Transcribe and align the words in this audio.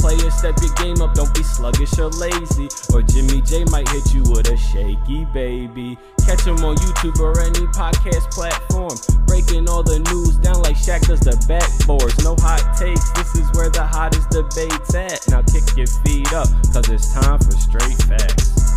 Players, 0.00 0.34
step 0.34 0.56
your 0.62 0.72
game 0.74 1.02
up, 1.02 1.12
don't 1.12 1.32
be 1.34 1.42
sluggish 1.42 1.98
or 1.98 2.08
lazy. 2.08 2.68
Or 2.92 3.02
Jimmy 3.02 3.42
J 3.42 3.64
might 3.64 3.88
hit 3.90 4.14
you 4.14 4.22
with 4.22 4.48
a 4.48 4.56
shaky 4.56 5.26
baby. 5.26 5.98
Catch 6.24 6.46
him 6.46 6.64
on 6.64 6.76
YouTube 6.76 7.20
or 7.20 7.38
any 7.40 7.66
podcast 7.76 8.30
platform. 8.32 8.96
Breaking 9.26 9.68
all 9.68 9.82
the 9.82 9.98
news 9.98 10.36
down 10.36 10.62
like 10.62 10.76
Shaq 10.76 11.06
does 11.06 11.20
the 11.20 11.36
backboards. 11.44 12.24
No 12.24 12.34
hot 12.40 12.64
takes, 12.78 13.10
this 13.12 13.34
is 13.36 13.46
where 13.52 13.68
the 13.68 13.84
hottest 13.84 14.30
debate's 14.30 14.94
at. 14.94 15.28
Now 15.28 15.42
kick 15.42 15.76
your 15.76 15.86
feet 16.00 16.32
up, 16.32 16.48
cause 16.72 16.88
it's 16.88 17.12
time 17.12 17.38
for 17.38 17.52
straight 17.52 18.00
facts. 18.08 18.69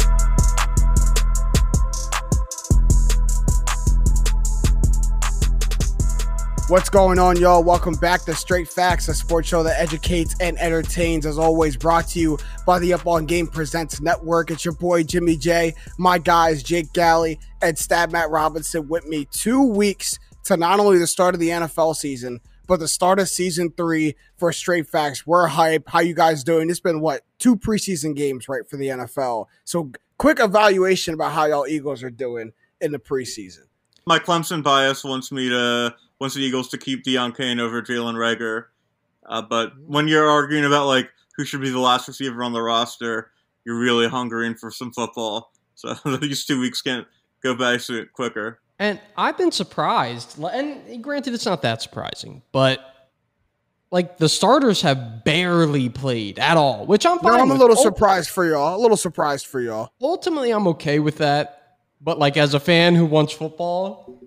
What's 6.69 6.89
going 6.89 7.19
on, 7.19 7.35
y'all? 7.35 7.61
Welcome 7.61 7.95
back 7.95 8.21
to 8.21 8.33
Straight 8.33 8.69
Facts, 8.69 9.09
a 9.09 9.13
sports 9.13 9.49
show 9.49 9.63
that 9.63 9.81
educates 9.81 10.33
and 10.39 10.57
entertains. 10.57 11.25
As 11.25 11.37
always, 11.37 11.75
brought 11.75 12.07
to 12.09 12.19
you 12.19 12.37
by 12.65 12.79
the 12.79 12.93
Up 12.93 13.05
On 13.05 13.25
Game 13.25 13.47
Presents 13.47 13.99
Network. 13.99 14.49
It's 14.49 14.63
your 14.63 14.73
boy 14.73 15.03
Jimmy 15.03 15.35
J, 15.35 15.75
my 15.97 16.17
guys 16.17 16.63
Jake 16.63 16.93
Galley 16.93 17.37
and 17.61 17.77
Stat 17.77 18.13
Matt 18.13 18.29
Robinson 18.29 18.87
with 18.87 19.05
me. 19.05 19.27
Two 19.29 19.61
weeks 19.61 20.17
to 20.45 20.55
not 20.55 20.79
only 20.79 20.99
the 20.99 21.05
start 21.05 21.33
of 21.33 21.41
the 21.41 21.49
NFL 21.49 21.97
season, 21.97 22.39
but 22.65 22.79
the 22.79 22.87
start 22.87 23.19
of 23.19 23.27
season 23.27 23.69
three 23.75 24.15
for 24.37 24.53
Straight 24.53 24.87
Facts. 24.87 25.27
We're 25.27 25.47
hype. 25.47 25.89
How 25.89 25.99
you 25.99 26.15
guys 26.15 26.45
doing? 26.45 26.69
It's 26.69 26.79
been 26.79 27.01
what 27.01 27.23
two 27.39 27.57
preseason 27.57 28.15
games, 28.15 28.47
right, 28.47 28.67
for 28.67 28.77
the 28.77 28.87
NFL. 28.87 29.47
So, 29.65 29.91
quick 30.17 30.39
evaluation 30.39 31.13
about 31.13 31.33
how 31.33 31.43
y'all 31.43 31.67
Eagles 31.67 32.03
are 32.03 32.09
doing 32.09 32.53
in 32.79 32.93
the 32.93 32.99
preseason. 32.99 33.65
My 34.05 34.17
Clemson 34.17 34.63
bias 34.63 35.03
wants 35.03 35.29
me 35.29 35.49
to 35.49 35.93
wants 36.19 36.35
the 36.35 36.41
Eagles 36.41 36.69
to 36.69 36.77
keep 36.77 37.03
Deon 37.03 37.35
Cain 37.35 37.59
over 37.59 37.81
Jalen 37.81 38.15
Reagor. 38.15 38.65
Uh, 39.25 39.41
but 39.41 39.73
when 39.85 40.07
you're 40.07 40.29
arguing 40.29 40.65
about 40.65 40.87
like 40.87 41.09
who 41.35 41.45
should 41.45 41.61
be 41.61 41.69
the 41.69 41.79
last 41.79 42.07
receiver 42.07 42.43
on 42.43 42.53
the 42.53 42.61
roster, 42.61 43.31
you're 43.65 43.79
really 43.79 44.07
hungering 44.07 44.55
for 44.55 44.71
some 44.71 44.91
football. 44.91 45.51
So 45.75 45.93
these 46.21 46.45
two 46.45 46.59
weeks 46.59 46.81
can't 46.81 47.07
go 47.41 47.55
by 47.55 47.77
so 47.77 48.05
quicker. 48.13 48.59
And 48.79 48.99
I've 49.17 49.37
been 49.37 49.51
surprised. 49.51 50.41
And 50.43 51.03
granted, 51.03 51.33
it's 51.33 51.45
not 51.45 51.61
that 51.61 51.81
surprising, 51.81 52.41
but 52.51 52.79
like 53.91 54.17
the 54.17 54.27
starters 54.27 54.81
have 54.81 55.23
barely 55.23 55.87
played 55.87 56.39
at 56.39 56.57
all, 56.57 56.85
which 56.87 57.05
I'm 57.05 57.19
fine. 57.19 57.33
No, 57.33 57.41
I'm 57.43 57.49
with. 57.49 57.57
a 57.57 57.61
little 57.61 57.75
surprised 57.75 58.29
for 58.29 58.43
y'all. 58.43 58.75
A 58.75 58.81
little 58.81 58.97
surprised 58.97 59.45
for 59.45 59.61
y'all. 59.61 59.91
Ultimately, 60.01 60.51
I'm 60.51 60.67
okay 60.69 60.99
with 60.99 61.19
that. 61.19 61.77
But 62.01 62.19
like 62.19 62.35
as 62.35 62.53
a 62.53 62.59
fan 62.59 62.95
who 62.95 63.05
wants 63.05 63.33
football, 63.33 64.22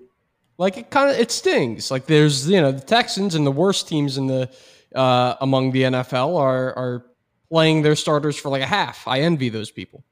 like 0.59 0.77
it 0.77 0.91
kind 0.91 1.11
of 1.11 1.19
it 1.19 1.31
stings. 1.31 1.91
Like 1.91 2.07
there's 2.07 2.49
you 2.49 2.61
know 2.61 2.73
the 2.73 2.81
Texans 2.81 3.35
and 3.35 3.47
the 3.47 3.53
worst 3.53 3.89
teams 3.89 4.19
in 4.19 4.27
the 4.27 4.51
uh, 4.95 5.35
among 5.41 5.73
the 5.73 5.83
NFL 5.83 6.39
are 6.39 6.77
are 6.77 7.07
playing 7.51 7.83
their 7.83 7.97
starters 7.97 8.37
for 8.37 8.49
like 8.49 8.63
a 8.63 8.67
half. 8.67 9.07
I 9.07 9.21
envy 9.21 9.49
those 9.49 9.71
people. 9.71 10.05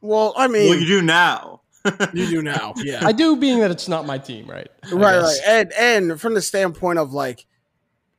Well, 0.00 0.34
I 0.36 0.48
mean, 0.48 0.70
well, 0.70 0.78
you 0.78 0.86
do 0.86 1.02
now. 1.02 1.60
you 2.14 2.26
do 2.26 2.42
now, 2.42 2.72
yeah. 2.78 3.00
I 3.04 3.12
do, 3.12 3.36
being 3.36 3.60
that 3.60 3.70
it's 3.70 3.88
not 3.88 4.06
my 4.06 4.16
team, 4.16 4.48
right? 4.48 4.68
Right, 4.90 5.20
right, 5.20 5.38
and 5.46 5.72
and 5.74 6.20
from 6.20 6.32
the 6.32 6.40
standpoint 6.40 6.98
of 6.98 7.12
like, 7.12 7.44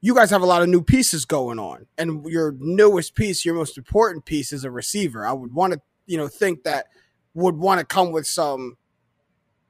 you 0.01 0.13
guys 0.13 0.29
have 0.29 0.43
a 0.43 0.45
lot 0.45 0.61
of 0.61 0.69
new 0.69 0.83
pieces 0.83 1.25
going 1.25 1.57
on, 1.57 1.87
and 1.97 2.23
your 2.27 2.55
newest 2.59 3.15
piece, 3.15 3.43
your 3.43 3.55
most 3.55 3.75
important 3.75 4.25
piece, 4.25 4.53
is 4.53 4.65
a 4.65 4.69
receiver. 4.69 5.25
I 5.25 5.33
would 5.33 5.51
want 5.51 5.73
to, 5.73 5.81
you 6.05 6.15
know, 6.15 6.27
think 6.27 6.63
that 6.63 6.87
would 7.33 7.57
want 7.57 7.79
to 7.79 7.85
come 7.85 8.11
with 8.11 8.27
some 8.27 8.77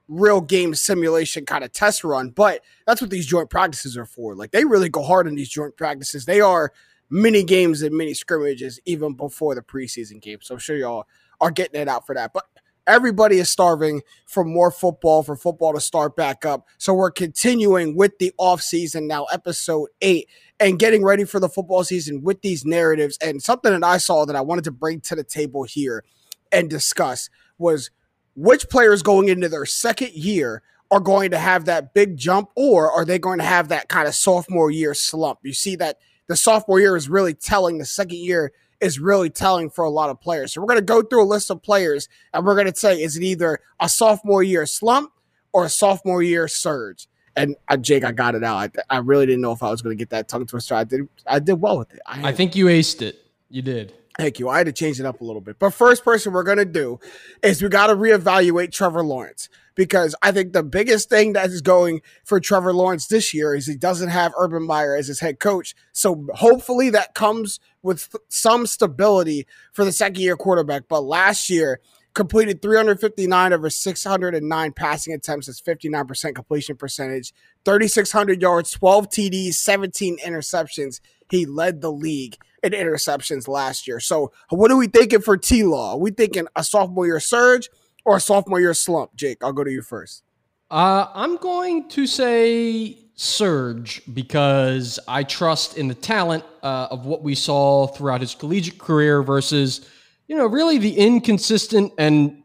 real 0.08 0.40
game 0.40 0.74
simulation 0.74 1.44
kind 1.44 1.64
of 1.64 1.72
test 1.72 2.04
run. 2.04 2.30
But 2.30 2.62
that's 2.86 3.00
what 3.00 3.10
these 3.10 3.26
joint 3.26 3.50
practices 3.50 3.96
are 3.96 4.06
for. 4.06 4.34
Like 4.34 4.50
they 4.52 4.64
really 4.64 4.88
go 4.88 5.02
hard 5.02 5.26
in 5.26 5.34
these 5.34 5.48
joint 5.48 5.76
practices. 5.76 6.24
They 6.24 6.40
are 6.40 6.72
mini 7.10 7.44
games 7.44 7.82
and 7.82 7.96
mini 7.96 8.14
scrimmages 8.14 8.80
even 8.84 9.14
before 9.14 9.54
the 9.54 9.62
preseason 9.62 10.20
game. 10.20 10.38
So 10.42 10.54
I'm 10.54 10.60
sure 10.60 10.76
y'all 10.76 11.06
are 11.40 11.50
getting 11.50 11.80
it 11.80 11.88
out 11.88 12.06
for 12.06 12.14
that. 12.14 12.32
But 12.32 12.44
everybody 12.86 13.38
is 13.38 13.50
starving 13.50 14.02
for 14.26 14.44
more 14.44 14.70
football, 14.70 15.22
for 15.22 15.36
football 15.36 15.72
to 15.74 15.80
start 15.80 16.16
back 16.16 16.44
up. 16.44 16.66
So 16.78 16.94
we're 16.94 17.10
continuing 17.10 17.96
with 17.96 18.18
the 18.18 18.32
offseason 18.38 19.06
now, 19.06 19.24
episode 19.24 19.88
eight, 20.00 20.28
and 20.60 20.78
getting 20.78 21.04
ready 21.04 21.24
for 21.24 21.40
the 21.40 21.48
football 21.48 21.84
season 21.84 22.22
with 22.22 22.42
these 22.42 22.64
narratives. 22.64 23.18
And 23.20 23.42
something 23.42 23.72
that 23.72 23.84
I 23.84 23.98
saw 23.98 24.24
that 24.24 24.36
I 24.36 24.40
wanted 24.40 24.64
to 24.64 24.72
bring 24.72 25.00
to 25.02 25.14
the 25.14 25.24
table 25.24 25.64
here 25.64 26.04
and 26.52 26.70
discuss 26.70 27.28
was 27.58 27.90
which 28.36 28.68
players 28.68 29.02
going 29.02 29.28
into 29.28 29.48
their 29.48 29.66
second 29.66 30.12
year 30.12 30.62
are 30.90 31.00
going 31.00 31.30
to 31.30 31.38
have 31.38 31.64
that 31.64 31.94
big 31.94 32.16
jump 32.16 32.50
or 32.54 32.90
are 32.92 33.04
they 33.04 33.18
going 33.18 33.38
to 33.38 33.44
have 33.44 33.68
that 33.68 33.88
kind 33.88 34.06
of 34.06 34.14
sophomore 34.14 34.70
year 34.70 34.94
slump? 34.94 35.40
You 35.42 35.52
see 35.52 35.74
that 35.76 35.98
the 36.28 36.36
sophomore 36.36 36.78
year 36.78 36.96
is 36.96 37.08
really 37.08 37.34
telling, 37.34 37.78
the 37.78 37.84
second 37.84 38.18
year 38.18 38.52
is 38.80 39.00
really 39.00 39.30
telling 39.30 39.70
for 39.70 39.84
a 39.84 39.90
lot 39.90 40.10
of 40.10 40.20
players. 40.20 40.52
So 40.52 40.60
we're 40.60 40.68
going 40.68 40.78
to 40.78 40.84
go 40.84 41.02
through 41.02 41.24
a 41.24 41.26
list 41.26 41.50
of 41.50 41.62
players 41.62 42.08
and 42.32 42.44
we're 42.44 42.54
going 42.54 42.70
to 42.70 42.78
say, 42.78 43.00
is 43.00 43.16
it 43.16 43.22
either 43.22 43.58
a 43.80 43.88
sophomore 43.88 44.42
year 44.42 44.66
slump 44.66 45.12
or 45.52 45.64
a 45.64 45.70
sophomore 45.70 46.22
year 46.22 46.46
surge? 46.46 47.08
And 47.34 47.56
uh, 47.68 47.76
Jake, 47.76 48.04
I 48.04 48.12
got 48.12 48.34
it 48.34 48.44
out. 48.44 48.56
I, 48.56 48.96
I, 48.96 48.98
really 48.98 49.26
didn't 49.26 49.42
know 49.42 49.52
if 49.52 49.62
I 49.62 49.70
was 49.70 49.82
going 49.82 49.96
to 49.96 49.98
get 49.98 50.08
that 50.10 50.26
tongue 50.26 50.46
twister. 50.46 50.74
I 50.74 50.84
did. 50.84 51.06
I 51.26 51.38
did 51.38 51.60
well 51.60 51.76
with 51.78 51.92
it. 51.92 52.00
I, 52.06 52.28
I 52.28 52.32
think 52.32 52.56
you 52.56 52.66
aced 52.66 53.02
it. 53.02 53.18
You 53.50 53.60
did. 53.60 53.92
Thank 54.18 54.38
you. 54.38 54.48
I 54.48 54.58
had 54.58 54.66
to 54.66 54.72
change 54.72 54.98
it 54.98 55.04
up 55.04 55.20
a 55.20 55.24
little 55.24 55.42
bit. 55.42 55.58
But 55.58 55.74
first 55.74 56.02
person 56.02 56.32
we're 56.32 56.42
going 56.42 56.56
to 56.56 56.64
do 56.64 56.98
is 57.42 57.62
we 57.62 57.68
got 57.68 57.88
to 57.88 57.94
reevaluate 57.94 58.72
Trevor 58.72 59.02
Lawrence 59.02 59.50
because 59.74 60.14
I 60.22 60.32
think 60.32 60.54
the 60.54 60.62
biggest 60.62 61.10
thing 61.10 61.34
that 61.34 61.50
is 61.50 61.60
going 61.60 62.00
for 62.24 62.40
Trevor 62.40 62.72
Lawrence 62.72 63.08
this 63.08 63.34
year 63.34 63.54
is 63.54 63.66
he 63.66 63.76
doesn't 63.76 64.08
have 64.08 64.32
Urban 64.38 64.66
Meyer 64.66 64.96
as 64.96 65.08
his 65.08 65.20
head 65.20 65.38
coach. 65.38 65.74
So 65.92 66.26
hopefully 66.34 66.88
that 66.90 67.14
comes 67.14 67.60
with 67.82 68.16
some 68.28 68.66
stability 68.66 69.46
for 69.72 69.84
the 69.84 69.92
second 69.92 70.22
year 70.22 70.36
quarterback. 70.36 70.84
But 70.88 71.02
last 71.02 71.50
year, 71.50 71.80
completed 72.14 72.62
359 72.62 73.52
over 73.52 73.68
609 73.68 74.72
passing 74.72 75.12
attempts. 75.12 75.46
That's 75.46 75.60
59% 75.60 76.34
completion 76.34 76.76
percentage, 76.76 77.34
3,600 77.66 78.40
yards, 78.40 78.70
12 78.70 79.10
TDs, 79.10 79.54
17 79.54 80.16
interceptions. 80.24 81.00
He 81.30 81.44
led 81.44 81.82
the 81.82 81.92
league 81.92 82.38
in 82.62 82.72
interceptions 82.72 83.48
last 83.48 83.86
year. 83.86 84.00
So, 84.00 84.32
what 84.50 84.70
are 84.70 84.76
we 84.76 84.86
thinking 84.86 85.20
for 85.20 85.36
T 85.36 85.62
Law? 85.62 85.96
We 85.96 86.10
thinking 86.10 86.46
a 86.56 86.64
sophomore 86.64 87.06
year 87.06 87.20
surge 87.20 87.68
or 88.04 88.16
a 88.16 88.20
sophomore 88.20 88.60
year 88.60 88.74
slump? 88.74 89.14
Jake, 89.16 89.38
I'll 89.42 89.52
go 89.52 89.64
to 89.64 89.70
you 89.70 89.82
first. 89.82 90.22
Uh, 90.70 91.06
I'm 91.14 91.36
going 91.36 91.88
to 91.90 92.06
say 92.06 92.98
surge 93.14 94.02
because 94.12 94.98
I 95.08 95.22
trust 95.22 95.78
in 95.78 95.88
the 95.88 95.94
talent 95.94 96.44
uh, 96.62 96.88
of 96.90 97.06
what 97.06 97.22
we 97.22 97.34
saw 97.34 97.86
throughout 97.86 98.20
his 98.20 98.34
collegiate 98.34 98.78
career 98.78 99.22
versus, 99.22 99.88
you 100.28 100.36
know, 100.36 100.46
really 100.46 100.78
the 100.78 100.96
inconsistent 100.96 101.92
and 101.98 102.42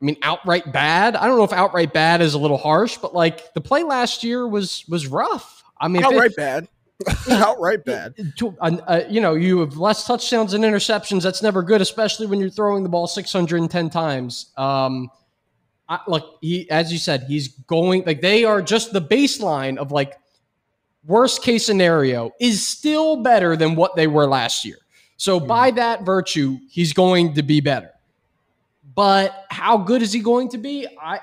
I 0.00 0.04
mean 0.04 0.16
outright 0.22 0.72
bad. 0.72 1.16
I 1.16 1.26
don't 1.26 1.38
know 1.38 1.44
if 1.44 1.52
outright 1.52 1.92
bad 1.92 2.20
is 2.20 2.34
a 2.34 2.38
little 2.38 2.58
harsh, 2.58 2.98
but 2.98 3.14
like 3.14 3.54
the 3.54 3.60
play 3.60 3.82
last 3.84 4.22
year 4.22 4.46
was 4.46 4.84
was 4.88 5.06
rough. 5.06 5.62
I 5.80 5.88
mean, 5.88 6.04
outright 6.04 6.32
it, 6.32 6.36
bad. 6.36 6.68
outright 7.30 7.84
bad. 7.84 8.14
To, 8.38 8.56
uh, 8.60 9.02
you 9.08 9.20
know, 9.20 9.34
you 9.34 9.60
have 9.60 9.76
less 9.76 10.06
touchdowns 10.06 10.54
and 10.54 10.64
interceptions. 10.64 11.22
That's 11.22 11.42
never 11.42 11.62
good, 11.62 11.80
especially 11.80 12.26
when 12.26 12.40
you're 12.40 12.50
throwing 12.50 12.82
the 12.82 12.88
ball 12.88 13.06
610 13.06 13.90
times. 13.90 14.52
Um, 14.56 15.10
I, 15.88 16.00
look, 16.06 16.38
he, 16.40 16.70
as 16.70 16.92
you 16.92 16.98
said, 16.98 17.24
he's 17.24 17.48
going 17.48 18.04
like 18.06 18.20
they 18.20 18.44
are 18.44 18.62
just 18.62 18.92
the 18.92 19.00
baseline 19.00 19.76
of 19.76 19.92
like 19.92 20.14
worst 21.04 21.42
case 21.42 21.66
scenario 21.66 22.30
is 22.40 22.66
still 22.66 23.22
better 23.22 23.56
than 23.56 23.74
what 23.74 23.96
they 23.96 24.06
were 24.06 24.26
last 24.26 24.64
year. 24.64 24.78
So 25.16 25.38
mm-hmm. 25.38 25.48
by 25.48 25.70
that 25.72 26.04
virtue, 26.04 26.58
he's 26.70 26.92
going 26.92 27.34
to 27.34 27.42
be 27.42 27.60
better. 27.60 27.90
But 28.94 29.46
how 29.50 29.78
good 29.78 30.02
is 30.02 30.12
he 30.12 30.20
going 30.20 30.48
to 30.50 30.58
be? 30.58 30.86
I 31.00 31.20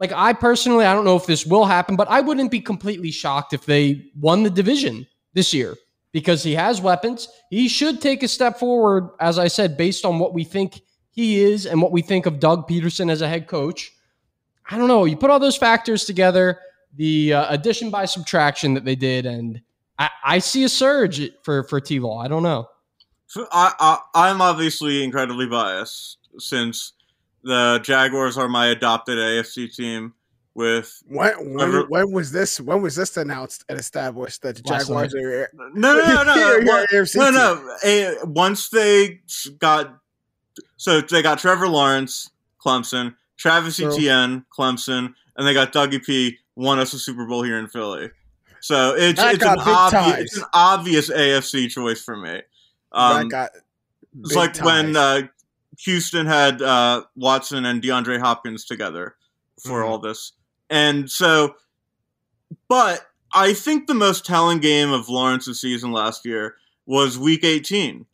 like 0.00 0.12
I 0.12 0.32
personally, 0.32 0.84
I 0.84 0.94
don't 0.94 1.04
know 1.04 1.16
if 1.16 1.26
this 1.26 1.46
will 1.46 1.64
happen, 1.64 1.96
but 1.96 2.08
I 2.08 2.20
wouldn't 2.20 2.50
be 2.50 2.60
completely 2.60 3.10
shocked 3.10 3.52
if 3.52 3.64
they 3.64 4.10
won 4.20 4.42
the 4.42 4.50
division 4.50 5.06
this 5.34 5.52
year 5.52 5.76
because 6.12 6.42
he 6.42 6.54
has 6.54 6.80
weapons. 6.80 7.28
He 7.50 7.68
should 7.68 8.00
take 8.00 8.22
a 8.22 8.28
step 8.28 8.58
forward, 8.58 9.10
as 9.20 9.38
I 9.38 9.48
said, 9.48 9.76
based 9.76 10.04
on 10.04 10.18
what 10.18 10.32
we 10.32 10.44
think 10.44 10.80
he 11.10 11.42
is 11.42 11.66
and 11.66 11.82
what 11.82 11.92
we 11.92 12.02
think 12.02 12.26
of 12.26 12.40
Doug 12.40 12.68
Pederson 12.68 13.10
as 13.10 13.20
a 13.20 13.28
head 13.28 13.46
coach. 13.46 13.92
I 14.70 14.78
don't 14.78 14.88
know. 14.88 15.04
You 15.04 15.16
put 15.16 15.30
all 15.30 15.40
those 15.40 15.56
factors 15.56 16.04
together, 16.04 16.60
the 16.96 17.34
uh, 17.34 17.52
addition 17.52 17.90
by 17.90 18.06
subtraction 18.06 18.74
that 18.74 18.84
they 18.84 18.94
did, 18.94 19.26
and 19.26 19.60
I, 19.98 20.10
I 20.24 20.38
see 20.38 20.64
a 20.64 20.68
surge 20.68 21.30
for 21.42 21.64
for 21.64 21.80
T 21.80 22.00
Law. 22.00 22.20
I 22.20 22.28
don't 22.28 22.42
know. 22.42 22.68
I, 23.52 23.72
I 23.78 23.98
I'm 24.14 24.40
obviously 24.40 25.04
incredibly 25.04 25.46
biased 25.46 26.18
since 26.38 26.92
the 27.42 27.80
Jaguars 27.82 28.38
are 28.38 28.48
my 28.48 28.68
adopted 28.68 29.18
AFC 29.18 29.74
team, 29.74 30.14
with 30.54 31.02
When, 31.06 31.32
when, 31.54 31.70
Trevor- 31.70 31.86
when 31.88 32.12
was 32.12 32.30
this? 32.32 32.60
When 32.60 32.80
was 32.82 32.94
this 32.96 33.16
announced 33.16 33.64
and 33.68 33.78
established 33.78 34.42
that 34.42 34.56
the 34.56 34.62
Last 34.70 34.86
Jaguars 34.86 35.14
are? 35.14 35.50
no, 35.74 35.94
no, 35.94 36.06
no, 36.06 36.22
no, 36.22 36.34
You're- 36.34 36.64
you're 36.64 36.66
What- 36.66 36.90
AFC 36.90 37.16
no, 37.16 37.30
no. 37.30 37.76
eh, 37.82 38.14
once 38.24 38.68
they 38.68 39.20
got, 39.58 39.98
so 40.76 41.00
they 41.00 41.22
got 41.22 41.38
Trevor 41.38 41.68
Lawrence, 41.68 42.30
Clemson, 42.64 43.14
Travis 43.36 43.76
So- 43.76 43.88
Etienne, 43.88 44.44
Clemson, 44.56 45.14
and 45.36 45.46
they 45.46 45.54
got 45.54 45.72
Dougie 45.72 46.04
P. 46.04 46.38
Won 46.56 46.78
us 46.78 46.92
a 46.94 46.98
Super 47.00 47.26
Bowl 47.26 47.42
here 47.42 47.58
in 47.58 47.66
Philly. 47.66 48.10
So 48.60 48.94
it's 48.94 49.18
That 49.20 49.34
an 49.34 49.38
big 49.40 49.48
obvious 49.48 50.20
it's 50.22 50.36
an 50.38 50.44
obvious 50.54 51.10
AFC 51.10 51.68
choice 51.68 52.00
for 52.02 52.16
me. 52.16 52.40
Um, 52.92 53.28
got 53.28 53.50
It's 54.20 54.28
big 54.28 54.36
like 54.38 54.56
when 54.64 54.94
uh, 54.96 55.22
Houston 55.80 56.26
had 56.26 56.62
uh, 56.62 57.02
Watson 57.16 57.64
and 57.66 57.82
DeAndre 57.82 58.20
Hopkins 58.20 58.64
together 58.64 59.16
for 59.60 59.82
Mhm. 59.82 59.88
all 59.88 59.98
this. 59.98 60.32
And 60.70 61.10
so, 61.10 61.54
but 62.68 63.06
I 63.34 63.52
think 63.52 63.86
the 63.86 63.94
most 63.94 64.24
telling 64.24 64.58
game 64.58 64.90
of 64.92 65.08
Lawrence's 65.08 65.60
season 65.60 65.92
last 65.92 66.24
year 66.24 66.56
was 66.86 67.18
week 67.18 67.44
18 67.44 68.06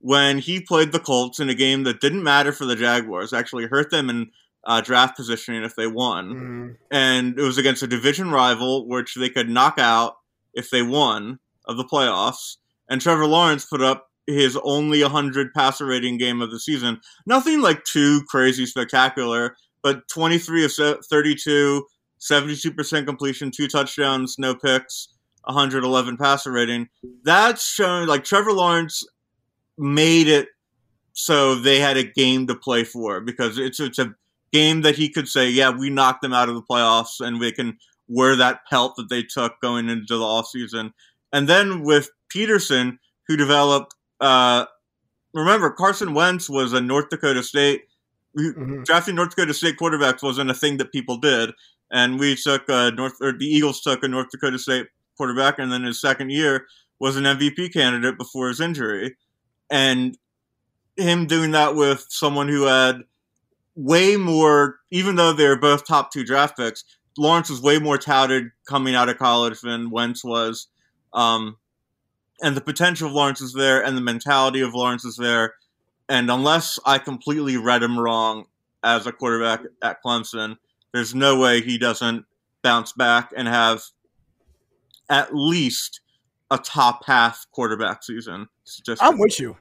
when 0.00 0.38
he 0.38 0.60
played 0.60 0.92
the 0.92 1.00
Colts 1.00 1.40
in 1.40 1.48
a 1.48 1.54
game 1.54 1.82
that 1.84 2.00
didn't 2.00 2.22
matter 2.22 2.52
for 2.52 2.64
the 2.64 2.76
Jaguars, 2.76 3.32
actually 3.32 3.66
hurt 3.66 3.90
them 3.90 4.08
in 4.08 4.30
uh, 4.64 4.80
draft 4.80 5.16
positioning 5.16 5.62
if 5.64 5.74
they 5.76 5.86
won 5.86 6.34
Mhm. 6.34 6.76
and 6.90 7.38
it 7.38 7.42
was 7.42 7.58
against 7.58 7.82
a 7.82 7.86
division 7.86 8.30
rival, 8.30 8.86
which 8.86 9.14
they 9.14 9.28
could 9.30 9.48
knock 9.48 9.78
out 9.78 10.18
if 10.52 10.70
they 10.70 10.82
won 10.82 11.38
of 11.64 11.76
the 11.76 11.84
playoffs. 11.84 12.56
And 12.88 13.00
Trevor 13.00 13.26
Lawrence 13.26 13.64
put 13.64 13.80
up 13.82 14.10
his 14.26 14.58
only 14.62 15.02
100 15.02 15.54
passer 15.54 15.86
rating 15.86 16.18
game 16.18 16.42
of 16.42 16.50
the 16.50 16.60
season. 16.60 17.00
Nothing 17.24 17.60
like 17.60 17.84
too 17.84 18.22
crazy 18.28 18.66
spectacular, 18.66 19.56
but 19.82 20.06
23 20.08 20.64
of 20.64 20.72
32, 21.08 21.86
72% 22.20 23.06
completion, 23.06 23.50
two 23.50 23.68
touchdowns, 23.68 24.36
no 24.38 24.54
picks, 24.54 25.08
111 25.44 26.16
passer 26.16 26.52
rating. 26.52 26.88
That's 27.24 27.64
showing 27.64 28.06
like 28.06 28.24
Trevor 28.24 28.52
Lawrence 28.52 29.04
made 29.76 30.28
it 30.28 30.48
so 31.12 31.56
they 31.56 31.80
had 31.80 31.96
a 31.96 32.04
game 32.04 32.46
to 32.46 32.54
play 32.54 32.84
for 32.84 33.20
because 33.20 33.58
it's 33.58 33.80
it's 33.80 33.98
a 33.98 34.14
game 34.52 34.82
that 34.82 34.96
he 34.96 35.08
could 35.08 35.28
say, 35.28 35.48
yeah, 35.48 35.70
we 35.70 35.90
knocked 35.90 36.22
them 36.22 36.32
out 36.32 36.48
of 36.48 36.54
the 36.54 36.62
playoffs 36.62 37.20
and 37.20 37.40
we 37.40 37.52
can 37.52 37.76
wear 38.08 38.36
that 38.36 38.60
pelt 38.70 38.96
that 38.96 39.08
they 39.08 39.22
took 39.22 39.60
going 39.60 39.88
into 39.88 40.16
the 40.16 40.24
offseason. 40.24 40.92
And 41.32 41.48
then 41.48 41.82
with 41.82 42.10
Pederson, 42.34 42.98
who 43.26 43.36
developed, 43.36 43.94
uh, 44.20 44.64
remember, 45.34 45.70
Carson 45.70 46.14
Wentz 46.14 46.48
was 46.48 46.72
a 46.72 46.80
North 46.80 47.10
Dakota 47.10 47.42
State. 47.42 47.82
Mhm. 48.38 48.84
Drafting 48.84 49.14
North 49.14 49.30
Dakota 49.30 49.52
State 49.52 49.76
quarterbacks 49.76 50.22
wasn't 50.22 50.50
a 50.50 50.54
thing 50.54 50.76
that 50.78 50.92
people 50.92 51.18
did. 51.18 51.50
And 51.90 52.18
we 52.18 52.36
took 52.36 52.68
uh, 52.68 52.90
North, 52.90 53.14
or 53.20 53.32
the 53.32 53.46
Eagles 53.46 53.80
took 53.80 54.02
a 54.02 54.08
North 54.08 54.28
Dakota 54.30 54.58
State 54.58 54.88
quarterback, 55.16 55.58
and 55.58 55.72
then 55.72 55.84
his 55.84 56.00
second 56.00 56.30
year 56.30 56.66
was 57.00 57.16
an 57.16 57.24
MVP 57.24 57.72
candidate 57.72 58.18
before 58.18 58.48
his 58.48 58.60
injury. 58.60 59.16
And 59.70 60.16
him 60.96 61.26
doing 61.26 61.52
that 61.52 61.74
with 61.74 62.06
someone 62.08 62.48
who 62.48 62.64
had 62.64 63.02
way 63.76 64.16
more, 64.16 64.80
even 64.90 65.16
though 65.16 65.32
they're 65.32 65.58
both 65.58 65.86
top 65.86 66.12
two 66.12 66.24
draft 66.24 66.56
picks, 66.56 66.84
Lawrence 67.16 67.50
was 67.50 67.62
way 67.62 67.78
more 67.78 67.98
touted 67.98 68.50
coming 68.66 68.94
out 68.94 69.08
of 69.08 69.18
college 69.18 69.60
than 69.60 69.90
Wentz 69.90 70.24
was. 70.24 70.68
Um, 71.12 71.56
and 72.42 72.56
the 72.56 72.60
potential 72.60 73.08
of 73.08 73.14
Lawrence 73.14 73.40
is 73.40 73.52
there, 73.52 73.84
and 73.84 73.96
the 73.96 74.02
mentality 74.02 74.60
of 74.60 74.74
Lawrence 74.74 75.04
is 75.04 75.16
there. 75.16 75.54
And 76.08 76.30
unless 76.30 76.78
I 76.86 76.98
completely 76.98 77.56
read 77.56 77.82
him 77.82 77.98
wrong 77.98 78.46
as 78.84 79.06
a 79.06 79.12
quarterback 79.12 79.62
at 79.82 80.02
Clemson, 80.02 80.56
there's 80.92 81.14
no 81.14 81.38
way 81.38 81.60
he 81.60 81.78
doesn't 81.78 82.24
bounce 82.62 82.92
back 82.92 83.32
and 83.36 83.46
have 83.48 83.82
at 85.08 85.34
least 85.34 86.00
a 86.50 86.58
top 86.58 87.04
half 87.04 87.46
quarterback 87.52 88.02
season. 88.02 88.48
Just 88.84 89.02
I'm 89.02 89.18
with 89.18 89.38
you. 89.40 89.56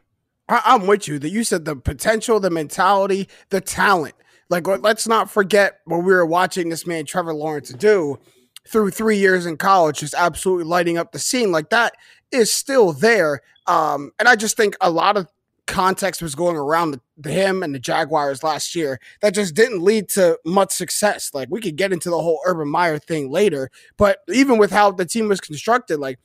I, 0.49 0.61
I'm 0.65 0.87
with 0.87 1.07
you. 1.07 1.19
That 1.19 1.29
you 1.29 1.43
said 1.43 1.65
the 1.65 1.75
potential, 1.75 2.39
the 2.39 2.49
mentality, 2.49 3.27
the 3.49 3.61
talent. 3.61 4.15
Like, 4.49 4.67
let- 4.67 4.81
let's 4.81 5.07
not 5.07 5.29
forget 5.29 5.79
what 5.85 5.97
we 5.99 6.13
were 6.13 6.25
watching 6.25 6.69
this 6.69 6.87
man 6.87 7.05
Trevor 7.05 7.33
Lawrence 7.33 7.69
do 7.69 8.17
through 8.67 8.91
three 8.91 9.17
years 9.17 9.45
in 9.45 9.57
college, 9.57 9.99
just 9.99 10.13
absolutely 10.13 10.65
lighting 10.65 10.97
up 10.97 11.11
the 11.11 11.19
scene. 11.19 11.51
Like 11.51 11.69
that 11.69 11.93
is 12.31 12.51
still 12.51 12.91
there. 12.93 13.41
Um, 13.65 14.11
and 14.19 14.27
I 14.27 14.35
just 14.35 14.57
think 14.57 14.75
a 14.81 14.89
lot 14.89 15.17
of 15.17 15.27
context 15.67 16.21
was 16.21 16.33
going 16.33 16.55
around 16.55 16.99
the, 17.17 17.29
him 17.29 17.61
and 17.61 17.75
the 17.75 17.79
Jaguars 17.79 18.41
last 18.41 18.73
year 18.73 18.99
that 19.21 19.35
just 19.35 19.53
didn't 19.53 19.83
lead 19.83 20.09
to 20.09 20.39
much 20.45 20.71
success. 20.71 21.31
Like 21.33 21.49
we 21.51 21.61
could 21.61 21.75
get 21.75 21.93
into 21.93 22.09
the 22.09 22.19
whole 22.19 22.39
Urban 22.45 22.69
Meyer 22.69 22.97
thing 22.97 23.29
later, 23.29 23.69
but 23.97 24.19
even 24.29 24.57
with 24.57 24.71
how 24.71 24.91
the 24.91 25.05
team 25.05 25.27
was 25.27 25.41
constructed, 25.41 25.99
like 25.99 26.19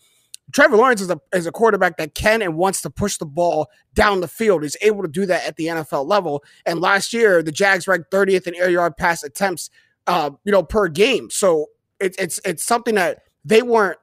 Trevor 0.52 0.76
Lawrence 0.76 1.00
is 1.00 1.10
a 1.10 1.20
is 1.32 1.46
a 1.46 1.52
quarterback 1.52 1.96
that 1.96 2.14
can 2.14 2.42
and 2.42 2.56
wants 2.56 2.82
to 2.82 2.90
push 2.90 3.16
the 3.16 3.26
ball 3.26 3.68
down 3.94 4.20
the 4.20 4.28
field. 4.28 4.62
He's 4.62 4.76
able 4.82 5.02
to 5.02 5.08
do 5.08 5.26
that 5.26 5.46
at 5.46 5.56
the 5.56 5.66
NFL 5.66 6.06
level. 6.06 6.44
And 6.66 6.80
last 6.80 7.12
year, 7.12 7.42
the 7.42 7.52
Jags 7.52 7.86
ranked 7.86 8.10
30th 8.10 8.46
in 8.46 8.54
air 8.54 8.70
yard 8.70 8.96
pass 8.96 9.22
attempts, 9.22 9.70
uh, 10.06 10.30
you 10.44 10.52
know, 10.52 10.62
per 10.62 10.88
game. 10.88 11.30
So 11.30 11.66
it's 12.00 12.16
it's 12.18 12.40
it's 12.44 12.64
something 12.64 12.96
that 12.96 13.22
they 13.44 13.62
weren't 13.62 13.98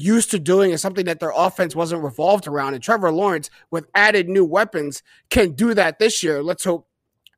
used 0.00 0.30
to 0.30 0.38
doing 0.38 0.70
and 0.70 0.80
something 0.80 1.06
that 1.06 1.20
their 1.20 1.32
offense 1.34 1.74
wasn't 1.74 2.02
revolved 2.02 2.46
around. 2.46 2.74
And 2.74 2.82
Trevor 2.82 3.12
Lawrence, 3.12 3.50
with 3.70 3.86
added 3.94 4.28
new 4.28 4.44
weapons, 4.44 5.02
can 5.30 5.52
do 5.52 5.74
that 5.74 5.98
this 5.98 6.22
year. 6.22 6.42
Let's 6.42 6.64
hope 6.64 6.88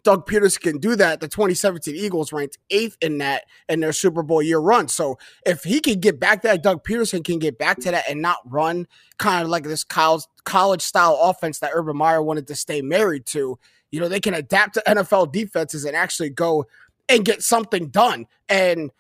Doug 0.07 0.25
Pederson 0.25 0.61
can 0.61 0.79
do 0.79 0.95
that. 0.95 1.19
The 1.19 1.27
2017 1.27 1.97
Eagles 1.97 2.33
ranked 2.33 2.59
eighth 2.71 2.97
in 3.01 3.19
that 3.19 3.47
in 3.69 3.81
their 3.81 3.93
Super 3.93 4.23
Bowl 4.23 4.41
year 4.41 4.61
run. 4.61 4.87
So 4.87 5.19
if 5.45 5.65
he 5.65 5.81
can 5.81 5.99
get 5.99 6.21
back 6.21 6.43
that, 6.43 6.63
Doug 6.63 6.85
Pederson 6.85 7.25
can 7.25 7.41
get 7.41 7.59
back 7.59 7.79
to 7.81 7.91
that 7.91 8.05
and 8.09 8.23
not 8.23 8.39
run 8.45 8.87
kind 9.19 9.43
of 9.43 9.49
like 9.49 9.65
this 9.65 9.83
college 9.83 10.23
college 10.45 10.83
style 10.83 11.19
offense 11.21 11.59
that 11.59 11.73
Urban 11.75 11.97
Meyer 11.97 12.23
wanted 12.23 12.47
to 12.47 12.55
stay 12.55 12.83
married 12.83 13.27
to. 13.27 13.59
You 13.91 13.99
know, 13.99 14.07
they 14.09 14.21
can 14.21 14.35
adapt 14.35 14.75
to 14.75 14.83
NFL 14.87 15.33
defenses 15.33 15.85
and 15.85 15.97
actually 15.97 16.31
go 16.31 16.67
and 17.09 17.25
get 17.25 17.43
something 17.43 17.89
done. 17.89 18.27
And 18.49 18.93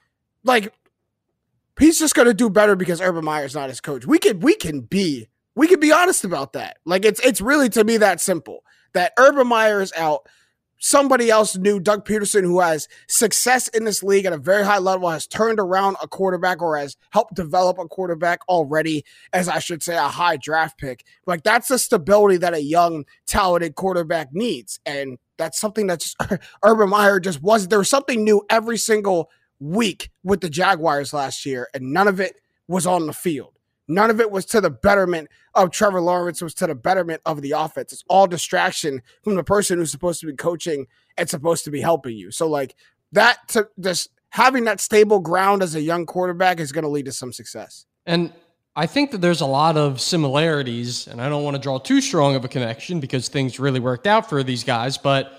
like 0.42 0.74
he's 1.78 1.98
just 1.98 2.14
gonna 2.14 2.34
do 2.34 2.50
better 2.50 2.76
because 2.76 3.00
Urban 3.00 3.24
Meyer's 3.24 3.54
not 3.54 3.68
his 3.68 3.80
coach. 3.80 4.06
We 4.06 4.18
can 4.18 4.40
we 4.40 4.54
can 4.54 4.80
be 4.80 5.28
we 5.54 5.66
can 5.66 5.80
be 5.80 5.92
honest 5.92 6.24
about 6.24 6.52
that. 6.52 6.78
Like 6.84 7.04
it's 7.04 7.20
it's 7.20 7.40
really 7.40 7.68
to 7.70 7.84
me 7.84 7.96
that 7.96 8.20
simple. 8.20 8.62
That 8.92 9.12
Urban 9.18 9.48
Meyer 9.48 9.80
is 9.80 9.92
out. 9.96 10.28
Somebody 10.78 11.30
else 11.30 11.56
new, 11.56 11.80
Doug 11.80 12.06
Pederson, 12.06 12.42
who 12.42 12.60
has 12.60 12.86
success 13.08 13.66
in 13.68 13.84
this 13.84 14.02
league 14.02 14.26
at 14.26 14.34
a 14.34 14.38
very 14.38 14.62
high 14.62 14.78
level, 14.78 15.08
has 15.08 15.26
turned 15.26 15.58
around 15.58 15.96
a 16.02 16.08
quarterback 16.08 16.60
or 16.60 16.76
has 16.76 16.98
helped 17.10 17.34
develop 17.34 17.78
a 17.78 17.88
quarterback 17.88 18.40
already, 18.46 19.02
as 19.32 19.48
I 19.48 19.58
should 19.58 19.82
say, 19.82 19.96
a 19.96 20.02
high 20.02 20.36
draft 20.36 20.78
pick. 20.78 21.04
Like 21.26 21.44
that's 21.44 21.68
the 21.68 21.78
stability 21.78 22.36
that 22.38 22.52
a 22.52 22.60
young, 22.60 23.06
talented 23.26 23.74
quarterback 23.74 24.34
needs. 24.34 24.78
And 24.84 25.16
that's 25.38 25.58
something 25.58 25.86
that's 25.86 26.14
Urban 26.62 26.90
Meyer 26.90 27.20
just 27.20 27.42
wasn't. 27.42 27.70
There 27.70 27.78
was 27.78 27.88
something 27.88 28.22
new 28.22 28.42
every 28.50 28.76
single 28.76 29.30
week 29.60 30.10
with 30.22 30.40
the 30.40 30.50
Jaguars 30.50 31.12
last 31.12 31.46
year, 31.46 31.68
and 31.74 31.92
none 31.92 32.08
of 32.08 32.20
it 32.20 32.36
was 32.68 32.86
on 32.86 33.06
the 33.06 33.12
field. 33.12 33.52
None 33.88 34.10
of 34.10 34.20
it 34.20 34.30
was 34.30 34.44
to 34.46 34.60
the 34.60 34.70
betterment 34.70 35.28
of 35.54 35.70
Trevor 35.70 36.00
Lawrence, 36.00 36.42
was 36.42 36.54
to 36.54 36.66
the 36.66 36.74
betterment 36.74 37.22
of 37.24 37.40
the 37.40 37.52
offense. 37.52 37.92
It's 37.92 38.04
all 38.08 38.26
distraction 38.26 39.00
from 39.22 39.36
the 39.36 39.44
person 39.44 39.78
who's 39.78 39.92
supposed 39.92 40.20
to 40.20 40.26
be 40.26 40.34
coaching 40.34 40.86
and 41.16 41.30
supposed 41.30 41.64
to 41.64 41.70
be 41.70 41.80
helping 41.80 42.16
you. 42.16 42.30
So, 42.30 42.48
like 42.48 42.74
that, 43.12 43.48
to 43.48 43.68
just 43.78 44.10
having 44.30 44.64
that 44.64 44.80
stable 44.80 45.20
ground 45.20 45.62
as 45.62 45.74
a 45.74 45.80
young 45.80 46.04
quarterback 46.04 46.58
is 46.58 46.72
going 46.72 46.82
to 46.82 46.88
lead 46.88 47.04
to 47.06 47.12
some 47.12 47.32
success. 47.32 47.86
And 48.06 48.32
I 48.74 48.86
think 48.86 49.10
that 49.12 49.22
there's 49.22 49.40
a 49.40 49.46
lot 49.46 49.76
of 49.76 50.00
similarities, 50.00 51.06
and 51.06 51.22
I 51.22 51.28
don't 51.28 51.44
want 51.44 51.54
to 51.54 51.62
draw 51.62 51.78
too 51.78 52.00
strong 52.00 52.34
of 52.34 52.44
a 52.44 52.48
connection 52.48 53.00
because 53.00 53.28
things 53.28 53.58
really 53.58 53.80
worked 53.80 54.06
out 54.06 54.28
for 54.28 54.42
these 54.42 54.64
guys. 54.64 54.98
But 54.98 55.38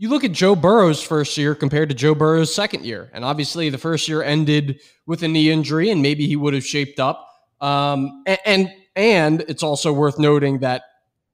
you 0.00 0.08
look 0.08 0.24
at 0.24 0.32
Joe 0.32 0.56
Burrow's 0.56 1.02
first 1.02 1.36
year 1.36 1.54
compared 1.54 1.90
to 1.90 1.94
Joe 1.94 2.14
Burrow's 2.14 2.54
second 2.54 2.86
year, 2.86 3.10
and 3.12 3.22
obviously 3.22 3.68
the 3.68 3.76
first 3.76 4.08
year 4.08 4.22
ended 4.22 4.80
with 5.04 5.22
a 5.22 5.28
knee 5.28 5.50
injury, 5.50 5.90
and 5.90 6.00
maybe 6.00 6.26
he 6.26 6.36
would 6.36 6.54
have 6.54 6.64
shaped 6.64 6.98
up. 6.98 7.28
Um, 7.60 8.22
and, 8.26 8.38
and 8.46 8.72
and 8.96 9.44
it's 9.46 9.62
also 9.62 9.92
worth 9.92 10.18
noting 10.18 10.60
that 10.60 10.84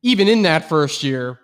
even 0.02 0.26
in 0.26 0.42
that 0.42 0.68
first 0.68 1.04
year, 1.04 1.38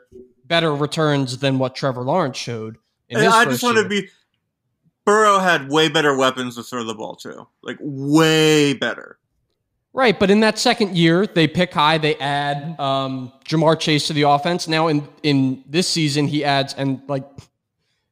better 0.46 0.74
returns 0.74 1.38
than 1.38 1.60
what 1.60 1.76
Trevor 1.76 2.02
Lawrence 2.02 2.36
showed. 2.36 2.76
I 3.14 3.44
just 3.44 3.62
want 3.62 3.78
to 3.78 3.88
be. 3.88 4.08
Burrow 5.04 5.38
had 5.38 5.70
way 5.70 5.88
better 5.88 6.16
weapons 6.16 6.56
to 6.56 6.64
throw 6.64 6.82
the 6.82 6.94
ball 6.94 7.14
to, 7.16 7.46
like 7.62 7.76
way 7.80 8.74
better. 8.74 9.18
Right, 9.94 10.18
but 10.18 10.30
in 10.30 10.40
that 10.40 10.58
second 10.58 10.96
year, 10.96 11.26
they 11.26 11.46
pick 11.46 11.74
high. 11.74 11.98
They 11.98 12.16
add 12.16 12.80
um, 12.80 13.30
Ja'Marr 13.44 13.78
Chase 13.78 14.06
to 14.06 14.14
the 14.14 14.22
offense. 14.22 14.66
Now, 14.66 14.88
in 14.88 15.06
in 15.22 15.64
this 15.68 15.86
season, 15.86 16.26
he 16.26 16.44
adds 16.44 16.72
and 16.74 17.02
like 17.08 17.24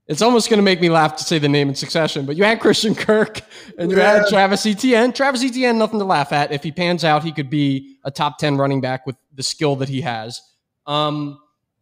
it's 0.06 0.20
almost 0.20 0.50
going 0.50 0.58
to 0.58 0.62
make 0.64 0.80
me 0.80 0.90
laugh 0.90 1.16
to 1.16 1.24
say 1.24 1.38
the 1.38 1.48
name 1.48 1.68
in 1.68 1.74
succession. 1.74 2.26
But 2.26 2.36
you 2.36 2.44
had 2.44 2.60
Christian 2.60 2.94
Kirk 2.94 3.40
and 3.78 3.90
you 3.90 3.96
had 3.96 4.22
Yeah. 4.24 4.28
Travis 4.28 4.66
Etienne. 4.66 5.12
Travis 5.12 5.42
Etienne, 5.42 5.78
nothing 5.78 6.00
to 6.00 6.04
laugh 6.04 6.32
at. 6.32 6.52
If 6.52 6.62
he 6.64 6.72
pans 6.72 7.04
out, 7.04 7.22
he 7.24 7.32
could 7.32 7.48
be 7.48 7.96
a 8.04 8.10
top 8.10 8.36
ten 8.36 8.56
running 8.58 8.80
back 8.82 9.06
with 9.06 9.16
the 9.32 9.42
skill 9.42 9.76
that 9.76 9.88
he 9.88 10.02
has. 10.02 10.42
Um, 10.86 11.38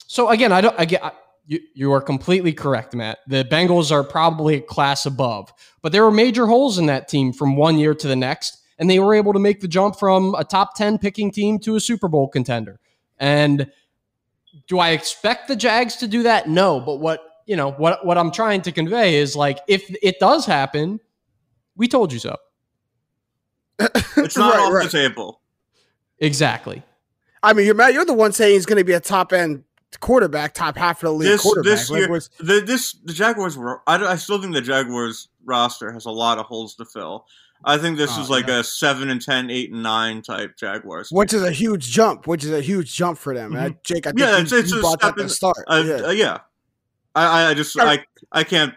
so 0.07 0.29
again, 0.29 0.53
I 0.53 0.61
don't. 0.61 0.79
Again, 0.79 1.01
I, 1.03 1.13
You, 1.47 1.61
you 1.75 1.93
are 1.93 2.03
completely 2.03 2.53
correct, 2.53 2.95
Matt. 2.95 3.19
The 3.27 3.43
Bengals 3.45 3.91
are 3.91 4.05
probably 4.05 4.57
a 4.57 4.61
class 4.61 5.07
above, 5.07 5.51
but 5.83 5.93
there 5.93 6.05
were 6.05 6.13
major 6.13 6.47
holes 6.47 6.79
in 6.79 6.87
that 6.87 7.09
team 7.09 7.33
from 7.33 7.57
one 7.57 7.79
year 7.79 7.95
to 7.95 8.07
the 8.07 8.17
next, 8.17 8.58
and 8.79 8.89
they 8.89 8.99
were 8.99 9.15
able 9.15 9.33
to 9.33 9.39
make 9.39 9.61
the 9.61 9.69
jump 9.69 9.99
from 9.99 10.35
a 10.37 10.45
top 10.45 10.77
10 10.77 10.99
picking 10.99 11.31
team 11.31 11.59
to 11.61 11.77
a 11.77 11.81
Super 11.81 12.09
Bowl 12.09 12.29
contender. 12.29 12.79
And 13.19 13.71
do 14.67 14.79
I 14.79 14.91
expect 14.91 15.49
the 15.49 15.57
Jags 15.57 15.97
to 15.97 16.07
do 16.09 16.23
that? 16.25 16.49
No, 16.49 16.81
but 16.81 16.97
what 16.97 17.21
you 17.47 17.57
know 17.57 17.73
what 17.73 18.05
what 18.05 18.19
I'm 18.19 18.31
trying 18.31 18.63
to 18.63 18.73
convey 18.73 19.17
is 19.17 19.35
like 19.35 19.59
if 19.69 19.89
it 20.03 20.21
does 20.21 20.45
happen, 20.47 21.01
we 21.77 21.89
told 21.89 22.13
you 22.13 22.19
so. 22.19 22.37
It's 24.17 24.37
not 24.37 24.55
Right, 24.55 24.61
off 24.67 24.73
right. 24.73 24.91
the 24.91 25.09
table. 25.09 25.41
Exactly. 26.19 26.83
I 27.43 27.53
mean, 27.53 27.67
you're 27.67 27.75
Matt. 27.75 27.95
You're 27.95 28.05
the 28.05 28.13
one 28.15 28.33
saying 28.33 28.55
he's 28.55 28.67
going 28.67 28.79
to 28.79 28.85
be 28.85 28.93
a 28.93 29.01
top 29.01 29.33
end 29.33 29.63
quarterback, 30.01 30.55
top 30.55 30.77
half 30.77 31.03
of 31.03 31.07
the 31.09 31.13
league 31.13 31.29
This 31.29 31.43
quarterback. 31.43 31.71
this 31.71 31.91
year, 31.91 32.09
what's- 32.11 32.31
the 32.41 32.61
this 32.61 32.93
the 33.05 33.13
Jaguars 33.13 33.57
were. 33.57 33.81
I, 33.87 33.97
I 34.05 34.17
still 34.17 34.41
think 34.41 34.55
the 34.55 34.61
Jaguars 34.61 35.29
roster 35.45 35.93
has 35.93 36.05
a 36.07 36.11
lot 36.11 36.39
of 36.39 36.47
holes 36.47 36.75
to 36.77 36.85
fill. 36.85 37.27
I 37.65 37.77
think 37.79 37.97
this 37.99 38.11
Oh, 38.17 38.21
is 38.23 38.31
like 38.31 38.47
yeah. 38.47 38.61
a 38.61 38.65
seven 38.65 39.11
and 39.11 39.21
10, 39.21 39.51
8 39.51 39.73
and 39.73 39.83
nine 39.83 40.23
type 40.23 40.57
Jaguars. 40.57 41.09
which 41.11 41.33
is 41.35 41.43
a 41.43 41.51
huge 41.51 41.91
jump. 41.91 42.27
Which 42.27 42.45
is 42.45 42.53
a 42.53 42.61
huge 42.61 42.95
jump 42.95 43.19
for 43.19 43.35
them. 43.35 43.53
And 43.55 43.61
I- 43.75 43.77
Jake, 43.85 44.07
I 44.07 44.11
think 44.11 44.19
Mm-hmm. 44.19 44.19
Yeah, 44.21 44.31
you, 44.39 44.45
it's- 44.45 44.53
it's 44.53 44.71
you 44.73 44.79
a 44.79 44.83
that 44.83 45.01
step 45.01 45.17
to 45.17 45.23
in- 45.23 45.29
start. 45.29 45.57
Uh, 45.67 45.83
yeah. 45.87 45.95
uh, 46.07 46.11
yeah. 46.11 46.39
I, 47.15 47.27
I- 47.47 47.51
I 47.51 47.55
just 47.55 47.79
I 47.79 48.05
I 48.33 48.45
can't 48.45 48.75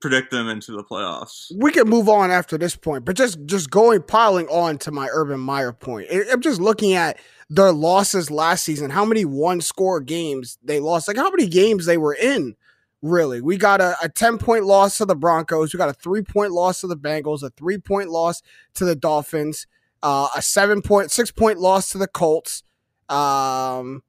predict 0.00 0.30
them 0.30 0.48
into 0.48 0.72
the 0.72 0.84
playoffs. 0.84 1.50
we 1.56 1.72
can 1.72 1.88
move 1.88 2.08
on 2.08 2.30
after 2.30 2.56
this 2.56 2.76
point, 2.76 3.04
but 3.04 3.16
just 3.16 3.38
just 3.46 3.70
going 3.70 4.00
piling 4.02 4.46
on 4.48 4.78
to 4.78 4.90
my 4.92 5.08
Urban 5.12 5.40
Meyer 5.40 5.72
point. 5.72 6.08
I'm 6.32 6.40
just 6.40 6.60
looking 6.60 6.94
at 6.94 7.18
their 7.50 7.72
losses 7.72 8.30
last 8.30 8.62
season. 8.64 8.90
How 8.90 9.04
many 9.04 9.24
one 9.24 9.60
score 9.60 10.00
games 10.00 10.58
they 10.62 10.80
lost? 10.80 11.08
Like 11.08 11.16
how 11.16 11.30
many 11.30 11.46
games 11.48 11.86
they 11.86 11.98
were 11.98 12.14
in? 12.14 12.54
Really, 13.00 13.40
we 13.40 13.56
got 13.56 13.80
a, 13.80 13.94
a 14.02 14.08
10 14.08 14.38
point 14.38 14.64
loss 14.64 14.98
to 14.98 15.04
the 15.04 15.14
Broncos. 15.14 15.72
We 15.72 15.78
got 15.78 15.88
a 15.88 15.94
three 15.94 16.22
point 16.22 16.50
loss 16.50 16.80
to 16.80 16.88
the 16.88 16.96
Bengals, 16.96 17.42
a 17.44 17.50
three 17.50 17.78
point 17.78 18.08
loss 18.08 18.42
to 18.74 18.84
the 18.84 18.96
Dolphins, 18.96 19.68
uh, 20.02 20.28
a 20.34 20.42
seven 20.42 20.82
point, 20.82 21.12
six 21.12 21.30
point 21.30 21.60
loss 21.60 21.90
to 21.90 21.98
the 21.98 22.08
Colts, 22.08 22.64
um, 23.08 24.02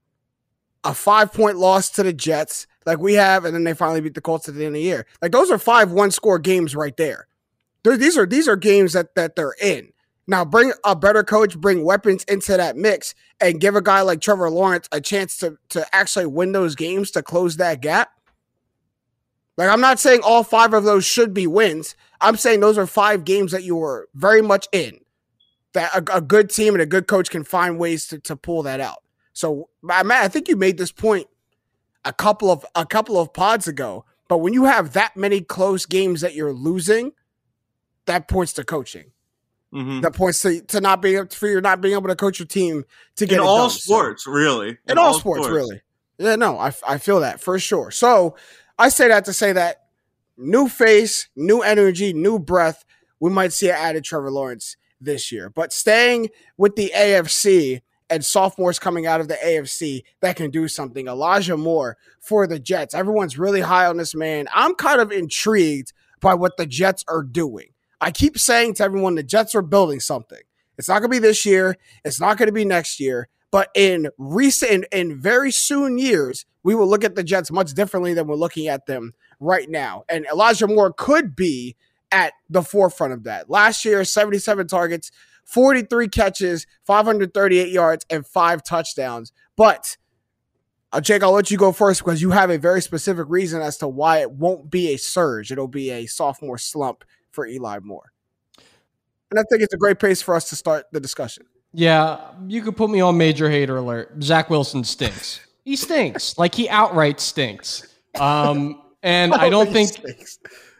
a 0.84 0.94
five 0.96 1.32
point 1.32 1.58
loss 1.58 1.92
to 1.92 2.04
the 2.04 2.14
Jets, 2.14 2.66
like 2.88 2.98
we 2.98 3.14
have, 3.14 3.46
and 3.46 3.54
then 3.54 3.64
they 3.64 3.76
finally 3.76 4.02
beat 4.02 4.16
the 4.16 4.22
Colts 4.22 4.50
at 4.50 4.56
the 4.56 4.62
end 4.62 4.70
of 4.70 4.74
the 4.74 4.82
year. 4.82 5.06
Like 5.22 5.32
those 5.32 5.52
are 5.52 5.60
five 5.60 5.92
one 5.92 6.10
score 6.10 6.40
games 6.40 6.76
right 6.76 6.98
there. 6.98 7.28
They're, 7.84 7.98
these 7.98 8.18
are 8.18 8.26
these 8.26 8.48
are 8.48 8.56
games 8.56 8.94
that 8.94 9.14
that 9.14 9.36
they're 9.36 9.56
in. 9.62 9.92
Now 10.26 10.46
bring 10.46 10.74
a 10.84 10.96
better 10.96 11.24
coach, 11.24 11.60
bring 11.60 11.84
weapons 11.84 12.24
into 12.26 12.58
that 12.58 12.76
mix, 12.76 13.14
and 13.40 13.60
give 13.60 13.76
a 13.76 13.82
guy 13.82 14.02
like 14.02 14.22
Trevor 14.22 14.50
Lawrence 14.50 14.88
a 14.92 15.00
chance 15.02 15.38
to 15.38 15.58
to 15.70 15.86
actually 15.96 16.26
win 16.26 16.52
those 16.52 16.76
games 16.76 17.12
to 17.12 17.22
close 17.22 17.58
that 17.58 17.82
gap. 17.82 18.12
Like 19.60 19.68
I'm 19.70 19.82
not 19.82 20.00
saying 20.00 20.22
all 20.24 20.46
five 20.46 20.74
of 20.74 20.86
those 20.86 21.04
should 21.06 21.34
be 21.34 21.46
wins. 21.46 21.94
I'm 22.22 22.38
saying 22.38 22.62
those 22.62 22.78
are 22.78 22.88
five 22.88 23.26
games 23.26 23.52
that 23.52 23.64
you 23.64 23.76
were 23.76 24.08
very 24.16 24.42
much 24.42 24.70
in. 24.72 25.02
That 25.74 25.94
a, 25.94 26.18
a 26.18 26.22
good 26.22 26.50
team 26.50 26.74
and 26.76 26.82
a 26.82 26.86
good 26.86 27.08
coach 27.08 27.30
can 27.30 27.44
find 27.44 27.78
ways 27.78 28.08
to, 28.08 28.20
to 28.20 28.38
pull 28.38 28.64
that 28.64 28.80
out. 28.80 29.04
So 29.34 29.68
Matt, 29.84 30.06
I 30.10 30.30
think 30.30 30.48
you 30.48 30.56
made 30.56 30.78
this 30.78 30.94
point 30.94 31.28
a 32.06 32.14
couple 32.14 32.50
of 32.50 32.66
a 32.74 32.86
couple 32.86 33.20
of 33.20 33.34
pods 33.34 33.68
ago. 33.68 34.06
But 34.30 34.38
when 34.38 34.54
you 34.54 34.64
have 34.64 34.94
that 34.94 35.18
many 35.18 35.42
close 35.42 35.86
games 35.86 36.22
that 36.22 36.36
you're 36.36 36.54
losing, 36.54 37.12
that 38.06 38.30
points 38.30 38.54
to 38.54 38.64
coaching. 38.64 39.12
hmm 39.74 40.00
That 40.00 40.14
points 40.14 40.42
to, 40.44 40.62
to 40.62 40.80
not 40.80 41.02
being 41.02 41.28
for 41.28 41.50
you 41.50 41.60
not 41.60 41.82
being 41.82 41.96
able 41.96 42.08
to 42.08 42.16
coach 42.16 42.40
your 42.40 42.46
team 42.48 42.86
to 43.18 43.26
get 43.26 43.40
In 43.40 43.42
all 43.42 43.58
done. 43.58 43.70
So- 43.72 43.80
sports, 43.80 44.26
really. 44.26 44.78
in, 44.88 44.98
all, 44.98 45.16
sports, 45.16 45.50
really. 45.50 45.82
Yeah, 46.18 46.36
no, 46.36 46.58
I, 46.60 46.74
I 46.88 46.98
feel 46.98 47.20
that 47.22 47.40
for 47.42 47.58
sure. 47.60 47.92
So 47.92 48.36
I 48.80 48.88
say 48.88 49.10
that 49.10 49.26
to 49.26 49.34
say 49.34 49.52
that 49.52 49.84
new 50.38 50.70
face, 50.70 51.28
new 51.36 51.60
energy, 51.60 52.14
new 52.14 52.40
breath. 52.40 52.86
We 53.20 53.30
might 53.30 53.52
see 53.52 53.68
an 53.68 53.76
added 53.76 54.06
Trevor 54.06 54.32
Lawrence 54.32 54.78
this 55.02 55.34
year, 55.34 55.50
but 55.50 55.74
staying 55.74 56.30
with 56.58 56.78
the 56.78 56.94
AFC 56.96 57.82
and 58.10 58.24
sophomores 58.24 58.80
coming 58.80 59.06
out 59.06 59.20
of 59.20 59.28
the 59.28 59.36
AFC 59.36 60.04
that 60.22 60.38
can 60.38 60.50
do 60.50 60.70
something. 60.70 61.08
Elijah 61.08 61.58
Moore 61.58 61.98
for 62.22 62.48
the 62.48 62.58
Jets. 62.58 62.96
Everyone's 62.96 63.38
really 63.38 63.60
high 63.60 63.86
on 63.86 63.98
this 63.98 64.16
man. 64.16 64.48
I'm 64.56 64.76
kind 64.76 65.02
of 65.02 65.12
intrigued 65.12 65.92
by 66.22 66.34
what 66.34 66.56
the 66.56 66.66
Jets 66.66 67.04
are 67.10 67.22
doing. 67.22 67.68
I 68.00 68.12
keep 68.12 68.40
saying 68.40 68.76
to 68.76 68.84
everyone 68.86 69.16
the 69.16 69.24
Jets 69.24 69.56
are 69.56 69.62
building 69.62 70.00
something. 70.00 70.40
It's 70.78 70.88
not 70.88 71.00
going 71.00 71.12
to 71.12 71.16
be 71.16 71.20
this 71.20 71.46
year. 71.46 71.76
It's 72.06 72.22
not 72.22 72.38
going 72.38 72.48
to 72.48 72.54
be 72.54 72.64
next 72.64 73.02
year. 73.02 73.28
But 73.52 73.70
in 73.76 74.10
recent, 74.18 74.86
in 74.94 75.20
very 75.20 75.52
soon 75.52 75.98
years, 75.98 76.46
we 76.64 76.76
will 76.76 76.88
look 76.88 77.04
at 77.04 77.16
the 77.16 77.24
Jets 77.24 77.52
much 77.52 77.74
differently 77.74 78.14
than 78.14 78.28
we're 78.28 78.36
looking 78.36 78.68
at 78.68 78.86
them 78.86 79.14
right 79.40 79.70
now. 79.70 80.04
And 80.10 80.26
Elijah 80.26 80.68
Moore 80.68 80.94
could 80.94 81.36
be 81.36 81.76
at 82.12 82.34
the 82.50 82.64
forefront 82.64 83.14
of 83.14 83.24
that. 83.24 83.50
Last 83.50 83.86
year, 83.86 84.04
77 84.04 84.68
targets, 84.68 85.12
43 85.46 86.08
catches, 86.08 86.68
538 86.86 87.70
yards, 87.70 88.06
and 88.10 88.26
five 88.26 88.64
touchdowns. 88.64 89.32
But 89.56 89.98
uh, 90.92 91.02
Jake, 91.02 91.24
I'll 91.24 91.32
let 91.32 91.52
you 91.52 91.58
go 91.58 91.72
first 91.72 92.04
because 92.04 92.22
you 92.22 92.32
have 92.32 92.50
a 92.50 92.58
very 92.58 92.82
specific 92.82 93.26
reason 93.30 93.62
as 93.62 93.78
to 93.78 93.88
why 93.88 94.20
it 94.20 94.32
won't 94.32 94.70
be 94.70 94.94
a 94.94 94.98
surge. 94.98 95.52
It'll 95.52 95.68
be 95.68 95.92
a 95.92 96.08
sophomore 96.08 96.58
slump 96.58 97.04
for 97.32 97.46
Eli 97.46 97.80
Moore. 97.80 98.12
And 99.32 99.40
I 99.40 99.44
think 99.50 99.62
it's 99.62 99.74
a 99.74 99.78
great 99.78 100.00
pace 100.00 100.22
for 100.22 100.36
us 100.36 100.50
to 100.50 100.56
start 100.56 100.86
the 100.92 101.00
discussion. 101.00 101.46
Yeah, 101.72 102.32
you 102.48 102.64
could 102.64 102.76
put 102.76 102.90
me 102.90 103.00
on 103.00 103.18
major 103.18 103.50
hater 103.50 103.78
alert. 103.78 104.24
Zach 104.24 104.50
Wilson 104.50 104.84
stinks. 104.84 105.42
He 105.66 105.76
stinks. 105.76 106.38
like 106.38 106.56
he 106.56 106.68
outright 106.70 107.20
stinks. 107.20 107.88
Um, 108.20 108.82
and 109.04 109.34
I 109.34 109.50
don't 109.50 109.72
think 109.72 109.92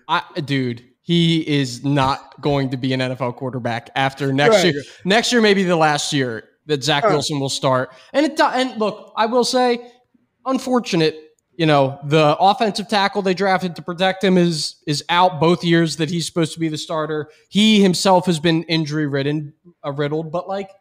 I, 0.08 0.24
dude, 0.44 0.84
he 1.02 1.48
is 1.48 1.84
not 1.84 2.40
going 2.42 2.70
to 2.72 2.78
be 2.78 2.94
an 2.94 3.00
NFL 3.00 3.36
quarterback 3.36 3.90
after 3.96 4.34
next 4.34 4.64
Right. 4.64 4.74
year. 4.74 4.84
Next 5.06 5.32
year, 5.32 5.42
maybe 5.42 5.64
the 5.64 5.76
last 5.76 6.12
year 6.14 6.46
that 6.66 6.84
Zach. 6.84 7.04
Wilson 7.04 7.40
will 7.40 7.50
start. 7.50 7.92
And 8.14 8.26
it 8.26 8.40
and 8.40 8.78
look, 8.80 9.14
I 9.16 9.26
will 9.26 9.44
say, 9.44 9.92
unfortunate. 10.46 11.16
You 11.56 11.66
know, 11.66 12.00
the 12.06 12.38
offensive 12.40 12.88
tackle 12.88 13.22
they 13.22 13.34
drafted 13.34 13.76
to 13.76 13.82
protect 13.82 14.24
him 14.24 14.38
is 14.38 14.78
is 14.88 15.04
out 15.10 15.42
both 15.42 15.62
years 15.64 15.98
that 15.98 16.10
he's 16.10 16.26
supposed 16.26 16.54
to 16.54 16.60
be 16.60 16.70
the 16.70 16.78
starter. 16.78 17.30
He 17.50 17.82
himself 17.82 18.26
has 18.28 18.40
been 18.40 18.64
injury 18.64 19.08
ridden, 19.08 19.54
uh, 19.86 19.92
riddled, 19.92 20.32
but 20.32 20.48
like. 20.48 20.72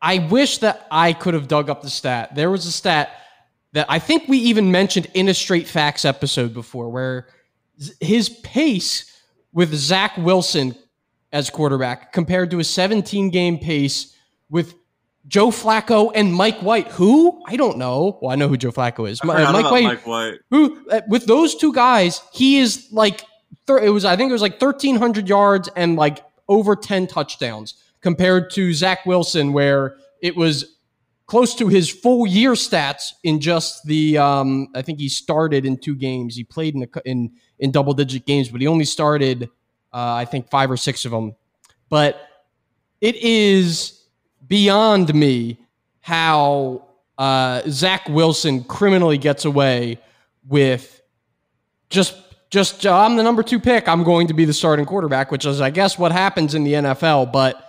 I 0.00 0.18
wish 0.18 0.58
that 0.58 0.86
I 0.90 1.12
could 1.12 1.34
have 1.34 1.48
dug 1.48 1.70
up 1.70 1.82
the 1.82 1.90
stat. 1.90 2.34
There 2.34 2.50
was 2.50 2.66
a 2.66 2.72
stat 2.72 3.10
that 3.72 3.86
I 3.88 3.98
think 3.98 4.28
we 4.28 4.38
even 4.38 4.70
mentioned 4.70 5.08
in 5.14 5.28
a 5.28 5.34
straight 5.34 5.66
facts 5.66 6.04
episode 6.04 6.54
before 6.54 6.88
where 6.90 7.28
his 8.00 8.28
pace 8.28 9.12
with 9.52 9.74
Zach 9.74 10.16
Wilson 10.16 10.74
as 11.32 11.50
quarterback 11.50 12.12
compared 12.12 12.50
to 12.52 12.58
a 12.60 12.64
17 12.64 13.30
game 13.30 13.58
pace 13.58 14.14
with 14.48 14.74
Joe 15.26 15.48
Flacco 15.48 16.12
and 16.14 16.32
Mike 16.32 16.58
White. 16.60 16.88
Who? 16.92 17.42
I 17.46 17.56
don't 17.56 17.78
know. 17.78 18.18
Well, 18.22 18.30
I 18.30 18.36
know 18.36 18.48
who 18.48 18.56
Joe 18.56 18.70
Flacco 18.70 19.10
is. 19.10 19.20
I 19.22 19.26
Mi- 19.26 19.32
Mike 19.62 19.70
White. 19.70 19.84
Mike 19.84 20.06
White. 20.06 20.38
Who? 20.50 20.88
uh, 20.88 21.00
With 21.08 21.26
those 21.26 21.56
two 21.56 21.72
guys, 21.72 22.20
he 22.32 22.58
is 22.58 22.86
like 22.92 23.22
thir- 23.66 23.80
it 23.82 23.90
was. 23.90 24.04
I 24.04 24.14
think 24.16 24.28
it 24.30 24.32
was 24.32 24.42
like 24.42 24.60
1,300 24.60 25.28
yards 25.28 25.68
and 25.74 25.96
like 25.96 26.24
over 26.48 26.76
10 26.76 27.08
touchdowns 27.08 27.74
compared 28.00 28.50
to 28.50 28.72
Zach 28.72 29.06
Wilson, 29.06 29.52
where 29.52 29.96
it 30.20 30.36
was 30.36 30.76
close 31.26 31.54
to 31.56 31.68
his 31.68 31.90
full 31.90 32.26
year 32.26 32.52
stats 32.52 33.12
in 33.24 33.40
just 33.40 33.84
the 33.84 34.16
um 34.18 34.68
I 34.74 34.82
think 34.82 34.98
he 34.98 35.08
started 35.08 35.66
in 35.66 35.76
two 35.76 35.96
games. 35.96 36.36
He 36.36 36.44
played 36.44 36.74
in 36.74 36.88
in 37.04 37.32
in 37.58 37.70
double 37.70 37.94
digit 37.94 38.26
games, 38.26 38.48
but 38.48 38.60
he 38.60 38.66
only 38.66 38.84
started 38.84 39.50
uh, 39.92 40.14
I 40.14 40.24
think 40.26 40.50
5 40.50 40.72
or 40.72 40.76
6 40.76 41.04
of 41.06 41.10
them. 41.10 41.34
But 41.88 42.20
it 43.00 43.16
is 43.16 44.04
beyond 44.46 45.14
me 45.14 45.58
how 46.00 46.86
uh, 47.16 47.62
Zach 47.68 48.06
Wilson 48.08 48.64
criminally 48.64 49.16
gets 49.16 49.44
away 49.44 49.98
with 50.46 51.00
just 51.88 52.14
just 52.50 52.86
uh, 52.86 52.96
I'm 52.96 53.16
the 53.16 53.22
number 53.22 53.42
2 53.42 53.58
pick. 53.58 53.88
I'm 53.88 54.04
going 54.04 54.28
to 54.28 54.34
be 54.34 54.44
the 54.44 54.52
starting 54.52 54.86
quarterback, 54.86 55.30
which 55.30 55.46
is 55.46 55.60
I 55.60 55.70
guess 55.70 55.98
what 55.98 56.12
happens 56.12 56.54
in 56.54 56.62
the 56.62 56.74
NFL, 56.74 57.32
but 57.32 57.65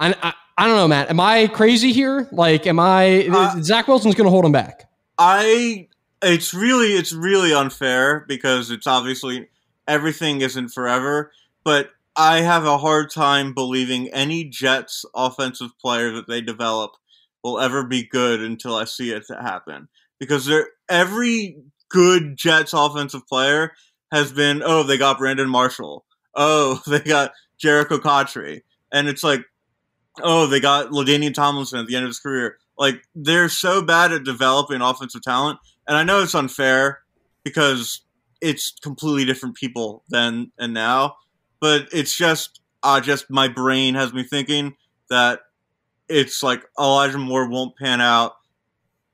I, 0.00 0.14
I 0.22 0.32
I 0.60 0.66
don't 0.66 0.76
know, 0.76 0.88
Matt. 0.88 1.08
Am 1.08 1.20
I 1.20 1.46
crazy 1.46 1.90
here? 1.92 2.28
Like, 2.32 2.66
am 2.66 2.78
I? 2.78 3.26
Uh, 3.32 3.62
Zach 3.62 3.88
Wilson's 3.88 4.14
going 4.14 4.26
to 4.26 4.30
hold 4.30 4.44
him 4.44 4.52
back. 4.52 4.90
I 5.16 5.88
it's 6.22 6.52
really 6.52 6.88
it's 6.88 7.12
really 7.12 7.54
unfair 7.54 8.24
because 8.28 8.70
it's 8.70 8.86
obviously 8.86 9.48
everything 9.88 10.42
isn't 10.42 10.68
forever, 10.68 11.32
but 11.64 11.90
I 12.14 12.42
have 12.42 12.66
a 12.66 12.76
hard 12.76 13.10
time 13.10 13.54
believing 13.54 14.08
any 14.08 14.44
Jets 14.44 15.06
offensive 15.14 15.70
player 15.78 16.12
that 16.12 16.28
they 16.28 16.42
develop 16.42 16.92
will 17.42 17.58
ever 17.58 17.84
be 17.84 18.02
good 18.02 18.42
until 18.42 18.74
I 18.74 18.84
see 18.84 19.12
it 19.12 19.24
happen. 19.28 19.88
Because 20.18 20.44
they're 20.44 20.68
every 20.90 21.56
good 21.88 22.36
Jets 22.36 22.74
offensive 22.74 23.26
player 23.26 23.72
has 24.12 24.32
been, 24.32 24.62
oh, 24.62 24.82
they 24.82 24.98
got 24.98 25.18
Brandon 25.18 25.48
Marshall. 25.48 26.04
Oh, 26.34 26.82
they 26.86 27.00
got 27.00 27.32
Jerricho 27.62 28.00
Cotchery. 28.00 28.62
And 28.92 29.08
it's 29.08 29.22
like, 29.22 29.42
oh, 30.22 30.46
they 30.46 30.60
got 30.60 30.90
LaDainian 30.90 31.34
Tomlinson 31.34 31.78
at 31.78 31.86
the 31.86 31.96
end 31.96 32.04
of 32.04 32.08
his 32.10 32.18
career. 32.18 32.58
Like 32.78 33.02
they're 33.14 33.48
so 33.48 33.82
bad 33.82 34.12
at 34.12 34.24
developing 34.24 34.80
offensive 34.80 35.22
talent 35.22 35.58
and 35.90 35.96
I 35.96 36.04
know 36.04 36.22
it's 36.22 36.36
unfair 36.36 37.00
because 37.42 38.02
it's 38.40 38.72
completely 38.80 39.24
different 39.24 39.56
people 39.56 40.04
then 40.08 40.52
and 40.56 40.72
now, 40.72 41.16
but 41.58 41.88
it's 41.92 42.16
just 42.16 42.60
uh, 42.84 43.00
just 43.00 43.28
my 43.28 43.48
brain 43.48 43.96
has 43.96 44.12
me 44.12 44.22
thinking 44.22 44.76
that 45.10 45.40
it's 46.08 46.44
like 46.44 46.62
Elijah 46.78 47.18
Moore 47.18 47.48
won't 47.48 47.76
pan 47.76 48.00
out. 48.00 48.36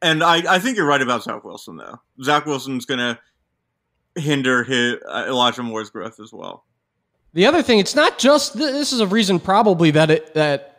And 0.02 0.22
I, 0.22 0.56
I 0.56 0.58
think 0.58 0.76
you're 0.76 0.86
right 0.86 1.00
about 1.00 1.22
Zach 1.22 1.44
Wilson, 1.44 1.78
though. 1.78 1.98
Zach 2.22 2.44
Wilson's 2.44 2.84
to 2.84 3.18
hinder 4.14 4.62
his, 4.62 4.96
uh, 5.08 5.24
Elijah 5.26 5.62
Moore's 5.62 5.88
growth 5.88 6.20
as 6.20 6.30
well. 6.30 6.66
The 7.32 7.46
other 7.46 7.62
thing, 7.62 7.78
it's 7.78 7.94
not 7.94 8.18
just 8.18 8.52
this 8.58 8.92
is 8.92 9.00
a 9.00 9.06
reason 9.06 9.40
probably 9.40 9.90
that 9.92 10.10
it 10.10 10.34
that 10.34 10.75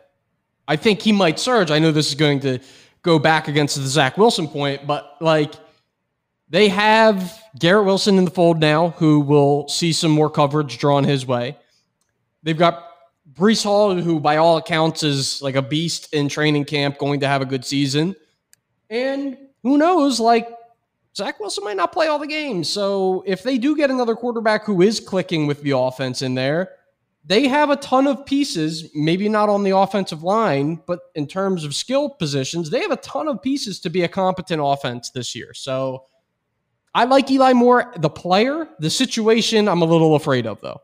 I 0.68 0.76
think 0.76 1.00
he 1.00 1.12
might 1.12 1.40
surge. 1.40 1.70
I 1.70 1.78
know 1.78 1.90
this 1.90 2.08
is 2.08 2.14
going 2.14 2.40
to 2.40 2.60
go 3.02 3.18
back 3.18 3.48
against 3.48 3.76
the 3.76 3.86
Zach 3.86 4.18
Wilson 4.18 4.46
point, 4.46 4.86
but 4.86 5.16
like 5.20 5.54
they 6.50 6.68
have 6.68 7.42
Garrett 7.58 7.86
Wilson 7.86 8.18
in 8.18 8.26
the 8.26 8.30
fold 8.30 8.60
now, 8.60 8.90
who 8.90 9.20
will 9.20 9.66
see 9.68 9.92
some 9.92 10.10
more 10.10 10.28
coverage 10.28 10.78
drawn 10.78 11.04
his 11.04 11.26
way. 11.26 11.56
They've 12.42 12.56
got 12.56 12.84
Breece 13.32 13.64
Hall, 13.64 13.94
who 13.94 14.20
by 14.20 14.36
all 14.36 14.58
accounts 14.58 15.02
is 15.02 15.40
like 15.40 15.56
a 15.56 15.62
beast 15.62 16.12
in 16.12 16.28
training 16.28 16.66
camp, 16.66 16.98
going 16.98 17.20
to 17.20 17.28
have 17.28 17.40
a 17.40 17.46
good 17.46 17.64
season. 17.64 18.14
And 18.90 19.38
who 19.62 19.78
knows, 19.78 20.20
like 20.20 20.48
Zach 21.16 21.40
Wilson 21.40 21.64
might 21.64 21.76
not 21.76 21.92
play 21.92 22.08
all 22.08 22.18
the 22.18 22.26
games. 22.26 22.68
So 22.68 23.24
if 23.26 23.42
they 23.42 23.58
do 23.58 23.76
get 23.76 23.90
another 23.90 24.14
quarterback 24.14 24.64
who 24.64 24.82
is 24.82 25.00
clicking 25.00 25.46
with 25.46 25.62
the 25.62 25.70
offense 25.72 26.22
in 26.22 26.34
there, 26.34 26.77
they 27.28 27.46
have 27.46 27.68
a 27.68 27.76
ton 27.76 28.06
of 28.06 28.24
pieces, 28.24 28.90
maybe 28.94 29.28
not 29.28 29.50
on 29.50 29.62
the 29.62 29.76
offensive 29.76 30.22
line, 30.22 30.80
but 30.86 31.00
in 31.14 31.26
terms 31.26 31.62
of 31.62 31.74
skill 31.74 32.08
positions, 32.08 32.70
they 32.70 32.80
have 32.80 32.90
a 32.90 32.96
ton 32.96 33.28
of 33.28 33.42
pieces 33.42 33.80
to 33.80 33.90
be 33.90 34.02
a 34.02 34.08
competent 34.08 34.62
offense 34.64 35.10
this 35.10 35.34
year. 35.34 35.52
So 35.52 36.04
I 36.94 37.04
like 37.04 37.30
Eli 37.30 37.52
Moore, 37.52 37.92
the 37.98 38.08
player. 38.08 38.66
The 38.78 38.88
situation, 38.88 39.68
I'm 39.68 39.82
a 39.82 39.84
little 39.84 40.14
afraid 40.14 40.46
of, 40.46 40.62
though. 40.62 40.80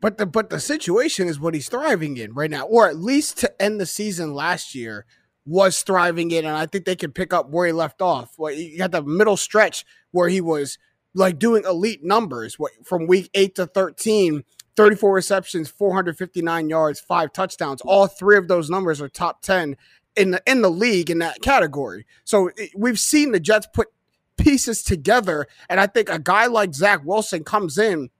But 0.00 0.16
the 0.16 0.24
but 0.24 0.48
the 0.48 0.60
situation 0.60 1.28
is 1.28 1.38
what 1.38 1.52
he's 1.52 1.68
thriving 1.68 2.16
in 2.16 2.32
right 2.32 2.50
now, 2.50 2.64
or 2.64 2.88
at 2.88 2.96
least 2.96 3.38
to 3.38 3.62
end 3.62 3.78
the 3.78 3.86
season 3.86 4.32
last 4.32 4.74
year 4.74 5.04
was 5.44 5.82
thriving 5.82 6.30
in, 6.30 6.46
and 6.46 6.56
I 6.56 6.66
think 6.66 6.86
they 6.86 6.96
can 6.96 7.12
pick 7.12 7.34
up 7.34 7.50
where 7.50 7.66
he 7.66 7.72
left 7.72 8.00
off. 8.00 8.32
Well, 8.38 8.52
you 8.52 8.78
got 8.78 8.92
the 8.92 9.02
middle 9.02 9.36
stretch 9.36 9.84
where 10.10 10.28
he 10.28 10.40
was 10.40 10.78
like 11.14 11.38
doing 11.38 11.64
elite 11.64 12.02
numbers 12.02 12.56
from 12.82 13.06
week 13.06 13.28
eight 13.34 13.54
to 13.56 13.66
13, 13.66 14.44
34 14.76 15.12
receptions, 15.12 15.68
459 15.70 16.68
yards, 16.68 17.00
five 17.00 17.32
touchdowns. 17.32 17.80
All 17.82 18.06
three 18.06 18.36
of 18.36 18.48
those 18.48 18.70
numbers 18.70 19.00
are 19.00 19.08
top 19.08 19.42
10 19.42 19.76
in 20.16 20.32
the 20.32 20.42
in 20.46 20.62
the 20.62 20.70
league 20.70 21.10
in 21.10 21.18
that 21.18 21.40
category. 21.42 22.06
So 22.24 22.50
we've 22.76 22.98
seen 22.98 23.32
the 23.32 23.40
Jets 23.40 23.66
put 23.72 23.88
pieces 24.36 24.82
together, 24.82 25.46
and 25.68 25.80
I 25.80 25.86
think 25.86 26.08
a 26.08 26.18
guy 26.18 26.46
like 26.46 26.74
Zach 26.74 27.02
Wilson 27.04 27.44
comes 27.44 27.78
in 27.78 28.10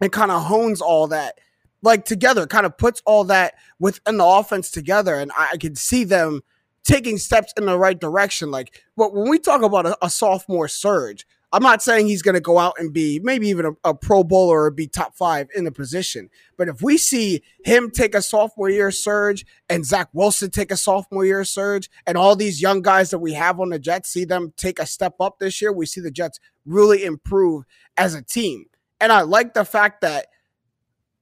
and 0.00 0.12
kind 0.12 0.30
of 0.30 0.44
hones 0.44 0.80
all 0.80 1.08
that 1.08 1.38
like 1.82 2.04
together, 2.04 2.46
kind 2.46 2.64
of 2.64 2.78
puts 2.78 3.02
all 3.04 3.24
that 3.24 3.54
within 3.78 4.16
the 4.16 4.24
offense 4.24 4.70
together. 4.70 5.16
And 5.16 5.32
I, 5.36 5.50
I 5.52 5.56
can 5.56 5.74
see 5.74 6.04
them 6.04 6.42
taking 6.84 7.18
steps 7.18 7.52
in 7.56 7.66
the 7.66 7.78
right 7.78 7.98
direction. 7.98 8.50
Like, 8.50 8.82
but 8.96 9.12
when 9.14 9.28
we 9.28 9.38
talk 9.38 9.62
about 9.62 9.86
a, 9.86 9.98
a 10.00 10.08
sophomore 10.08 10.68
surge, 10.68 11.26
I'm 11.52 11.62
not 11.62 11.82
saying 11.82 12.06
he's 12.06 12.22
going 12.22 12.34
to 12.34 12.40
go 12.40 12.58
out 12.58 12.74
and 12.78 12.92
be 12.92 13.20
maybe 13.22 13.48
even 13.48 13.66
a, 13.66 13.90
a, 13.90 13.94
pro 13.94 14.24
bowler 14.24 14.62
or 14.62 14.70
be 14.70 14.86
top 14.86 15.14
five 15.14 15.48
in 15.54 15.64
the 15.64 15.70
position. 15.70 16.30
But 16.56 16.68
if 16.68 16.80
we 16.80 16.96
see 16.96 17.42
him 17.62 17.90
take 17.90 18.14
a 18.14 18.22
sophomore 18.22 18.70
year 18.70 18.90
surge 18.90 19.44
and 19.68 19.84
Zach 19.84 20.08
Wilson 20.14 20.50
take 20.50 20.70
a 20.70 20.78
sophomore 20.78 21.26
year 21.26 21.44
surge 21.44 21.90
and 22.06 22.16
all 22.16 22.36
these 22.36 22.62
young 22.62 22.80
guys 22.80 23.10
that 23.10 23.18
we 23.18 23.34
have 23.34 23.60
on 23.60 23.68
the 23.68 23.78
Jets 23.78 24.10
see 24.10 24.24
them 24.24 24.54
take 24.56 24.78
a 24.78 24.86
step 24.86 25.16
up 25.20 25.38
this 25.38 25.60
year, 25.60 25.72
we 25.72 25.84
see 25.84 26.00
the 26.00 26.10
Jets 26.10 26.40
really 26.64 27.04
improve 27.04 27.64
as 27.98 28.14
a 28.14 28.22
team. 28.22 28.64
And 28.98 29.12
I 29.12 29.20
like 29.22 29.52
the 29.52 29.66
fact 29.66 30.00
that 30.00 30.28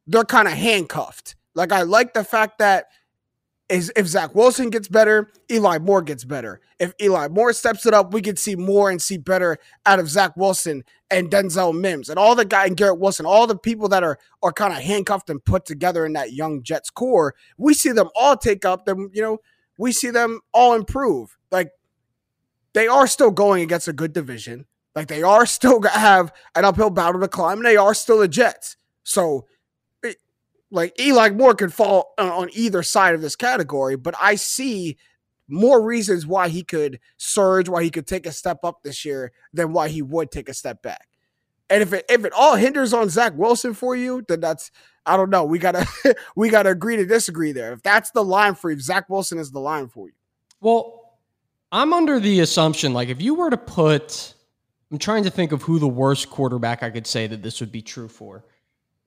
they're 0.06 0.25
kind 0.25 0.46
of 0.46 0.54
handcuffed. 0.54 1.34
Like 1.54 1.72
I 1.72 1.82
like 1.82 2.14
the 2.14 2.25
fact 2.25 2.58
that 2.58 2.86
is 3.71 3.93
if 3.95 4.06
Zach 4.06 4.35
Wilson 4.35 4.69
gets 4.69 4.89
better, 4.89 5.30
Eli 5.50 5.78
Moore 5.78 6.02
gets 6.02 6.25
better. 6.25 6.61
If 6.78 6.93
Eli 7.00 7.28
Moore 7.28 7.52
steps 7.52 7.87
it 7.87 7.95
up, 7.95 8.13
we 8.13 8.21
could 8.21 8.39
see 8.39 8.56
more 8.56 8.91
and 8.91 9.00
see 9.00 9.17
better 9.17 9.59
out 9.87 10.00
of 10.00 10.09
Zach 10.09 10.37
Wilson 10.37 10.83
and 11.11 11.30
Denzel 11.30 11.78
Mims 11.78 12.09
and 12.09 12.19
all 12.19 12.35
the 12.35 12.45
guy 12.45 12.67
and 12.67 12.76
Garrett 12.76 12.99
Wilson, 12.99 13.26
all 13.26 13.47
the 13.47 13.56
people 13.56 13.89
that 13.89 14.02
are 14.02 14.19
are 14.43 14.52
kind 14.52 14.73
of 14.73 14.80
handcuffed 14.80 15.30
and 15.30 15.45
put 15.45 15.65
together 15.65 16.04
in 16.04 16.13
that 16.15 16.33
young 16.33 16.63
Jets 16.63 16.91
core. 16.91 17.35
We 17.56 17.73
see 17.73 17.93
them 17.93 18.11
all 18.15 18.37
take 18.37 18.65
up 18.65 18.87
them, 18.87 19.11
you 19.13 19.23
know, 19.23 19.39
we 19.78 19.93
see 19.93 20.11
them 20.11 20.41
all 20.52 20.75
improve. 20.75 21.39
Like 21.50 21.71
they 22.73 22.89
are 22.89 23.06
still 23.06 23.30
going 23.30 23.63
against 23.63 23.89
a 23.89 23.93
good 23.93 24.13
division. 24.13 24.67
Like 24.95 25.06
they 25.06 25.23
are 25.23 25.47
still 25.47 25.80
have 25.83 26.33
an 26.54 26.65
uphill 26.65 26.91
battle 26.91 27.21
to 27.21 27.28
climb, 27.28 27.59
and 27.59 27.67
they 27.67 27.76
are 27.76 27.95
still 27.95 28.19
the 28.19 28.28
Jets. 28.28 28.76
So, 29.04 29.47
like 30.71 30.99
Eli 31.00 31.30
Moore 31.30 31.54
could 31.54 31.73
fall 31.73 32.15
on, 32.19 32.49
either 32.52 32.83
side 32.83 33.15
of 33.15 33.21
this 33.21 33.37
category, 33.37 33.97
but 33.97 34.15
I 34.21 34.37
see 34.37 34.97
more 35.49 35.83
reasons 35.83 36.26
why 36.26 36.49
he 36.49 36.63
could 36.63 37.00
surge, 37.17 37.69
why 37.69 37.83
he 37.83 37.91
could 37.91 38.06
take 38.06 38.26
a 38.26 38.33
step 38.33 38.61
up 38.63 38.83
this 38.83 39.04
year 39.04 39.33
than 39.52 39.73
why 39.73 39.89
he 39.89 40.00
would 40.00 40.30
take 40.30 40.49
a 40.49 40.54
step 40.54 40.83
back. 40.83 41.09
And 41.69 41.83
if 41.83 41.93
it 41.93 42.04
if 42.09 42.25
it 42.25 42.33
all 42.33 42.56
hinders 42.56 42.93
on 42.93 43.09
Zach 43.09 43.33
Wilson 43.37 43.75
for 43.75 43.95
you, 43.95 44.25
then 44.28 44.41
that's 44.41 44.71
I 45.06 45.17
don't 45.17 45.30
know. 45.30 45.45
We 45.45 45.59
gotta 45.59 45.87
we 46.37 46.50
gotta 46.50 46.71
agree 46.71 46.97
to 46.97 47.06
disagree 47.06 47.52
there. 47.52 47.73
If 47.73 47.83
that's 47.83 48.11
the 48.11 48.25
line 48.25 48.54
for 48.54 48.71
you, 48.71 48.80
Zach 48.80 49.09
Wilson 49.09 49.39
is 49.39 49.50
the 49.50 49.61
line 49.61 49.89
for 49.89 50.09
you. 50.09 50.15
Well, 50.61 51.17
I'm 51.73 51.93
under 51.93 52.19
the 52.21 52.41
assumption 52.41 52.93
like 52.93 53.09
if 53.09 53.21
you 53.21 53.35
were 53.35 53.50
to 53.50 53.56
put 53.56 54.35
I'm 54.91 54.99
trying 54.99 55.23
to 55.25 55.30
think 55.30 55.52
of 55.52 55.63
who 55.63 55.78
the 55.78 55.89
worst 55.89 56.30
quarterback 56.30 56.83
I 56.83 56.91
could 56.91 57.06
say 57.06 57.28
that 57.28 57.43
this 57.43 57.61
would 57.61 57.71
be 57.71 57.83
true 57.83 58.09
for. 58.09 58.45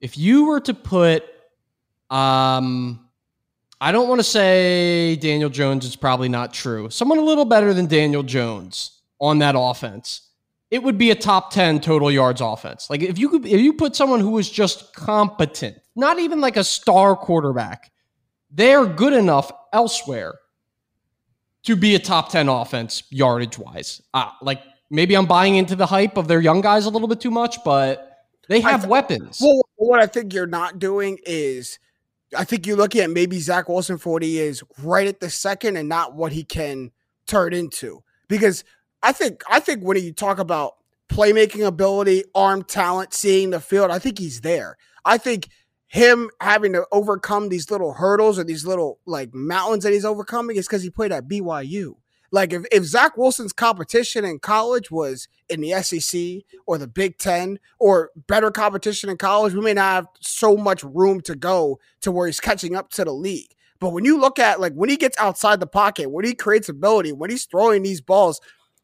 If 0.00 0.16
you 0.16 0.46
were 0.46 0.60
to 0.60 0.74
put, 0.74 1.24
um, 2.10 3.08
I 3.80 3.92
don't 3.92 4.08
want 4.08 4.18
to 4.20 4.24
say 4.24 5.16
Daniel 5.16 5.50
Jones 5.50 5.84
is 5.84 5.96
probably 5.96 6.28
not 6.28 6.52
true. 6.52 6.88
Someone 6.90 7.18
a 7.18 7.22
little 7.22 7.44
better 7.44 7.74
than 7.74 7.86
Daniel 7.86 8.22
Jones 8.22 9.02
on 9.20 9.38
that 9.40 9.54
offense, 9.58 10.28
it 10.70 10.82
would 10.82 10.98
be 10.98 11.10
a 11.10 11.14
top 11.14 11.52
10 11.52 11.80
total 11.80 12.10
yards 12.10 12.40
offense. 12.40 12.88
Like 12.88 13.02
if 13.02 13.18
you 13.18 13.28
could, 13.28 13.46
if 13.46 13.60
you 13.60 13.72
put 13.72 13.94
someone 13.94 14.20
who 14.20 14.30
was 14.30 14.48
just 14.48 14.94
competent, 14.94 15.76
not 15.96 16.18
even 16.18 16.40
like 16.40 16.56
a 16.56 16.64
star 16.64 17.14
quarterback, 17.16 17.92
they're 18.50 18.86
good 18.86 19.12
enough 19.12 19.52
elsewhere 19.72 20.34
to 21.64 21.76
be 21.76 21.94
a 21.94 21.98
top 21.98 22.30
10 22.30 22.48
offense 22.48 23.02
yardage 23.10 23.58
wise. 23.58 24.00
Uh, 24.12 24.30
like 24.40 24.62
maybe 24.90 25.14
I'm 25.16 25.26
buying 25.26 25.56
into 25.56 25.76
the 25.76 25.86
hype 25.86 26.16
of 26.16 26.28
their 26.28 26.40
young 26.40 26.60
guys 26.60 26.86
a 26.86 26.90
little 26.90 27.08
bit 27.08 27.20
too 27.20 27.30
much, 27.30 27.62
but 27.64 28.26
they 28.48 28.60
have 28.60 28.82
th- 28.82 28.90
weapons. 28.90 29.40
Well, 29.40 29.60
what 29.76 30.00
I 30.00 30.06
think 30.06 30.32
you're 30.32 30.46
not 30.46 30.78
doing 30.78 31.18
is 31.24 31.78
I 32.36 32.44
think 32.44 32.66
you're 32.66 32.76
looking 32.76 33.02
at 33.02 33.10
maybe 33.10 33.38
Zach 33.38 33.68
Wilson 33.68 33.98
for 33.98 34.14
what 34.14 34.22
he 34.22 34.38
is 34.38 34.62
right 34.82 35.06
at 35.06 35.20
the 35.20 35.30
second 35.30 35.76
and 35.76 35.88
not 35.88 36.14
what 36.14 36.32
he 36.32 36.44
can 36.44 36.90
turn 37.26 37.52
into. 37.52 38.02
Because 38.28 38.64
I 39.02 39.12
think 39.12 39.42
I 39.48 39.60
think 39.60 39.82
when 39.82 40.02
you 40.02 40.12
talk 40.12 40.38
about 40.38 40.74
playmaking 41.08 41.66
ability, 41.66 42.24
arm 42.34 42.62
talent, 42.62 43.12
seeing 43.12 43.50
the 43.50 43.60
field, 43.60 43.90
I 43.90 43.98
think 43.98 44.18
he's 44.18 44.40
there. 44.40 44.76
I 45.04 45.18
think 45.18 45.48
him 45.86 46.30
having 46.40 46.72
to 46.72 46.86
overcome 46.90 47.48
these 47.48 47.70
little 47.70 47.92
hurdles 47.92 48.38
or 48.38 48.44
these 48.44 48.66
little 48.66 48.98
like 49.06 49.32
mountains 49.32 49.84
that 49.84 49.92
he's 49.92 50.04
overcoming 50.04 50.56
is 50.56 50.66
because 50.66 50.82
he 50.82 50.90
played 50.90 51.12
at 51.12 51.28
BYU. 51.28 51.94
Like 52.34 52.52
if, 52.52 52.64
if 52.72 52.82
Zach 52.82 53.16
Wilson's 53.16 53.52
competition 53.52 54.24
in 54.24 54.40
college 54.40 54.90
was 54.90 55.28
in 55.48 55.60
the 55.60 55.70
SEC 55.82 56.42
or 56.66 56.78
the 56.78 56.88
Big 56.88 57.16
Ten 57.16 57.60
or 57.78 58.10
better 58.26 58.50
competition 58.50 59.08
in 59.08 59.16
college, 59.18 59.54
we 59.54 59.60
may 59.60 59.74
not 59.74 59.94
have 59.94 60.06
so 60.20 60.56
much 60.56 60.82
room 60.82 61.20
to 61.20 61.36
go 61.36 61.78
to 62.00 62.10
where 62.10 62.26
he's 62.26 62.40
catching 62.40 62.74
up 62.74 62.90
to 62.90 63.04
the 63.04 63.12
league. 63.12 63.54
But 63.78 63.90
when 63.90 64.04
you 64.04 64.18
look 64.18 64.40
at 64.40 64.58
like 64.58 64.72
when 64.72 64.90
he 64.90 64.96
gets 64.96 65.16
outside 65.16 65.60
the 65.60 65.68
pocket, 65.68 66.10
when 66.10 66.24
he 66.24 66.34
creates 66.34 66.68
ability, 66.68 67.12
when 67.12 67.30
he's 67.30 67.44
throwing 67.44 67.84
these 67.84 68.00
balls 68.00 68.40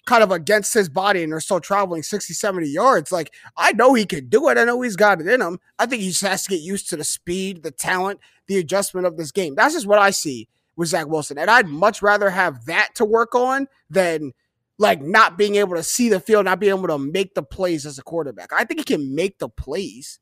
kind 0.07 0.23
of 0.23 0.31
against 0.31 0.73
his 0.73 0.89
body 0.89 1.25
and 1.25 1.33
they're 1.33 1.41
still 1.41 1.59
traveling 1.59 2.05
60, 2.05 2.33
70 2.33 2.69
yards, 2.69 3.11
like 3.11 3.35
I 3.57 3.73
know 3.73 3.95
he 3.95 4.07
can 4.07 4.29
do 4.29 4.49
it. 4.49 4.59
I 4.59 4.65
know 4.65 4.81
he's 4.81 4.95
got 4.95 5.21
it 5.21 5.27
in 5.27 5.41
him. 5.41 5.59
I 5.77 5.87
think 5.87 6.03
he 6.03 6.11
just 6.11 6.23
has 6.23 6.45
to 6.45 6.51
get 6.51 6.61
used 6.61 6.89
to 6.91 6.97
the 6.97 7.03
speed, 7.03 7.65
the 7.65 7.73
talent, 7.73 8.21
the 8.47 8.59
adjustment 8.59 9.09
of 9.09 9.17
this 9.17 9.33
game. 9.33 9.57
That's 9.57 9.75
just 9.75 9.89
what 9.89 9.99
I 9.99 10.11
see 10.11 10.47
with 10.77 10.89
Zach 10.89 11.07
Wilson. 11.07 11.39
And 11.39 11.51
I'd 11.51 11.69
much 11.69 12.03
rather 12.03 12.31
have 12.31 12.65
that 12.67 12.91
to 12.97 13.05
work 13.05 13.35
on 13.35 13.69
than 13.89 14.33
like 14.79 15.03
not 15.03 15.37
being 15.37 15.57
able 15.57 15.77
to 15.77 15.83
see 15.83 16.09
the 16.09 16.21
field, 16.21 16.47
not 16.47 16.59
being 16.59 16.75
able 16.75 16.89
to 16.89 16.99
make 16.99 17.35
the 17.35 17.43
plays 17.43 17.85
as 17.85 17.99
a 17.99 18.03
quarterback. 18.03 18.53
I 18.53 18.65
think 18.65 18.81
he 18.81 18.85
can 18.85 19.15
make 19.15 19.39
the 19.39 19.49
plays. 19.49 20.19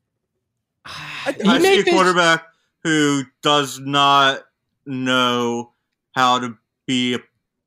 I, 0.85 1.37
I 1.47 1.59
see 1.61 1.81
a 1.81 1.85
quarterback 1.85 2.45
who 2.83 3.23
does 3.43 3.79
not 3.79 4.43
know 4.85 5.73
how 6.13 6.41
to 6.41 6.57
be 6.87 7.15
a, 7.15 7.19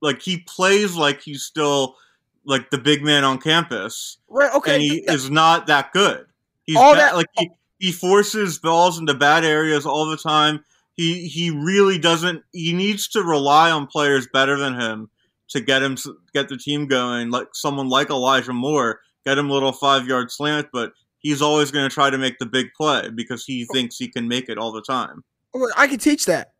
like 0.01 0.21
he 0.21 0.39
plays 0.39 0.95
like 0.95 1.21
he's 1.21 1.43
still 1.43 1.95
like 2.43 2.69
the 2.71 2.77
big 2.77 3.03
man 3.03 3.23
on 3.23 3.37
campus. 3.37 4.17
Right. 4.27 4.53
Okay. 4.53 4.73
And 4.73 4.83
he 4.83 4.97
is 5.07 5.29
not 5.29 5.67
that 5.67 5.93
good. 5.93 6.25
He's 6.63 6.75
all 6.75 6.93
bad, 6.93 7.11
that, 7.11 7.15
like 7.15 7.27
he, 7.37 7.51
he 7.79 7.91
forces 7.91 8.59
balls 8.59 8.99
into 8.99 9.13
bad 9.13 9.45
areas 9.45 9.85
all 9.85 10.07
the 10.07 10.17
time 10.17 10.65
he 10.95 11.27
he 11.27 11.49
really 11.49 11.97
doesn't. 11.97 12.43
He 12.51 12.73
needs 12.73 13.07
to 13.09 13.23
rely 13.23 13.71
on 13.71 13.87
players 13.87 14.27
better 14.31 14.57
than 14.57 14.79
him 14.79 15.09
to 15.49 15.61
get 15.61 15.81
him 15.81 15.97
get 16.33 16.49
the 16.49 16.57
team 16.57 16.87
going, 16.87 17.29
like 17.29 17.47
someone 17.53 17.89
like 17.89 18.09
Elijah 18.09 18.53
Moore, 18.53 18.99
get 19.25 19.37
him 19.37 19.49
a 19.49 19.53
little 19.53 19.71
five 19.71 20.07
yard 20.07 20.31
slant, 20.31 20.67
but 20.71 20.93
he's 21.19 21.41
always 21.41 21.71
going 21.71 21.87
to 21.87 21.93
try 21.93 22.09
to 22.09 22.17
make 22.17 22.39
the 22.39 22.45
big 22.45 22.67
play 22.75 23.09
because 23.13 23.45
he 23.45 23.65
thinks 23.73 23.97
he 23.97 24.07
can 24.07 24.27
make 24.27 24.49
it 24.49 24.57
all 24.57 24.71
the 24.71 24.81
time. 24.81 25.23
I 25.75 25.87
can 25.87 25.99
teach 25.99 26.25
that. 26.25 26.53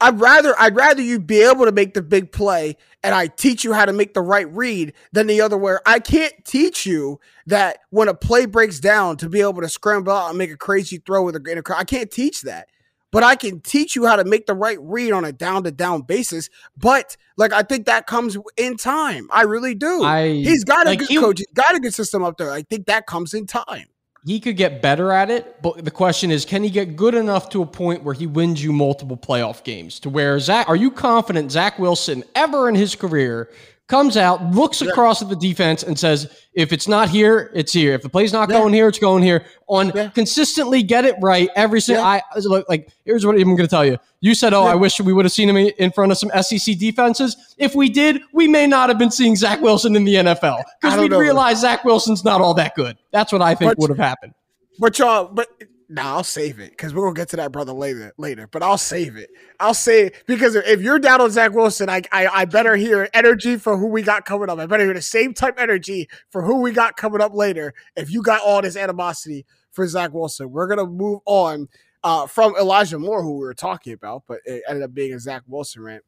I'd 0.00 0.20
rather 0.20 0.54
I'd 0.58 0.76
rather 0.76 1.02
you 1.02 1.18
be 1.18 1.42
able 1.42 1.64
to 1.64 1.72
make 1.72 1.94
the 1.94 2.02
big 2.02 2.30
play 2.30 2.76
and 3.02 3.14
I 3.14 3.26
teach 3.26 3.64
you 3.64 3.72
how 3.72 3.84
to 3.84 3.92
make 3.92 4.14
the 4.14 4.22
right 4.22 4.48
read 4.52 4.92
than 5.12 5.26
the 5.26 5.40
other 5.40 5.58
way. 5.58 5.76
I 5.86 5.98
can't 5.98 6.32
teach 6.44 6.86
you 6.86 7.18
that 7.46 7.80
when 7.90 8.06
a 8.06 8.14
play 8.14 8.46
breaks 8.46 8.78
down 8.78 9.16
to 9.18 9.28
be 9.28 9.40
able 9.40 9.60
to 9.60 9.68
scramble 9.68 10.12
out 10.12 10.28
and 10.28 10.38
make 10.38 10.52
a 10.52 10.56
crazy 10.56 10.98
throw 10.98 11.24
with 11.24 11.36
I 11.74 11.84
can't 11.84 12.10
teach 12.10 12.42
that. 12.42 12.68
But 13.10 13.22
I 13.22 13.36
can 13.36 13.60
teach 13.60 13.96
you 13.96 14.06
how 14.06 14.16
to 14.16 14.24
make 14.24 14.46
the 14.46 14.54
right 14.54 14.78
read 14.80 15.12
on 15.12 15.24
a 15.24 15.32
down 15.32 15.64
to 15.64 15.70
down 15.70 16.02
basis. 16.02 16.50
But 16.76 17.16
like 17.36 17.52
I 17.52 17.62
think 17.62 17.86
that 17.86 18.06
comes 18.06 18.36
in 18.56 18.76
time. 18.76 19.28
I 19.32 19.42
really 19.42 19.74
do. 19.74 20.02
I, 20.04 20.28
He's 20.28 20.64
got 20.64 20.86
a 20.86 20.90
like, 20.90 20.98
good 20.98 21.08
he- 21.08 21.16
coach. 21.16 21.38
He's 21.38 21.46
got 21.54 21.74
a 21.74 21.80
good 21.80 21.94
system 21.94 22.22
up 22.22 22.36
there. 22.36 22.50
I 22.50 22.62
think 22.62 22.86
that 22.86 23.06
comes 23.06 23.32
in 23.32 23.46
time. 23.46 23.86
he 24.26 24.40
could 24.40 24.56
get 24.58 24.82
better 24.82 25.10
at 25.10 25.30
it, 25.30 25.62
but 25.62 25.82
the 25.84 25.90
question 25.90 26.30
is, 26.30 26.44
can 26.44 26.62
he 26.62 26.68
get 26.68 26.96
good 26.96 27.14
enough 27.14 27.48
to 27.50 27.62
a 27.62 27.66
point 27.66 28.02
where 28.02 28.14
he 28.14 28.26
wins 28.26 28.62
you 28.62 28.72
multiple 28.72 29.16
playoff 29.16 29.64
games? 29.64 29.98
To 30.00 30.10
where 30.10 30.38
Zach, 30.38 30.68
are 30.68 30.76
you 30.76 30.90
confident 30.90 31.50
Zach 31.50 31.78
Wilson 31.78 32.24
ever 32.34 32.68
in 32.68 32.74
his 32.74 32.94
career 32.94 33.48
comes 33.88 34.16
out, 34.16 34.54
looks 34.54 34.80
across 34.82 35.22
at 35.22 35.28
the 35.28 35.36
defense, 35.36 35.82
and 35.82 35.98
says, 35.98 36.30
"If 36.52 36.72
it's 36.72 36.86
not 36.86 37.08
here, 37.08 37.50
it's 37.54 37.72
here. 37.72 37.94
If 37.94 38.02
the 38.02 38.08
play's 38.08 38.32
not 38.32 38.48
Yeah. 38.48 38.58
going 38.58 38.72
here, 38.74 38.86
it's 38.86 38.98
going 38.98 39.22
here." 39.22 39.46
On 39.66 39.90
Yeah. 39.94 40.08
consistently 40.10 40.82
get 40.82 41.04
it 41.04 41.16
right 41.20 41.48
every 41.56 41.80
single. 41.80 42.04
Yeah. 42.04 42.20
I 42.34 42.38
look 42.40 42.68
like 42.68 42.88
here's 43.04 43.26
what 43.26 43.34
I'm 43.36 43.42
going 43.44 43.56
to 43.58 43.66
tell 43.66 43.84
you. 43.84 43.98
You 44.20 44.34
said, 44.34 44.52
"Oh, 44.54 44.64
Yeah. 44.64 44.72
I 44.72 44.74
wish 44.74 45.00
we 45.00 45.12
would 45.12 45.24
have 45.24 45.32
seen 45.32 45.48
him 45.48 45.56
in 45.56 45.90
front 45.90 46.12
of 46.12 46.18
some 46.18 46.30
SEC 46.34 46.74
defenses." 46.74 47.36
If 47.56 47.74
we 47.74 47.88
did, 47.88 48.20
we 48.32 48.46
may 48.46 48.66
not 48.66 48.88
have 48.88 48.98
been 48.98 49.10
seeing 49.10 49.36
Zach 49.36 49.60
Wilson 49.60 49.96
in 49.96 50.04
the 50.04 50.16
NFL 50.16 50.62
because 50.80 50.98
we'd 50.98 51.10
know. 51.10 51.18
realize 51.18 51.60
Zach 51.60 51.84
Wilson's 51.84 52.24
not 52.24 52.40
all 52.40 52.54
that 52.54 52.74
good. 52.74 52.96
That's 53.12 53.32
what 53.32 53.42
I 53.42 53.54
think 53.54 53.78
would 53.78 53.90
have 53.90 53.98
happened. 53.98 54.34
But 54.78 54.98
y'all, 54.98 55.30
but 55.32 55.48
nah, 55.88 56.16
I'll 56.16 56.24
save 56.24 56.58
it 56.58 56.70
because 56.70 56.94
we're 56.94 57.04
gonna 57.04 57.14
get 57.14 57.28
to 57.30 57.36
that 57.36 57.52
brother 57.52 57.72
later. 57.72 58.12
Later, 58.18 58.46
but 58.46 58.62
I'll 58.62 58.78
save 58.78 59.16
it. 59.16 59.30
I'll 59.60 59.74
say 59.74 60.10
because 60.26 60.54
if 60.54 60.80
you're 60.80 60.98
down 60.98 61.20
on 61.20 61.30
Zach 61.30 61.52
Wilson, 61.52 61.88
I, 61.88 62.02
I 62.12 62.26
I 62.26 62.44
better 62.44 62.76
hear 62.76 63.08
energy 63.14 63.56
for 63.56 63.76
who 63.76 63.86
we 63.86 64.02
got 64.02 64.24
coming 64.24 64.50
up. 64.50 64.58
I 64.58 64.66
better 64.66 64.84
hear 64.84 64.94
the 64.94 65.02
same 65.02 65.34
type 65.34 65.58
energy 65.58 66.08
for 66.30 66.42
who 66.42 66.60
we 66.60 66.72
got 66.72 66.96
coming 66.96 67.20
up 67.20 67.34
later. 67.34 67.74
If 67.96 68.10
you 68.10 68.22
got 68.22 68.42
all 68.42 68.62
this 68.62 68.76
animosity 68.76 69.46
for 69.72 69.86
Zach 69.86 70.12
Wilson, 70.12 70.50
we're 70.50 70.68
gonna 70.68 70.86
move 70.86 71.20
on 71.26 71.68
uh, 72.04 72.26
from 72.26 72.54
Elijah 72.56 72.98
Moore, 72.98 73.22
who 73.22 73.34
we 73.34 73.40
were 73.40 73.54
talking 73.54 73.92
about, 73.92 74.24
but 74.26 74.40
it 74.44 74.62
ended 74.68 74.84
up 74.84 74.94
being 74.94 75.12
a 75.14 75.18
Zach 75.18 75.42
Wilson 75.46 75.82
rant. 75.82 76.04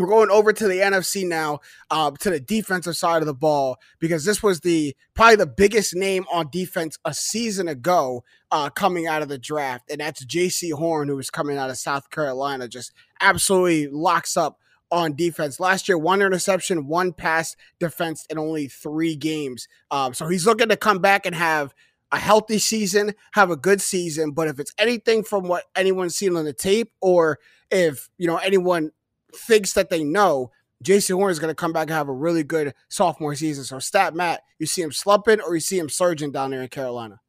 We're 0.00 0.08
going 0.08 0.30
over 0.30 0.52
to 0.52 0.66
the 0.66 0.78
NFC 0.78 1.28
now, 1.28 1.60
uh, 1.90 2.10
to 2.12 2.30
the 2.30 2.40
defensive 2.40 2.96
side 2.96 3.20
of 3.20 3.26
the 3.26 3.34
ball, 3.34 3.76
because 3.98 4.24
this 4.24 4.42
was 4.42 4.60
the 4.60 4.96
probably 5.14 5.36
the 5.36 5.46
biggest 5.46 5.94
name 5.94 6.24
on 6.32 6.48
defense 6.50 6.98
a 7.04 7.12
season 7.12 7.68
ago 7.68 8.24
uh, 8.50 8.70
coming 8.70 9.06
out 9.06 9.20
of 9.20 9.28
the 9.28 9.38
draft, 9.38 9.90
and 9.90 10.00
that's 10.00 10.24
Jaycee 10.24 10.72
Horn, 10.72 11.08
who 11.08 11.16
was 11.16 11.30
coming 11.30 11.58
out 11.58 11.70
of 11.70 11.76
South 11.76 12.10
Carolina, 12.10 12.66
just 12.66 12.92
absolutely 13.20 13.88
locks 13.88 14.36
up 14.36 14.58
on 14.90 15.14
defense. 15.14 15.60
Last 15.60 15.88
year, 15.88 15.98
one 15.98 16.22
interception, 16.22 16.86
one 16.86 17.12
pass 17.12 17.54
defense 17.78 18.26
in 18.30 18.38
only 18.38 18.68
three 18.68 19.16
games. 19.16 19.68
Um, 19.90 20.14
so 20.14 20.28
he's 20.28 20.46
looking 20.46 20.68
to 20.70 20.76
come 20.76 20.98
back 20.98 21.26
and 21.26 21.34
have 21.34 21.74
a 22.10 22.18
healthy 22.18 22.58
season, 22.58 23.14
have 23.32 23.50
a 23.50 23.56
good 23.56 23.80
season. 23.80 24.32
But 24.32 24.48
if 24.48 24.58
it's 24.58 24.72
anything 24.78 25.22
from 25.22 25.44
what 25.44 25.64
anyone's 25.76 26.16
seen 26.16 26.36
on 26.36 26.44
the 26.44 26.52
tape, 26.52 26.90
or 27.00 27.38
if 27.70 28.08
you 28.18 28.26
know 28.26 28.38
anyone 28.38 28.90
thinks 29.34 29.72
that 29.74 29.90
they 29.90 30.04
know, 30.04 30.50
Jaycee 30.84 31.14
Horn 31.14 31.30
is 31.30 31.38
going 31.38 31.50
to 31.50 31.54
come 31.54 31.72
back 31.72 31.88
and 31.88 31.92
have 31.92 32.08
a 32.08 32.12
really 32.12 32.42
good 32.42 32.74
sophomore 32.88 33.34
season. 33.34 33.64
So, 33.64 33.78
stat 33.78 34.14
Matt, 34.14 34.42
you 34.58 34.66
see 34.66 34.82
him 34.82 34.92
slumping 34.92 35.40
or 35.40 35.54
you 35.54 35.60
see 35.60 35.78
him 35.78 35.88
surging 35.88 36.32
down 36.32 36.50
there 36.50 36.62
in 36.62 36.68
Carolina? 36.68 37.20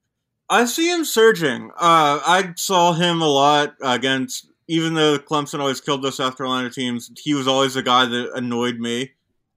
I 0.50 0.66
see 0.66 0.92
him 0.92 1.06
surging. 1.06 1.70
Uh, 1.78 2.20
I 2.26 2.54
saw 2.58 2.94
him 2.94 3.22
a 3.22 3.28
lot 3.28 3.76
against, 3.82 4.52
even 4.68 4.94
though 4.94 5.18
Clemson 5.18 5.60
always 5.60 5.82
killed 5.82 6.02
those 6.02 6.18
South 6.18 6.38
Carolina 6.38 6.70
teams, 6.70 7.10
he 7.22 7.34
was 7.34 7.48
always 7.48 7.74
the 7.74 7.84
guy 7.84 8.06
that 8.06 8.32
annoyed 8.36 8.78
me. 8.78 9.12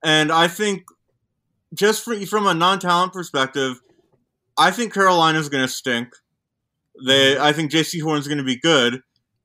And 0.05 0.31
I 0.31 0.49
think, 0.49 0.85
just 1.73 2.05
for, 2.05 2.15
from 2.27 2.47
a 2.47 2.55
non 2.55 2.79
talent 2.79 3.13
perspective, 3.13 3.81
I 4.57 4.71
think 4.71 4.93
Carolina's 4.93 5.49
going 5.49 5.65
to 5.67 5.73
stink. 5.73 6.09
They, 7.05 7.39
I 7.39 7.53
think 7.53 7.73
Jaycee 7.73 8.03
Horn's 8.03 8.29
going 8.29 8.39
to 8.39 8.45
be 8.45 8.57
good. 8.57 9.03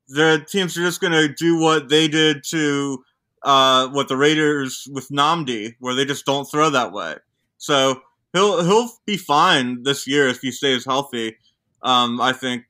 The 0.09 0.45
teams 0.49 0.77
are 0.77 0.81
just 0.81 1.01
going 1.01 1.13
to 1.13 1.33
do 1.33 1.59
what 1.59 1.89
they 1.89 2.07
did 2.07 2.43
to 2.49 3.03
uh, 3.43 3.87
what 3.89 4.07
the 4.07 4.17
Raiders 4.17 4.87
with 4.91 5.09
Nnamdi, 5.09 5.75
where 5.79 5.95
they 5.95 6.05
just 6.05 6.25
don't 6.25 6.45
throw 6.45 6.69
that 6.69 6.91
way. 6.91 7.15
So 7.57 8.01
he'll 8.33 8.63
he'll 8.63 8.89
be 9.05 9.17
fine 9.17 9.83
this 9.83 10.07
year 10.07 10.27
if 10.27 10.39
he 10.39 10.51
stays 10.51 10.85
healthy. 10.85 11.37
Um, 11.81 12.19
I 12.19 12.33
think 12.33 12.65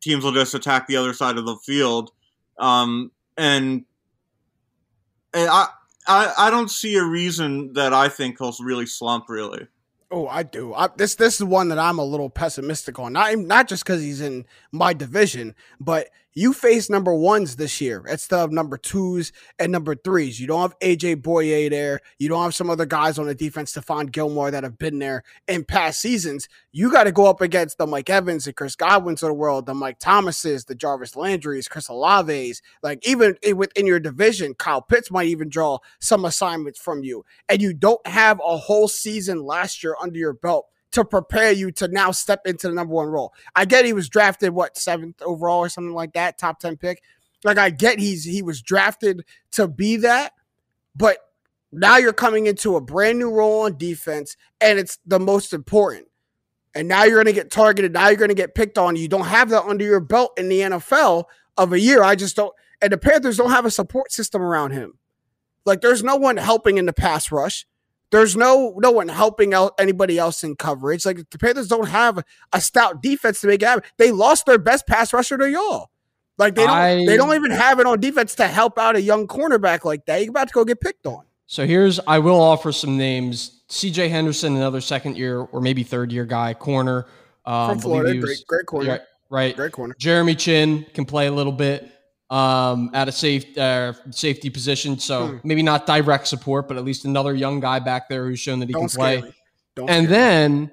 teams 0.00 0.24
will 0.24 0.32
just 0.32 0.54
attack 0.54 0.86
the 0.86 0.96
other 0.96 1.12
side 1.12 1.36
of 1.36 1.44
the 1.44 1.56
field, 1.64 2.10
um, 2.58 3.10
and, 3.36 3.84
and 5.34 5.50
I, 5.50 5.68
I 6.06 6.32
I 6.38 6.50
don't 6.50 6.70
see 6.70 6.96
a 6.96 7.04
reason 7.04 7.74
that 7.74 7.92
I 7.92 8.08
think 8.08 8.38
he'll 8.38 8.54
really 8.60 8.86
slump. 8.86 9.28
Really, 9.28 9.66
Oh, 10.10 10.28
I 10.28 10.44
do. 10.44 10.72
I, 10.72 10.88
this 10.96 11.16
this 11.16 11.36
is 11.36 11.44
one 11.44 11.68
that 11.68 11.78
I'm 11.78 11.98
a 11.98 12.04
little 12.04 12.30
pessimistic 12.30 12.98
on. 12.98 13.12
Not 13.12 13.36
not 13.38 13.68
just 13.68 13.84
because 13.84 14.02
he's 14.02 14.20
in 14.20 14.46
my 14.70 14.92
division, 14.92 15.54
but 15.80 16.08
you 16.36 16.52
face 16.52 16.90
number 16.90 17.14
ones 17.14 17.56
this 17.56 17.80
year 17.80 18.04
instead 18.06 18.40
of 18.40 18.52
number 18.52 18.76
twos 18.76 19.32
and 19.58 19.72
number 19.72 19.94
threes. 19.94 20.38
You 20.38 20.46
don't 20.46 20.60
have 20.60 20.78
AJ 20.80 21.22
Bouye 21.22 21.70
there. 21.70 22.02
You 22.18 22.28
don't 22.28 22.42
have 22.42 22.54
some 22.54 22.68
other 22.68 22.84
guys 22.84 23.18
on 23.18 23.26
the 23.26 23.34
defense, 23.34 23.72
Stephon 23.72 24.12
Gilmore, 24.12 24.50
that 24.50 24.62
have 24.62 24.76
been 24.76 24.98
there 24.98 25.22
in 25.48 25.64
past 25.64 25.98
seasons. 25.98 26.46
You 26.72 26.92
got 26.92 27.04
to 27.04 27.12
go 27.12 27.24
up 27.24 27.40
against 27.40 27.78
the 27.78 27.86
Mike 27.86 28.10
Evans 28.10 28.46
and 28.46 28.54
Chris 28.54 28.76
Godwins 28.76 29.22
of 29.22 29.28
the 29.28 29.34
world, 29.34 29.64
the 29.64 29.72
Mike 29.72 29.98
Thomases, 29.98 30.66
the 30.66 30.74
Jarvis 30.74 31.12
Landrys, 31.12 31.70
Chris 31.70 31.88
Olaves. 31.88 32.60
Like 32.82 33.08
even 33.08 33.38
within 33.54 33.86
your 33.86 33.98
division, 33.98 34.52
Kyle 34.52 34.82
Pitts 34.82 35.10
might 35.10 35.28
even 35.28 35.48
draw 35.48 35.78
some 36.00 36.26
assignments 36.26 36.78
from 36.78 37.02
you, 37.02 37.24
and 37.48 37.62
you 37.62 37.72
don't 37.72 38.06
have 38.06 38.42
a 38.44 38.58
whole 38.58 38.88
season 38.88 39.42
last 39.42 39.82
year 39.82 39.96
under 40.02 40.18
your 40.18 40.34
belt 40.34 40.66
to 40.96 41.04
prepare 41.04 41.52
you 41.52 41.70
to 41.72 41.88
now 41.88 42.10
step 42.10 42.40
into 42.46 42.68
the 42.68 42.74
number 42.74 42.94
one 42.94 43.08
role. 43.08 43.32
I 43.54 43.64
get 43.64 43.84
he 43.84 43.92
was 43.92 44.08
drafted 44.08 44.50
what 44.50 44.76
seventh 44.76 45.20
overall 45.22 45.60
or 45.60 45.68
something 45.68 45.94
like 45.94 46.14
that, 46.14 46.38
top 46.38 46.58
ten 46.58 46.76
pick. 46.76 47.02
Like 47.44 47.58
I 47.58 47.70
get 47.70 47.98
he's 47.98 48.24
he 48.24 48.42
was 48.42 48.62
drafted 48.62 49.24
to 49.52 49.68
be 49.68 49.96
that, 49.98 50.32
but 50.94 51.18
now 51.70 51.98
you're 51.98 52.12
coming 52.12 52.46
into 52.46 52.76
a 52.76 52.80
brand 52.80 53.18
new 53.18 53.30
role 53.30 53.62
on 53.62 53.76
defense, 53.76 54.36
and 54.60 54.78
it's 54.78 54.98
the 55.06 55.20
most 55.20 55.52
important. 55.52 56.06
And 56.74 56.88
now 56.88 57.04
you're 57.04 57.16
going 57.16 57.26
to 57.26 57.32
get 57.32 57.50
targeted. 57.50 57.92
Now 57.92 58.08
you're 58.08 58.18
going 58.18 58.28
to 58.28 58.34
get 58.34 58.54
picked 58.54 58.78
on. 58.78 58.96
You 58.96 59.08
don't 59.08 59.26
have 59.26 59.50
that 59.50 59.64
under 59.64 59.84
your 59.84 60.00
belt 60.00 60.38
in 60.38 60.48
the 60.48 60.60
NFL 60.60 61.24
of 61.56 61.72
a 61.72 61.80
year. 61.80 62.02
I 62.02 62.14
just 62.14 62.36
don't. 62.36 62.52
And 62.82 62.92
the 62.92 62.98
Panthers 62.98 63.38
don't 63.38 63.50
have 63.50 63.64
a 63.64 63.70
support 63.70 64.12
system 64.12 64.42
around 64.42 64.72
him. 64.72 64.98
Like 65.64 65.80
there's 65.80 66.02
no 66.02 66.16
one 66.16 66.36
helping 66.36 66.78
in 66.78 66.86
the 66.86 66.92
pass 66.92 67.32
rush. 67.32 67.66
There's 68.12 68.36
no 68.36 68.74
no 68.78 68.90
one 68.92 69.08
helping 69.08 69.52
out 69.52 69.74
anybody 69.78 70.18
else 70.18 70.44
in 70.44 70.54
coverage. 70.56 71.04
Like 71.04 71.28
the 71.30 71.38
Panthers 71.38 71.68
don't 71.68 71.88
have 71.88 72.22
a 72.52 72.60
stout 72.60 73.02
defense 73.02 73.40
to 73.40 73.48
make 73.48 73.62
it 73.62 73.66
happen. 73.66 73.84
They 73.98 74.12
lost 74.12 74.46
their 74.46 74.58
best 74.58 74.86
pass 74.86 75.12
rusher 75.12 75.36
to 75.38 75.50
y'all. 75.50 75.90
Like 76.38 76.54
they 76.54 76.64
don't 76.66 76.70
I- 76.76 77.04
they 77.06 77.16
don't 77.16 77.34
even 77.34 77.50
have 77.50 77.80
it 77.80 77.86
on 77.86 77.98
defense 78.00 78.34
to 78.36 78.46
help 78.46 78.78
out 78.78 78.94
a 78.94 79.00
young 79.00 79.26
cornerback 79.26 79.84
like 79.84 80.06
that. 80.06 80.20
You're 80.22 80.30
about 80.30 80.48
to 80.48 80.54
go 80.54 80.64
get 80.64 80.80
picked 80.80 81.06
on. 81.06 81.24
So 81.46 81.66
here's 81.66 81.98
I 82.06 82.18
will 82.20 82.40
offer 82.40 82.72
some 82.72 82.96
names. 82.96 83.62
CJ 83.68 84.08
Henderson, 84.10 84.54
another 84.56 84.80
second 84.80 85.16
year 85.16 85.40
or 85.40 85.60
maybe 85.60 85.82
third 85.82 86.12
year 86.12 86.24
guy, 86.24 86.54
corner. 86.54 87.06
Um, 87.44 87.70
From 87.70 87.78
Florida, 87.80 88.14
was- 88.14 88.24
great 88.24 88.46
great 88.46 88.66
corner. 88.66 88.86
yeah, 88.86 88.98
right. 89.30 89.56
Great 89.56 89.72
corner. 89.72 89.94
Jeremy 89.98 90.34
Chinn 90.36 90.86
can 90.94 91.04
play 91.04 91.26
a 91.26 91.32
little 91.32 91.52
bit 91.52 91.90
um, 92.30 92.90
at 92.92 93.08
a 93.08 93.12
safe 93.12 93.56
uh, 93.56 93.92
safety 94.10 94.50
position, 94.50 94.98
so 94.98 95.28
Hmm. 95.28 95.36
maybe 95.44 95.62
not 95.62 95.86
direct 95.86 96.26
support, 96.26 96.66
but 96.68 96.76
at 96.76 96.84
least 96.84 97.04
another 97.04 97.34
young 97.34 97.60
guy 97.60 97.78
back 97.78 98.08
there 98.08 98.26
who's 98.26 98.40
shown 98.40 98.58
that 98.60 98.68
he 98.68 98.72
Don't 98.72 98.88
can 98.88 98.96
play. 98.98 99.16
And 99.18 99.32
scare 99.86 100.00
me. 100.00 100.06
then 100.06 100.70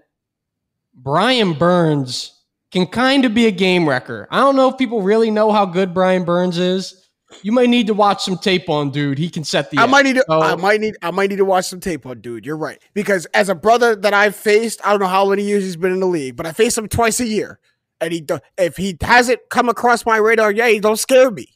Brian 0.95 1.53
Burns 1.53 2.39
can 2.71 2.85
kind 2.87 3.25
of 3.25 3.33
be 3.33 3.47
a 3.47 3.51
game 3.51 3.87
wrecker. 3.87 4.27
I 4.31 4.37
don't 4.39 4.55
know 4.55 4.69
if 4.69 4.77
people 4.77 5.01
really 5.01 5.31
know 5.31 5.51
how 5.51 5.65
good 5.65 5.93
Brian 5.93 6.23
Burns 6.23 6.57
is. 6.57 6.99
You 7.41 7.51
might 7.51 7.69
need 7.69 7.87
to 7.87 7.95
watch 7.95 8.23
some 8.23 8.37
tape 8.37 8.69
on 8.69 8.91
dude. 8.91 9.17
He 9.17 9.27
can 9.29 9.43
set 9.43 9.71
the. 9.71 9.79
I 9.79 9.83
edge. 9.85 9.89
might 9.89 10.05
need 10.05 10.15
to. 10.15 10.25
So- 10.27 10.39
I 10.41 10.55
might 10.55 10.79
need. 10.79 10.95
I 11.01 11.09
might 11.11 11.29
need 11.31 11.37
to 11.37 11.45
watch 11.45 11.65
some 11.65 11.79
tape 11.79 12.05
on 12.05 12.21
dude. 12.21 12.45
You're 12.45 12.57
right 12.57 12.79
because 12.93 13.25
as 13.33 13.49
a 13.49 13.55
brother 13.55 13.95
that 13.95 14.13
I've 14.13 14.35
faced, 14.35 14.85
I 14.85 14.91
don't 14.91 14.99
know 14.99 15.07
how 15.07 15.27
many 15.29 15.43
years 15.43 15.63
he's 15.63 15.75
been 15.75 15.91
in 15.91 15.99
the 15.99 16.05
league, 16.07 16.35
but 16.35 16.45
I 16.45 16.51
face 16.51 16.77
him 16.77 16.87
twice 16.87 17.19
a 17.19 17.25
year, 17.27 17.59
and 18.03 18.13
he 18.13 18.21
do- 18.21 18.39
if 18.57 18.77
he 18.77 18.97
hasn't 19.01 19.39
come 19.49 19.69
across 19.69 20.05
my 20.05 20.17
radar, 20.17 20.51
yeah, 20.51 20.67
he 20.67 20.79
don't 20.79 20.97
scare 20.99 21.31
me. 21.31 21.47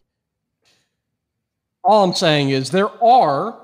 all 1.83 2.03
I'm 2.03 2.13
saying 2.13 2.49
is 2.49 2.69
there 2.71 2.89
are 3.03 3.57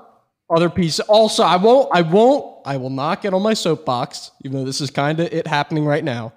other 0.48 0.70
pieces. 0.70 1.00
Also, 1.00 1.42
I 1.42 1.56
won't, 1.56 1.90
I 1.92 2.00
won't, 2.02 2.66
I 2.66 2.76
will 2.78 2.90
not 2.90 3.20
get 3.20 3.34
on 3.34 3.42
my 3.42 3.52
soapbox, 3.54 4.30
even 4.44 4.58
though 4.58 4.64
this 4.64 4.80
is 4.80 4.90
kind 4.90 5.20
of 5.20 5.30
it 5.32 5.46
happening 5.46 5.84
right 5.84 6.02
now. 6.04 6.32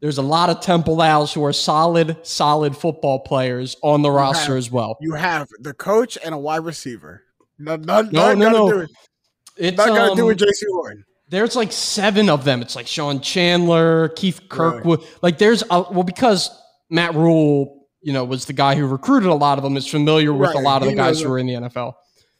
There's 0.00 0.18
a 0.18 0.22
lot 0.22 0.50
of 0.50 0.60
Temple 0.60 1.00
Owls 1.00 1.32
who 1.32 1.44
are 1.44 1.52
solid, 1.52 2.16
solid 2.24 2.76
football 2.76 3.18
players 3.20 3.76
on 3.82 4.02
the 4.02 4.10
roster 4.10 4.52
have- 4.52 4.58
as 4.58 4.70
well. 4.70 4.98
You 5.00 5.14
have 5.14 5.48
the 5.58 5.74
coach 5.74 6.16
and 6.24 6.34
a 6.34 6.38
wide 6.38 6.64
receiver. 6.64 7.22
Not, 7.58 7.80
not, 7.80 8.12
No, 8.12 8.34
not 8.34 8.38
no, 8.38 8.50
no. 8.68 8.80
It. 8.80 8.90
It's 9.56 9.76
Not 9.78 9.88
gonna 9.88 10.14
do 10.14 10.22
um, 10.22 10.28
with 10.28 10.38
Jaycee 10.38 10.70
Horn. 10.70 11.04
There's 11.28 11.56
like 11.56 11.72
seven 11.72 12.28
of 12.28 12.44
them. 12.44 12.62
It's 12.62 12.76
like 12.76 12.86
Sean 12.86 13.20
Chandler, 13.20 14.10
Keith 14.10 14.40
Kirkwood. 14.48 15.04
Like 15.22 15.38
there's 15.38 15.62
a, 15.70 15.82
well 15.90 16.04
because 16.04 16.50
Matt 16.88 17.14
Rhule, 17.14 17.88
you 18.00 18.12
know, 18.12 18.24
was 18.24 18.46
the 18.46 18.52
guy 18.52 18.76
who 18.76 18.86
recruited 18.86 19.28
a 19.28 19.34
lot 19.34 19.58
of 19.58 19.64
them. 19.64 19.76
Is 19.76 19.88
familiar 19.88 20.32
with 20.32 20.54
a 20.54 20.60
lot 20.60 20.82
of 20.82 20.88
he 20.88 20.94
the 20.94 20.96
guys 20.96 21.20
who 21.20 21.32
are 21.32 21.38
in 21.38 21.46
the 21.46 21.54
NFL. 21.54 21.94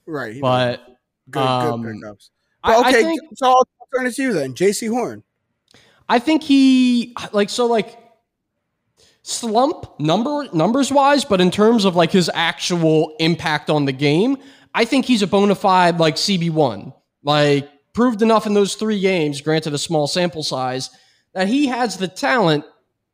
Right. 0.06 0.40
But 0.40 0.80
good, 1.28 1.42
um, 1.42 1.82
good 1.82 1.96
pickups. 1.96 2.30
I, 2.62 2.72
But 2.72 2.86
I 2.86 2.88
okay, 2.90 3.02
think 3.02 3.20
so 3.34 3.46
I'll 3.48 3.68
turn 3.94 4.06
it 4.06 4.14
to 4.14 4.22
you 4.22 4.32
then. 4.32 4.54
Jaycee 4.54 4.88
Horn. 4.88 5.22
I 6.08 6.18
think 6.18 6.42
he 6.42 7.14
like 7.32 7.50
so 7.50 7.66
like 7.66 7.98
slump 9.22 9.98
number 9.98 10.46
numbers 10.52 10.92
wise, 10.92 11.24
but 11.24 11.40
in 11.40 11.50
terms 11.50 11.84
of 11.84 11.96
like 11.96 12.12
his 12.12 12.30
actual 12.32 13.16
impact 13.18 13.70
on 13.70 13.84
the 13.84 13.92
game, 13.92 14.36
I 14.72 14.84
think 14.84 15.04
he's 15.04 15.22
a 15.22 15.26
bona 15.26 15.56
fide 15.56 15.98
like 15.98 16.14
CB 16.14 16.50
one. 16.50 16.92
Like 17.24 17.68
proved 17.96 18.20
enough 18.20 18.46
in 18.46 18.52
those 18.52 18.74
three 18.74 19.00
games, 19.00 19.40
granted 19.40 19.72
a 19.72 19.78
small 19.78 20.06
sample 20.06 20.42
size, 20.42 20.90
that 21.32 21.48
he 21.48 21.66
has 21.66 21.96
the 21.96 22.06
talent 22.06 22.62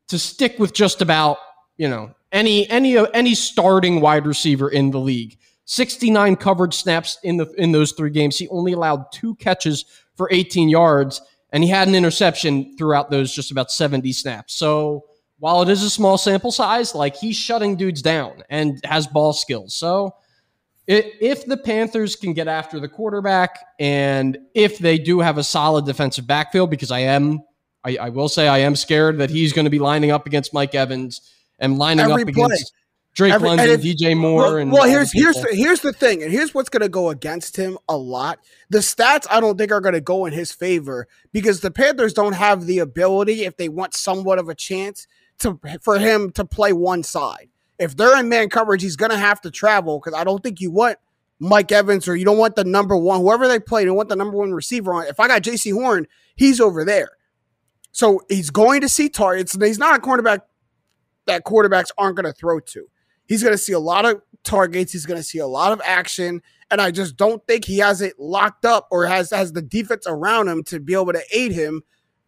to 0.09 0.19
stick 0.19 0.59
with 0.59 0.73
just 0.73 1.01
about 1.01 1.37
you 1.77 1.87
know 1.87 2.13
any 2.31 2.69
any 2.69 2.97
any 3.13 3.33
starting 3.33 4.01
wide 4.01 4.27
receiver 4.27 4.69
in 4.69 4.91
the 4.91 4.99
league. 4.99 5.39
69 5.65 6.35
coverage 6.35 6.75
snaps 6.75 7.17
in 7.23 7.37
the 7.37 7.49
in 7.57 7.71
those 7.71 7.93
three 7.93 8.09
games. 8.11 8.37
He 8.37 8.49
only 8.49 8.73
allowed 8.73 9.05
two 9.13 9.35
catches 9.35 9.85
for 10.17 10.27
18 10.31 10.67
yards, 10.67 11.21
and 11.51 11.63
he 11.63 11.69
had 11.69 11.87
an 11.87 11.95
interception 11.95 12.77
throughout 12.77 13.09
those 13.09 13.33
just 13.33 13.51
about 13.51 13.71
70 13.71 14.11
snaps. 14.11 14.53
So 14.55 15.05
while 15.39 15.61
it 15.61 15.69
is 15.69 15.81
a 15.83 15.89
small 15.89 16.17
sample 16.17 16.51
size, 16.51 16.93
like 16.93 17.15
he's 17.15 17.37
shutting 17.37 17.77
dudes 17.77 18.01
down 18.01 18.43
and 18.49 18.83
has 18.83 19.07
ball 19.07 19.31
skills. 19.31 19.73
So 19.73 20.13
if 20.87 21.45
the 21.45 21.57
Panthers 21.57 22.15
can 22.15 22.33
get 22.33 22.47
after 22.47 22.79
the 22.79 22.87
quarterback, 22.89 23.59
and 23.79 24.37
if 24.53 24.79
they 24.79 24.97
do 24.97 25.19
have 25.19 25.37
a 25.37 25.43
solid 25.43 25.85
defensive 25.85 26.27
backfield, 26.27 26.69
because 26.69 26.91
I 26.91 26.99
am, 26.99 27.41
I, 27.83 27.97
I 27.97 28.09
will 28.09 28.29
say 28.29 28.47
I 28.47 28.59
am 28.59 28.75
scared 28.75 29.17
that 29.19 29.29
he's 29.29 29.53
going 29.53 29.65
to 29.65 29.71
be 29.71 29.79
lining 29.79 30.11
up 30.11 30.25
against 30.27 30.53
Mike 30.53 30.75
Evans 30.75 31.21
and 31.59 31.77
lining 31.77 32.05
Every 32.09 32.23
up 32.23 32.29
play. 32.33 32.45
against 32.45 32.73
Drake 33.15 33.33
Every- 33.33 33.49
and 33.49 33.57
London, 33.59 33.79
if- 33.79 33.99
DJ 33.99 34.17
Moore, 34.17 34.41
well, 34.41 34.55
and 34.57 34.71
well, 34.71 34.83
here's 34.89 35.11
here's 35.13 35.35
the, 35.35 35.49
here's 35.51 35.81
the 35.81 35.93
thing, 35.93 36.23
and 36.23 36.31
here's 36.31 36.53
what's 36.53 36.69
going 36.69 36.81
to 36.81 36.89
go 36.89 37.09
against 37.11 37.55
him 37.55 37.77
a 37.87 37.95
lot. 37.95 38.39
The 38.69 38.79
stats 38.79 39.27
I 39.29 39.39
don't 39.39 39.57
think 39.57 39.71
are 39.71 39.81
going 39.81 39.93
to 39.93 40.01
go 40.01 40.25
in 40.25 40.33
his 40.33 40.51
favor 40.51 41.07
because 41.31 41.61
the 41.61 41.69
Panthers 41.71 42.13
don't 42.13 42.33
have 42.33 42.65
the 42.65 42.79
ability, 42.79 43.45
if 43.45 43.55
they 43.55 43.69
want 43.69 43.93
somewhat 43.93 44.39
of 44.39 44.49
a 44.49 44.55
chance, 44.55 45.07
to 45.39 45.59
for 45.81 45.99
him 45.99 46.31
to 46.31 46.43
play 46.43 46.73
one 46.73 47.03
side. 47.03 47.49
If 47.79 47.97
they're 47.97 48.19
in 48.19 48.29
man 48.29 48.49
coverage, 48.49 48.81
he's 48.81 48.95
going 48.95 49.11
to 49.11 49.17
have 49.17 49.41
to 49.41 49.51
travel 49.51 49.99
because 49.99 50.17
I 50.17 50.23
don't 50.23 50.41
think 50.43 50.61
you 50.61 50.71
want 50.71 50.97
Mike 51.39 51.71
Evans 51.71 52.07
or 52.07 52.15
you 52.15 52.25
don't 52.25 52.37
want 52.37 52.55
the 52.55 52.63
number 52.63 52.95
one 52.95 53.21
whoever 53.21 53.47
they 53.47 53.59
play. 53.59 53.83
You 53.83 53.93
want 53.93 54.09
the 54.09 54.15
number 54.15 54.37
one 54.37 54.53
receiver 54.53 54.93
on. 54.93 55.05
If 55.07 55.19
I 55.19 55.27
got 55.27 55.41
Jaycee 55.41 55.73
Horn, 55.73 56.07
he's 56.35 56.61
over 56.61 56.85
there, 56.85 57.11
so 57.91 58.21
he's 58.29 58.49
going 58.49 58.81
to 58.81 58.89
see 58.89 59.09
targets. 59.09 59.55
He's 59.59 59.79
not 59.79 59.97
a 59.97 60.01
cornerback 60.01 60.41
that 61.25 61.45
quarterbacks 61.45 61.89
aren't 61.97 62.15
going 62.15 62.31
to 62.31 62.33
throw 62.33 62.59
to. 62.59 62.85
He's 63.25 63.41
going 63.41 63.53
to 63.53 63.57
see 63.57 63.73
a 63.73 63.79
lot 63.79 64.05
of 64.05 64.21
targets. 64.43 64.91
He's 64.91 65.05
going 65.05 65.19
to 65.19 65.23
see 65.23 65.39
a 65.39 65.47
lot 65.47 65.71
of 65.71 65.81
action, 65.83 66.41
and 66.69 66.79
I 66.79 66.91
just 66.91 67.17
don't 67.17 67.45
think 67.47 67.65
he 67.65 67.79
has 67.79 68.01
it 68.01 68.19
locked 68.19 68.65
up 68.65 68.87
or 68.91 69.05
has 69.05 69.31
has 69.31 69.53
the 69.53 69.61
defense 69.61 70.05
around 70.07 70.47
him 70.47 70.63
to 70.65 70.79
be 70.79 70.93
able 70.93 71.13
to 71.13 71.23
aid 71.31 71.51
him 71.51 71.81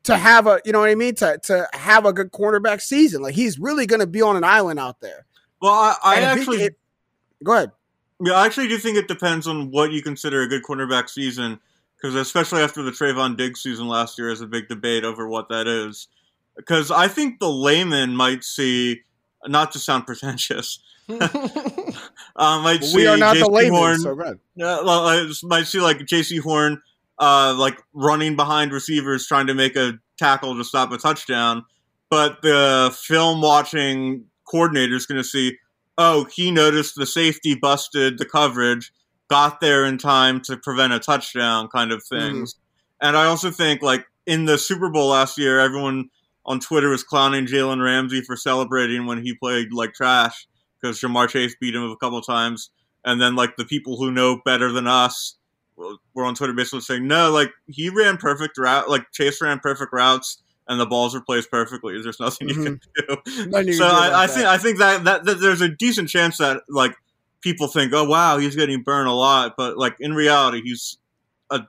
to 0.03 0.17
have 0.17 0.47
a 0.47 0.62
you 0.65 0.71
know 0.71 0.79
what 0.79 0.89
I 0.89 0.95
mean 0.95 1.15
to 1.15 1.39
to 1.43 1.67
have 1.73 2.05
a 2.05 2.13
good 2.13 2.31
cornerback 2.31 2.81
season. 2.81 3.21
Like 3.21 3.36
he's 3.36 3.60
really 3.60 3.86
going 3.86 3.99
to 3.99 4.08
be 4.08 4.21
on 4.21 4.36
an 4.36 4.43
island 4.43 4.79
out 4.79 5.01
there. 5.01 5.25
Well, 5.62 5.74
I, 5.74 5.96
I 6.04 6.15
And 6.15 6.24
if 6.26 6.34
he- 6.34 6.39
actually, 6.41 6.63
it- 6.65 6.80
go 7.44 7.54
ahead. 7.54 7.72
yeah, 8.22 8.34
I 8.34 8.46
actually 8.46 8.68
do 8.68 8.78
think 8.78 8.98
it 8.98 9.08
depends 9.08 9.48
on 9.48 9.72
what 9.72 9.91
you 9.91 10.02
consider 10.02 10.41
a 10.41 10.48
good 10.48 10.63
cornerback 10.63 11.10
season, 11.10 11.60
because 11.98 12.15
especially 12.15 12.62
after 12.62 12.84
the 12.84 12.91
Trevon 12.91 13.38
Diggs 13.38 13.62
season 13.62 13.88
last 13.88 14.18
year, 14.18 14.30
is 14.30 14.41
a 14.41 14.48
big 14.48 14.68
debate 14.68 15.04
over 15.04 15.28
what 15.28 15.50
that 15.50 15.68
is. 15.68 16.08
Because 16.56 16.91
I 16.91 17.08
think 17.08 17.39
the 17.39 17.50
layman 17.52 18.15
might 18.15 18.44
see, 18.44 19.02
not 19.46 19.72
to 19.74 19.80
sound 19.80 20.06
pretentious, 20.06 20.80
uh, 21.10 22.60
might 22.63 22.84
see 22.84 22.96
we 22.98 23.08
are 23.08 23.18
not 23.18 23.38
the 23.38 23.50
layman. 23.50 23.74
Horn 23.74 24.00
so 24.00 24.15
good. 24.15 24.36
Uh, 24.60 24.82
well, 24.84 25.08
I 25.08 25.30
might 25.44 25.68
see 25.68 25.80
like 25.80 25.98
Jaycee 26.00 26.39
Horn, 26.39 26.82
uh, 27.20 27.56
like 27.58 27.82
running 27.94 28.36
behind 28.36 28.72
receivers 28.72 29.28
trying 29.28 29.48
to 29.48 29.54
make 29.54 29.76
a 29.76 30.00
tackle 30.18 30.56
to 30.56 30.63
stop 30.63 30.91
a 30.91 30.98
touchdown, 30.98 31.65
but 32.10 32.41
the 32.41 32.96
film 33.04 33.41
watching 33.41 34.26
coordinator 34.49 34.95
is 34.95 35.05
going 35.05 35.21
to 35.21 35.27
see, 35.27 35.58
oh, 35.97 36.25
he 36.34 36.51
noticed 36.51 36.95
the 36.95 37.05
safety 37.05 37.55
busted 37.55 38.17
the 38.17 38.25
coverage, 38.25 38.91
got 39.29 39.60
there 39.60 39.86
in 39.86 39.97
time 39.97 40.41
to 40.41 40.58
prevent 40.58 40.93
a 40.93 40.99
touchdown, 40.99 41.67
kind 41.67 41.91
of 41.91 41.99
mm-hmm. 41.99 42.19
things. 42.19 42.55
And 43.01 43.17
I 43.17 43.25
also 43.25 43.51
think 43.51 43.81
like 43.81 44.05
in 44.25 44.45
the 44.45 44.58
Super 44.58 44.89
Bowl 44.89 45.10
last 45.10 45.38
year, 45.38 45.60
everyone 45.60 46.10
on 46.45 46.60
Twitter 46.60 46.89
was 46.89 47.03
clowning 47.03 47.45
Jalen 47.45 47.84
Ramsey 47.84 48.21
for 48.21 48.36
celebrating 48.36 49.05
when 49.05 49.23
he 49.23 49.34
played 49.36 49.73
like 49.73 49.93
trash 49.93 50.47
because 50.79 50.99
Ja'Marr 50.99 51.29
Chase 51.29 51.55
beat 51.60 51.75
him 51.75 51.84
a 51.84 51.97
couple 51.97 52.21
times. 52.21 52.69
And 53.03 53.21
then 53.21 53.36
like 53.36 53.55
the 53.55 53.65
people 53.65 53.97
who 53.97 54.12
know 54.12 54.41
better 54.45 54.71
than 54.71 54.88
us 54.88 55.38
were 55.77 56.25
on 56.25 56.36
Twitter 56.36 56.53
basically 56.53 56.81
saying, 56.81 57.08
no, 57.08 57.31
like 57.31 57.51
he 57.67 57.89
ran 57.89 58.17
perfect 58.17 58.58
route, 58.58 58.89
like 58.89 59.12
Chase 59.12 59.41
ran 59.41 59.60
perfect 59.60 59.91
routes, 59.93 60.41
and 60.67 60.80
the 60.80 60.86
balls 60.86 61.15
are 61.15 61.21
placed 61.21 61.51
perfectly. 61.51 62.01
There's 62.01 62.19
nothing 62.19 62.49
you 62.49 62.56
can 62.56 62.80
mm-hmm. 62.80 63.23
do. 63.25 63.47
Nothing 63.49 63.67
you 63.67 63.73
so 63.73 63.89
can 63.89 64.10
do 64.10 64.15
I, 64.15 64.23
I 64.23 64.28
think 64.28 64.45
I 64.45 64.58
think 64.58 64.80
that, 64.80 65.04
that 65.04 65.25
that 65.25 65.39
there's 65.39 65.62
a 65.62 65.69
decent 65.69 66.10
chance 66.10 66.38
that 66.38 66.62
like 66.69 66.95
people 67.41 67.67
think, 67.67 67.93
oh 67.93 68.06
wow, 68.06 68.38
he's 68.38 68.56
getting 68.56 68.82
burned 68.82 69.08
a 69.08 69.13
lot, 69.13 69.56
but 69.56 69.78
like 69.78 69.95
in 69.99 70.13
reality, 70.13 70.62
he's 70.63 70.97
a 71.51 71.62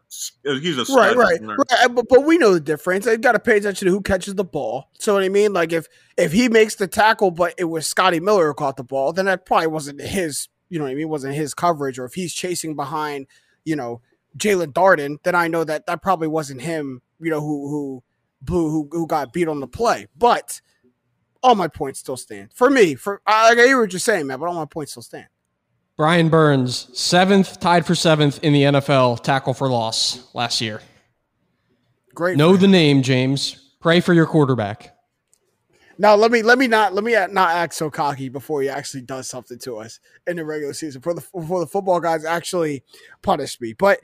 he's 0.42 0.78
a 0.78 0.94
right, 0.94 1.14
right, 1.16 1.40
runner. 1.40 1.56
right. 1.56 1.94
But, 1.94 2.06
but 2.08 2.24
we 2.24 2.38
know 2.38 2.54
the 2.54 2.60
difference. 2.60 3.04
They 3.04 3.16
got 3.16 3.32
to 3.32 3.38
pay 3.38 3.58
attention 3.58 3.86
to 3.86 3.92
who 3.92 4.00
catches 4.00 4.34
the 4.34 4.44
ball. 4.44 4.88
So 4.98 5.14
what 5.14 5.22
I 5.22 5.28
mean, 5.28 5.52
like 5.52 5.72
if 5.72 5.86
if 6.16 6.32
he 6.32 6.48
makes 6.48 6.76
the 6.76 6.86
tackle, 6.86 7.30
but 7.30 7.54
it 7.58 7.64
was 7.64 7.86
Scotty 7.86 8.20
Miller 8.20 8.48
who 8.48 8.54
caught 8.54 8.76
the 8.76 8.84
ball, 8.84 9.12
then 9.12 9.26
that 9.26 9.46
probably 9.46 9.68
wasn't 9.68 10.00
his. 10.00 10.48
You 10.68 10.78
know 10.78 10.86
what 10.86 10.92
I 10.92 10.94
mean? 10.94 11.08
Wasn't 11.08 11.34
his 11.34 11.54
coverage. 11.54 11.98
Or 11.98 12.06
if 12.06 12.14
he's 12.14 12.34
chasing 12.34 12.74
behind, 12.74 13.28
you 13.64 13.76
know, 13.76 14.00
Jaelon 14.36 14.72
Darden, 14.72 15.18
then 15.22 15.34
I 15.34 15.46
know 15.46 15.62
that 15.62 15.86
that 15.86 16.02
probably 16.02 16.26
wasn't 16.26 16.62
him. 16.62 17.02
You 17.20 17.30
know 17.30 17.40
who 17.40 17.68
who 17.68 18.02
who 18.48 18.88
who 18.90 19.06
got 19.06 19.32
beat 19.32 19.48
on 19.48 19.60
the 19.60 19.66
play. 19.66 20.06
But 20.16 20.60
all 21.42 21.54
my 21.54 21.68
points 21.68 22.00
still 22.00 22.16
stand 22.16 22.52
for 22.52 22.70
me. 22.70 22.94
For 22.94 23.20
I, 23.26 23.50
I 23.50 23.54
hear 23.54 23.80
what 23.80 23.92
you're 23.92 24.00
saying, 24.00 24.26
man. 24.26 24.38
But 24.38 24.48
all 24.48 24.54
my 24.54 24.64
points 24.64 24.92
still 24.92 25.02
stand. 25.02 25.26
Brian 25.96 26.28
Burns, 26.28 26.90
seventh, 26.98 27.58
tied 27.58 27.86
for 27.86 27.94
seventh 27.94 28.42
in 28.42 28.52
the 28.52 28.62
NFL 28.62 29.22
tackle 29.22 29.54
for 29.54 29.68
loss 29.68 30.34
last 30.34 30.60
year. 30.60 30.82
Great. 32.14 32.36
Know 32.36 32.56
the 32.56 32.68
name, 32.68 33.02
James. 33.02 33.72
Pray 33.80 34.00
for 34.00 34.12
your 34.12 34.26
quarterback. 34.26 34.96
Now 35.98 36.14
let 36.14 36.30
me 36.30 36.42
let 36.42 36.58
me 36.58 36.66
not 36.66 36.92
let 36.92 37.04
me 37.04 37.12
not 37.12 37.50
act 37.50 37.74
so 37.74 37.88
cocky 37.88 38.28
before 38.28 38.60
he 38.60 38.68
actually 38.68 39.02
does 39.02 39.28
something 39.28 39.58
to 39.60 39.78
us 39.78 40.00
in 40.26 40.36
the 40.36 40.44
regular 40.44 40.74
season 40.74 41.00
for 41.00 41.14
the 41.14 41.22
for 41.22 41.60
the 41.60 41.66
football 41.66 42.00
guys 42.00 42.24
actually 42.24 42.82
punish 43.22 43.58
me. 43.60 43.72
But 43.72 44.00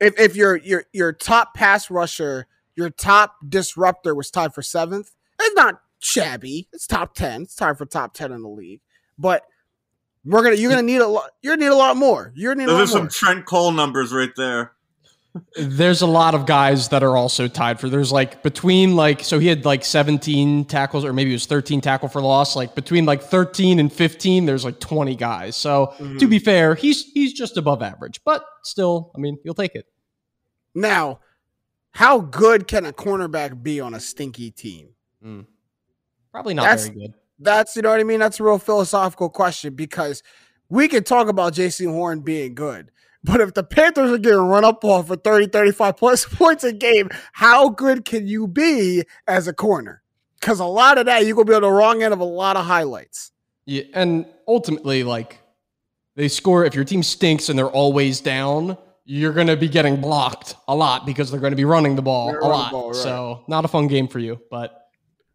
if 0.00 0.18
if 0.18 0.36
your 0.36 0.56
your 0.56 0.84
your 0.92 1.12
top 1.12 1.54
pass 1.54 1.90
rusher, 1.90 2.46
your 2.80 2.90
top 2.90 3.36
disruptor 3.46 4.14
was 4.14 4.30
tied 4.30 4.54
for 4.54 4.62
seventh, 4.62 5.12
it's 5.38 5.54
not 5.54 5.82
shabby. 5.98 6.66
It's 6.72 6.86
top 6.86 7.14
ten. 7.14 7.42
It's 7.42 7.54
tied 7.54 7.76
for 7.76 7.84
top 7.84 8.14
ten 8.14 8.32
in 8.32 8.42
the 8.42 8.48
league. 8.48 8.80
But 9.18 9.44
we're 10.24 10.42
gonna 10.42 10.56
you're 10.56 10.70
gonna 10.70 10.82
need 10.82 11.02
a 11.02 11.06
lot. 11.06 11.30
You're 11.42 11.56
gonna 11.56 11.66
need 11.66 11.74
a 11.74 11.76
lot 11.76 11.96
more. 11.96 12.32
You're 12.34 12.54
gonna 12.54 12.66
need 12.66 12.72
a 12.72 12.76
Those 12.76 12.94
are 12.94 13.00
lot 13.00 13.12
some 13.12 13.28
more. 13.28 13.34
Trent 13.34 13.46
Cole 13.46 13.72
numbers 13.72 14.12
right 14.12 14.30
there. 14.34 14.72
There's 15.56 16.02
a 16.02 16.06
lot 16.06 16.34
of 16.34 16.44
guys 16.46 16.88
that 16.88 17.02
are 17.04 17.16
also 17.16 17.46
tied 17.48 17.78
for. 17.78 17.90
There's 17.90 18.10
like 18.10 18.42
between 18.42 18.96
like 18.96 19.22
so 19.22 19.38
he 19.38 19.46
had 19.46 19.66
like 19.66 19.84
17 19.84 20.64
tackles 20.64 21.04
or 21.04 21.12
maybe 21.12 21.30
it 21.30 21.34
was 21.34 21.46
13 21.46 21.82
tackle 21.82 22.08
for 22.08 22.22
loss. 22.22 22.56
Like 22.56 22.74
between 22.74 23.04
like 23.04 23.22
13 23.22 23.78
and 23.78 23.92
15, 23.92 24.46
there's 24.46 24.64
like 24.64 24.80
20 24.80 25.14
guys. 25.16 25.54
So 25.54 25.94
mm-hmm. 25.98 26.16
to 26.16 26.26
be 26.26 26.38
fair, 26.38 26.74
he's 26.74 27.04
he's 27.12 27.34
just 27.34 27.58
above 27.58 27.82
average, 27.82 28.20
but 28.24 28.42
still, 28.64 29.12
I 29.14 29.20
mean, 29.20 29.36
you'll 29.44 29.54
take 29.54 29.74
it. 29.76 29.84
Now, 30.74 31.20
how 31.92 32.20
good 32.20 32.66
can 32.68 32.86
a 32.86 32.92
cornerback 32.92 33.62
be 33.62 33.80
on 33.80 33.94
a 33.94 34.00
stinky 34.00 34.50
team? 34.50 34.90
Mm. 35.24 35.46
Probably 36.32 36.54
not 36.54 36.62
That's- 36.62 36.86
very 36.88 36.98
good. 37.00 37.14
that's 37.38 37.74
you 37.76 37.82
know 37.82 37.90
what 37.90 38.00
I 38.00 38.04
mean. 38.04 38.20
That's 38.20 38.38
a 38.40 38.44
real 38.44 38.58
philosophical 38.58 39.28
question 39.30 39.74
because 39.74 40.22
we 40.68 40.86
can 40.88 41.02
talk 41.04 41.28
about 41.28 41.54
Jaycee 41.54 41.90
Horn 41.90 42.20
being 42.20 42.54
good, 42.54 42.90
but 43.24 43.40
if 43.40 43.54
the 43.54 43.64
Panthers 43.64 44.12
are 44.12 44.18
getting 44.18 44.38
run 44.38 44.64
up 44.64 44.84
on 44.84 45.04
for 45.04 45.16
30, 45.16 45.48
35 45.48 45.96
plus 45.96 46.24
points 46.32 46.62
a 46.64 46.72
game, 46.72 47.08
how 47.32 47.68
good 47.70 48.04
can 48.04 48.26
you 48.28 48.46
be 48.46 49.02
as 49.26 49.48
a 49.48 49.52
corner? 49.52 50.02
Because 50.40 50.60
a 50.60 50.64
lot 50.64 50.96
of 50.96 51.06
that 51.06 51.26
you're 51.26 51.34
gonna 51.34 51.46
be 51.46 51.54
on 51.54 51.62
the 51.62 51.70
wrong 51.70 52.02
end 52.02 52.14
of 52.14 52.20
a 52.20 52.24
lot 52.24 52.56
of 52.56 52.64
highlights. 52.64 53.32
Yeah, 53.66 53.82
and 53.94 54.26
ultimately, 54.48 55.02
like 55.04 55.38
they 56.16 56.28
score 56.28 56.64
if 56.64 56.74
your 56.74 56.84
team 56.84 57.02
stinks 57.02 57.48
and 57.48 57.58
they're 57.58 57.66
always 57.68 58.20
down, 58.20 58.78
you're 59.04 59.32
going 59.32 59.46
to 59.48 59.56
be 59.56 59.68
getting 59.68 60.00
blocked 60.00 60.54
a 60.68 60.74
lot 60.74 61.06
because 61.06 61.30
they're 61.30 61.40
going 61.40 61.52
to 61.52 61.56
be 61.56 61.64
running 61.64 61.96
the 61.96 62.02
ball 62.02 62.30
They're 62.30 62.40
a 62.40 62.46
lot. 62.46 62.70
ball, 62.72 62.88
right. 62.88 62.96
So 62.96 63.44
not 63.48 63.64
a 63.64 63.68
fun 63.68 63.86
game 63.88 64.08
for 64.08 64.18
you, 64.18 64.40
but 64.50 64.76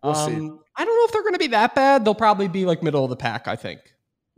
We'll 0.03 0.13
see. 0.15 0.35
um, 0.35 0.59
I 0.77 0.85
don't 0.85 0.95
know 0.95 1.05
if 1.05 1.11
they're 1.11 1.23
going 1.23 1.33
to 1.33 1.39
be 1.39 1.47
that 1.47 1.73
bad. 1.73 2.05
They'll 2.05 2.13
probably 2.15 2.47
be 2.47 2.65
like 2.65 2.83
middle 2.83 3.03
of 3.03 3.09
the 3.09 3.15
pack. 3.15 3.47
I 3.47 3.55
think. 3.55 3.79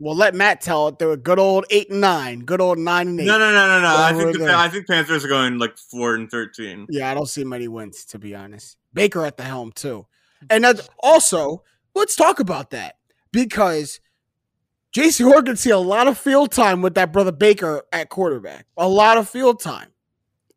Well, 0.00 0.14
let 0.14 0.34
Matt 0.34 0.60
tell 0.60 0.88
it. 0.88 0.98
They 1.00 1.06
were 1.06 1.16
good 1.16 1.38
old 1.40 1.66
eight 1.70 1.90
and 1.90 2.00
nine, 2.00 2.40
good 2.40 2.60
old 2.60 2.78
nine 2.78 3.08
and 3.08 3.20
eight. 3.20 3.26
No, 3.26 3.36
no, 3.38 3.50
no, 3.52 3.66
no, 3.66 3.80
no. 3.82 3.96
I 3.96 4.12
think 4.14 4.32
the, 4.32 4.44
the- 4.44 4.54
I 4.56 4.68
think 4.68 4.86
Panthers 4.86 5.24
are 5.24 5.28
going 5.28 5.58
like 5.58 5.76
four 5.76 6.14
and 6.14 6.30
thirteen. 6.30 6.86
Yeah, 6.88 7.10
I 7.10 7.14
don't 7.14 7.26
see 7.28 7.44
many 7.44 7.66
wins 7.68 8.04
to 8.06 8.18
be 8.18 8.34
honest. 8.34 8.76
Baker 8.94 9.24
at 9.26 9.36
the 9.36 9.42
helm 9.42 9.72
too, 9.72 10.06
and 10.48 10.64
also 11.00 11.64
let's 11.94 12.14
talk 12.16 12.38
about 12.40 12.70
that 12.70 12.96
because 13.32 14.00
Jaycee 14.98 15.24
Horn 15.24 15.44
can 15.44 15.56
see 15.56 15.70
a 15.70 15.78
lot 15.78 16.08
of 16.08 16.18
field 16.18 16.50
time 16.52 16.82
with 16.82 16.94
that 16.94 17.12
brother 17.12 17.32
Baker 17.32 17.82
at 17.92 18.08
quarterback. 18.08 18.66
A 18.76 18.88
lot 18.88 19.16
of 19.16 19.28
field 19.28 19.60
time. 19.60 19.88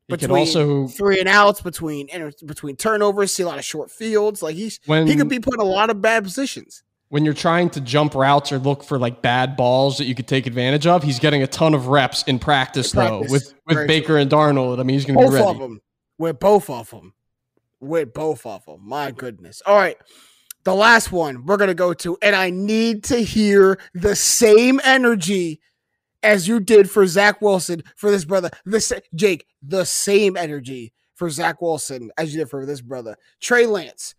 He 0.07 0.15
Between 0.17 0.31
also 0.39 0.87
three 0.87 1.19
and 1.19 1.29
outs 1.29 1.61
between 1.61 2.09
inter- 2.09 2.31
between 2.45 2.75
turnovers, 2.75 3.33
see 3.33 3.43
a 3.43 3.47
lot 3.47 3.59
of 3.59 3.63
short 3.65 3.89
fields. 3.91 4.41
Like 4.41 4.55
he's 4.55 4.79
when 4.85 5.07
he 5.07 5.15
could 5.15 5.29
be 5.29 5.39
put 5.39 5.53
in 5.53 5.59
a 5.61 5.63
lot 5.65 5.89
of 5.89 6.01
bad 6.01 6.23
positions. 6.23 6.83
when 7.09 7.23
you're 7.23 7.33
trying 7.33 7.69
to 7.69 7.79
jump 7.81 8.13
routes 8.15 8.51
or 8.51 8.57
look 8.59 8.83
for 8.83 8.97
like 8.99 9.21
bad 9.21 9.55
balls 9.55 9.97
that 9.99 10.05
you 10.05 10.15
could 10.15 10.27
take 10.27 10.47
advantage 10.47 10.85
of, 10.87 11.03
he's 11.03 11.19
getting 11.19 11.43
a 11.43 11.47
ton 11.47 11.73
of 11.73 11.87
reps 11.87 12.23
in 12.23 12.39
practice, 12.39 12.93
In 12.93 12.99
though 12.99 13.19
with 13.29 13.53
with 13.67 13.87
Baker 13.87 14.17
and 14.17 14.29
Darnold. 14.29 14.79
I 14.79 14.83
mean, 14.83 14.95
he's 14.95 15.05
going 15.05 15.17
to 15.17 15.21
be 15.21 15.25
Both 15.27 15.33
ready. 15.35 15.47
of 15.49 15.59
them. 15.59 15.81
With 16.17 16.39
both 16.39 16.69
of 16.69 16.89
them. 16.89 17.13
With 17.79 18.13
both 18.13 18.45
of 18.45 18.65
them. 18.65 18.81
My 18.83 19.11
goodness. 19.11 19.61
All 19.65 19.75
right. 19.75 19.97
The 20.63 20.75
last 20.75 21.11
one 21.11 21.45
we're 21.45 21.57
going 21.57 21.69
to 21.69 21.73
go 21.73 21.93
to, 21.93 22.17
and 22.21 22.35
I 22.35 22.49
need 22.49 23.03
to 23.05 23.17
hear 23.17 23.79
the 23.93 24.15
same 24.15 24.79
energy 24.83 25.59
as 26.23 26.47
you 26.47 26.59
did 26.59 26.89
for 26.89 27.07
Zach 27.07 27.41
Wilson 27.41 27.83
for 27.95 28.11
this 28.11 28.25
brother. 28.25 28.51
The 28.65 28.79
sa- 28.79 28.99
Jake, 29.15 29.45
the 29.61 29.85
same 29.85 30.37
energy 30.37 30.93
for 31.15 31.29
Zach 31.29 31.61
Wilson 31.61 32.11
as 32.17 32.33
you 32.33 32.39
did 32.41 32.49
for 32.49 32.65
this 32.65 32.81
brother. 32.81 33.17
Trey 33.39 33.65
Lance, 33.65 34.15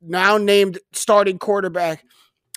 now 0.00 0.36
named 0.36 0.78
starting 0.92 1.38
quarterback 1.38 2.04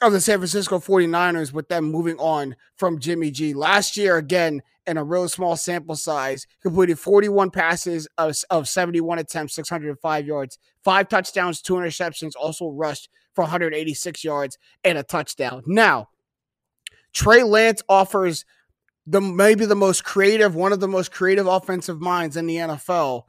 of 0.01 0.11
the 0.11 0.21
San 0.21 0.39
Francisco 0.39 0.79
49ers 0.79 1.53
with 1.53 1.69
them 1.69 1.85
moving 1.85 2.17
on 2.17 2.55
from 2.75 2.99
Jimmy 2.99 3.31
G. 3.31 3.53
Last 3.53 3.97
year, 3.97 4.17
again, 4.17 4.61
in 4.87 4.97
a 4.97 5.03
real 5.03 5.27
small 5.27 5.55
sample 5.55 5.95
size, 5.95 6.47
completed 6.63 6.97
41 6.97 7.51
passes 7.51 8.07
of, 8.17 8.35
of 8.49 8.67
71 8.67 9.19
attempts, 9.19 9.53
605 9.55 10.25
yards, 10.25 10.57
five 10.83 11.09
touchdowns, 11.09 11.61
two 11.61 11.73
interceptions, 11.73 12.31
also 12.39 12.69
rushed 12.69 13.09
for 13.35 13.43
186 13.43 14.23
yards 14.23 14.57
and 14.83 14.97
a 14.97 15.03
touchdown. 15.03 15.61
Now, 15.67 16.07
Trey 17.13 17.43
Lance 17.43 17.83
offers 17.89 18.45
the 19.05 19.21
maybe 19.21 19.65
the 19.65 19.75
most 19.75 20.03
creative, 20.03 20.55
one 20.55 20.71
of 20.71 20.79
the 20.79 20.87
most 20.87 21.11
creative 21.11 21.47
offensive 21.47 21.99
minds 21.99 22.37
in 22.37 22.47
the 22.47 22.55
NFL, 22.55 23.23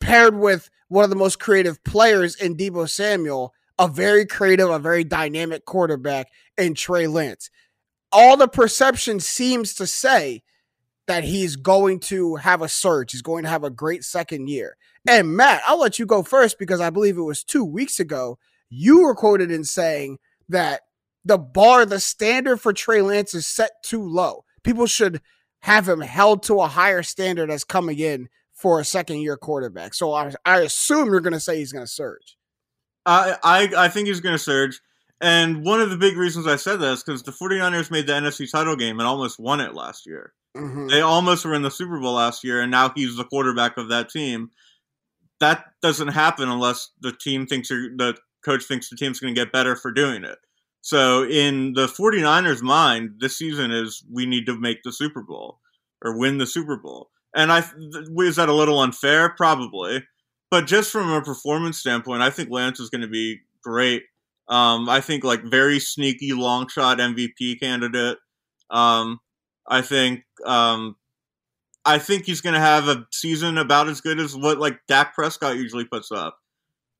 paired 0.00 0.38
with 0.38 0.70
one 0.88 1.04
of 1.04 1.10
the 1.10 1.16
most 1.16 1.40
creative 1.40 1.82
players 1.84 2.36
in 2.36 2.56
Deebo 2.56 2.88
Samuel, 2.88 3.52
a 3.78 3.88
very 3.88 4.26
creative, 4.26 4.70
a 4.70 4.78
very 4.78 5.02
dynamic 5.02 5.64
quarterback 5.64 6.28
in 6.56 6.74
Trey 6.74 7.08
Lance. 7.08 7.50
All 8.12 8.36
the 8.36 8.46
perception 8.46 9.18
seems 9.18 9.74
to 9.74 9.86
say 9.88 10.43
that 11.06 11.24
he's 11.24 11.56
going 11.56 12.00
to 12.00 12.36
have 12.36 12.62
a 12.62 12.68
surge. 12.68 13.12
He's 13.12 13.22
going 13.22 13.44
to 13.44 13.50
have 13.50 13.64
a 13.64 13.70
great 13.70 14.04
second 14.04 14.48
year. 14.48 14.76
And 15.06 15.36
Matt, 15.36 15.62
I'll 15.66 15.78
let 15.78 15.98
you 15.98 16.06
go 16.06 16.22
first 16.22 16.58
because 16.58 16.80
I 16.80 16.90
believe 16.90 17.18
it 17.18 17.22
was 17.22 17.44
two 17.44 17.64
weeks 17.64 18.00
ago. 18.00 18.38
You 18.70 19.02
were 19.02 19.14
quoted 19.14 19.50
in 19.50 19.64
saying 19.64 20.18
that 20.48 20.82
the 21.24 21.38
bar, 21.38 21.84
the 21.84 22.00
standard 22.00 22.58
for 22.58 22.72
Trey 22.72 23.02
Lance 23.02 23.34
is 23.34 23.46
set 23.46 23.82
too 23.82 24.02
low. 24.02 24.44
People 24.62 24.86
should 24.86 25.20
have 25.60 25.88
him 25.88 26.00
held 26.00 26.42
to 26.44 26.60
a 26.60 26.68
higher 26.68 27.02
standard 27.02 27.50
as 27.50 27.64
coming 27.64 27.98
in 27.98 28.28
for 28.52 28.80
a 28.80 28.84
second 28.84 29.18
year 29.18 29.36
quarterback. 29.36 29.94
So 29.94 30.12
I, 30.12 30.32
I 30.44 30.60
assume 30.60 31.10
you're 31.10 31.20
going 31.20 31.32
to 31.34 31.40
say 31.40 31.58
he's 31.58 31.72
going 31.72 31.84
to 31.84 31.90
surge. 31.90 32.36
I, 33.06 33.36
I 33.42 33.84
I 33.84 33.88
think 33.88 34.08
he's 34.08 34.20
going 34.20 34.34
to 34.34 34.42
surge. 34.42 34.80
And 35.20 35.64
one 35.64 35.80
of 35.80 35.90
the 35.90 35.96
big 35.96 36.16
reasons 36.16 36.46
I 36.46 36.56
said 36.56 36.80
that 36.80 36.92
is 36.92 37.02
because 37.02 37.22
the 37.22 37.32
49ers 37.32 37.90
made 37.90 38.06
the 38.06 38.12
NFC 38.12 38.50
title 38.50 38.76
game 38.76 38.98
and 38.98 39.06
almost 39.06 39.38
won 39.38 39.60
it 39.60 39.74
last 39.74 40.06
year. 40.06 40.32
Mhm. 40.56 40.88
They 40.90 41.00
almost 41.00 41.44
were 41.44 41.54
in 41.54 41.62
the 41.62 41.70
Super 41.70 41.98
Bowl 41.98 42.14
last 42.14 42.44
year, 42.44 42.60
and 42.60 42.70
now 42.70 42.90
he's 42.94 43.16
the 43.16 43.24
quarterback 43.24 43.76
of 43.76 43.88
that 43.88 44.08
team. 44.10 44.50
That 45.40 45.66
doesn't 45.82 46.08
happen 46.08 46.48
unless 46.48 46.90
the 47.00 47.12
team 47.12 47.46
thinks 47.46 47.68
the 47.68 48.16
coach 48.44 48.64
thinks 48.64 48.88
the 48.90 48.96
team's 48.96 49.20
going 49.20 49.34
to 49.34 49.40
get 49.40 49.52
better 49.52 49.76
for 49.76 49.92
doing 49.92 50.24
it. 50.24 50.38
So, 50.82 51.24
in 51.24 51.72
the 51.74 51.88
49ers' 51.88 52.62
mind, 52.62 53.16
this 53.18 53.38
season 53.38 53.70
is 53.72 54.04
we 54.10 54.26
need 54.26 54.46
to 54.46 54.58
make 54.58 54.82
the 54.82 54.92
Super 54.92 55.22
Bowl 55.22 55.60
or 56.04 56.16
win 56.18 56.38
the 56.38 56.46
Super 56.46 56.76
Bowl. 56.76 57.10
And 57.34 57.52
I 57.52 57.60
is 58.20 58.36
that 58.36 58.48
a 58.48 58.54
little 58.54 58.80
unfair? 58.80 59.30
Probably. 59.30 60.04
But 60.50 60.66
just 60.66 60.92
from 60.92 61.10
a 61.10 61.22
performance 61.22 61.78
standpoint, 61.78 62.22
I 62.22 62.30
think 62.30 62.50
Lance 62.50 62.80
is 62.80 62.90
going 62.90 63.02
to 63.02 63.08
be 63.08 63.40
great. 63.62 64.04
Um, 64.48 64.88
I 64.88 65.00
think 65.00 65.24
like 65.24 65.42
very 65.44 65.80
sneaky 65.80 66.32
long 66.32 66.68
shot 66.68 67.00
MVP 67.00 67.56
candidate. 67.56 68.18
Um, 68.70 69.20
I 69.68 69.82
think 69.82 70.24
um, 70.44 70.96
I 71.84 71.98
think 71.98 72.24
he's 72.24 72.40
going 72.40 72.54
to 72.54 72.60
have 72.60 72.88
a 72.88 73.06
season 73.12 73.58
about 73.58 73.88
as 73.88 74.00
good 74.00 74.18
as 74.18 74.36
what 74.36 74.58
like 74.58 74.78
Dak 74.88 75.14
Prescott 75.14 75.56
usually 75.56 75.84
puts 75.84 76.10
up. 76.10 76.38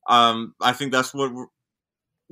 Um, 0.07 0.53
I 0.61 0.73
think 0.73 0.91
that's 0.91 1.13
what 1.13 1.33
we're, 1.33 1.47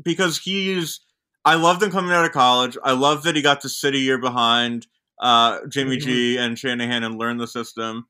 because 0.03 0.37
he's. 0.39 1.01
I 1.45 1.55
loved 1.55 1.83
him 1.83 1.91
coming 1.91 2.11
out 2.11 2.23
of 2.23 2.31
college. 2.31 2.77
I 2.83 2.93
love 2.93 3.23
that 3.23 3.35
he 3.35 3.41
got 3.41 3.61
to 3.61 3.69
sit 3.69 3.95
a 3.95 3.97
year 3.97 4.17
behind 4.17 4.87
uh, 5.21 5.59
Jimmy 5.67 5.97
G 5.97 6.37
and 6.37 6.57
Shanahan 6.57 7.03
and 7.03 7.19
learn 7.19 7.37
the 7.37 7.47
system. 7.47 8.05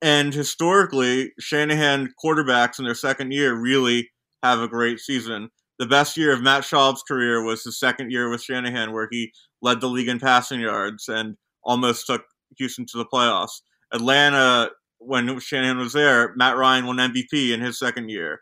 And 0.00 0.32
historically, 0.32 1.32
Shanahan 1.40 2.14
quarterbacks 2.24 2.78
in 2.78 2.84
their 2.84 2.94
second 2.94 3.32
year 3.32 3.52
really 3.52 4.10
have 4.44 4.60
a 4.60 4.68
great 4.68 5.00
season. 5.00 5.50
The 5.80 5.86
best 5.86 6.16
year 6.16 6.32
of 6.32 6.40
Matt 6.40 6.62
Schaub's 6.62 7.02
career 7.02 7.42
was 7.42 7.64
his 7.64 7.80
second 7.80 8.12
year 8.12 8.30
with 8.30 8.42
Shanahan, 8.42 8.92
where 8.92 9.08
he 9.10 9.32
led 9.60 9.80
the 9.80 9.88
league 9.88 10.08
in 10.08 10.20
passing 10.20 10.60
yards 10.60 11.08
and 11.08 11.36
almost 11.64 12.06
took 12.06 12.22
Houston 12.56 12.86
to 12.86 12.98
the 12.98 13.06
playoffs. 13.06 13.60
Atlanta, 13.92 14.70
when 14.98 15.38
Shanahan 15.40 15.78
was 15.78 15.92
there, 15.92 16.34
Matt 16.36 16.56
Ryan 16.56 16.86
won 16.86 16.96
MVP 16.96 17.52
in 17.52 17.60
his 17.60 17.78
second 17.78 18.10
year. 18.10 18.40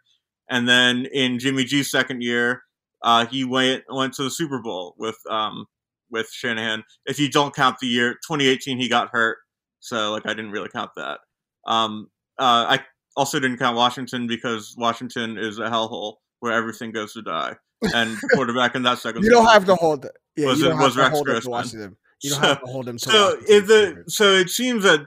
And 0.48 0.68
then 0.68 1.06
in 1.06 1.38
Jimmy 1.38 1.64
G's 1.64 1.90
second 1.90 2.22
year, 2.22 2.62
uh, 3.02 3.26
he 3.26 3.44
went 3.44 3.84
went 3.88 4.14
to 4.14 4.22
the 4.22 4.30
Super 4.30 4.60
Bowl 4.60 4.94
with 4.98 5.18
um, 5.28 5.66
with 6.10 6.28
Shanahan. 6.30 6.84
If 7.04 7.18
you 7.18 7.28
don't 7.30 7.54
count 7.54 7.78
the 7.80 7.86
year 7.88 8.14
2018, 8.14 8.78
he 8.78 8.88
got 8.88 9.10
hurt, 9.10 9.38
so 9.80 10.12
like 10.12 10.26
I 10.26 10.30
didn't 10.30 10.52
really 10.52 10.68
count 10.68 10.90
that. 10.96 11.18
Um, 11.66 12.08
uh, 12.38 12.78
I 12.78 12.80
also 13.16 13.40
didn't 13.40 13.58
count 13.58 13.76
Washington 13.76 14.26
because 14.26 14.74
Washington 14.78 15.36
is 15.36 15.58
a 15.58 15.64
hellhole 15.68 16.14
where 16.40 16.52
everything 16.52 16.92
goes 16.92 17.12
to 17.14 17.22
die. 17.22 17.56
And 17.94 18.16
quarterback 18.34 18.74
in 18.74 18.82
that 18.84 18.98
second. 18.98 19.24
You 19.24 19.30
don't 19.30 19.46
have 19.46 19.64
to 19.66 19.74
hold 19.74 20.04
it. 20.04 20.12
Yeah, 20.36 20.46
Was 20.46 20.58
you 20.58 20.68
don't 20.68 20.78
was 20.78 20.94
have 20.94 20.94
to 20.94 21.00
Rex 21.00 21.14
hold 21.14 21.26
Grossman. 21.26 21.50
Washington. 21.50 21.96
You 22.22 22.30
don't 22.30 22.40
So- 22.40 22.46
have 22.48 22.60
to 22.60 22.66
hold 22.66 22.88
him 22.88 22.98
to 22.98 23.04
So 23.10 23.24
Washington. 23.34 23.54
if 23.56 23.66
the 23.66 24.04
so 24.10 24.32
it 24.34 24.48
seems 24.50 24.84
that 24.84 25.00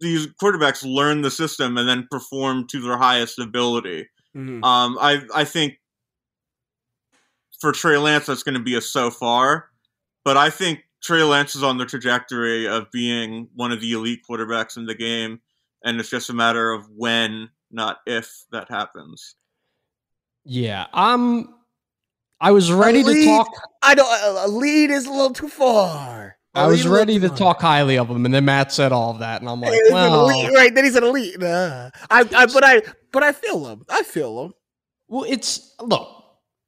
these 0.00 0.26
quarterbacks 0.40 0.82
learn 0.84 1.22
the 1.22 1.30
system 1.30 1.76
and 1.78 1.88
then 1.88 2.06
perform 2.10 2.66
to 2.68 2.80
their 2.80 2.96
highest 2.96 3.38
ability. 3.38 4.08
Mhm. 4.36 4.64
Um, 4.64 4.98
I 5.00 5.22
I 5.34 5.44
think 5.44 5.78
for 7.60 7.72
Trey 7.72 7.96
Lance 7.96 8.26
that's 8.26 8.42
going 8.42 8.54
to 8.56 8.60
be 8.62 8.74
a 8.74 8.80
so 8.80 9.10
far, 9.10 9.70
but 10.24 10.36
I 10.36 10.50
think 10.50 10.80
Trey 11.02 11.22
Lance 11.22 11.54
is 11.54 11.62
on 11.62 11.78
the 11.78 11.86
trajectory 11.86 12.66
of 12.66 12.90
being 12.90 13.48
one 13.54 13.72
of 13.72 13.80
the 13.80 13.92
elite 13.92 14.20
quarterbacks 14.28 14.76
in 14.76 14.86
the 14.86 14.94
game, 14.94 15.40
and 15.84 15.98
it's 16.00 16.10
just 16.10 16.30
a 16.30 16.32
matter 16.32 16.70
of 16.72 16.88
when, 16.90 17.50
not 17.70 17.98
if, 18.06 18.44
that 18.52 18.68
happens. 18.68 19.34
Yeah, 20.44 20.86
I'm. 20.92 21.54
I 22.40 22.50
was 22.50 22.72
ready 22.72 23.04
to 23.04 23.24
talk. 23.24 23.48
I 23.82 23.94
don't. 23.94 24.08
A 24.38 24.48
lead 24.48 24.90
is 24.90 25.06
a 25.06 25.10
little 25.10 25.32
too 25.32 25.48
far. 25.48 26.36
I 26.54 26.64
oh, 26.64 26.66
A 26.66 26.68
was 26.68 26.72
lead 26.72 26.80
is 26.80 26.86
a 26.86 26.88
little 26.90 26.98
ready 26.98 27.20
to 27.20 27.28
talk 27.30 27.60
highly 27.60 27.96
of 27.96 28.10
him, 28.10 28.26
and 28.26 28.34
then 28.34 28.44
Matt 28.44 28.72
said 28.72 28.92
all 28.92 29.10
of 29.10 29.20
that, 29.20 29.40
and 29.40 29.48
I'm 29.48 29.60
like, 29.60 29.72
an 29.72 29.80
well, 29.90 30.28
right? 30.52 30.74
Then 30.74 30.84
he's 30.84 30.96
an 30.96 31.04
elite. 31.04 31.40
Nah. 31.40 31.90
I, 32.10 32.20
I, 32.20 32.46
but 32.46 32.62
I, 32.62 32.82
but 33.10 33.22
I 33.22 33.32
feel 33.32 33.66
him. 33.68 33.84
I 33.88 34.02
feel 34.02 34.44
him. 34.44 34.54
well, 35.08 35.24
it's 35.24 35.74
look, 35.80 36.08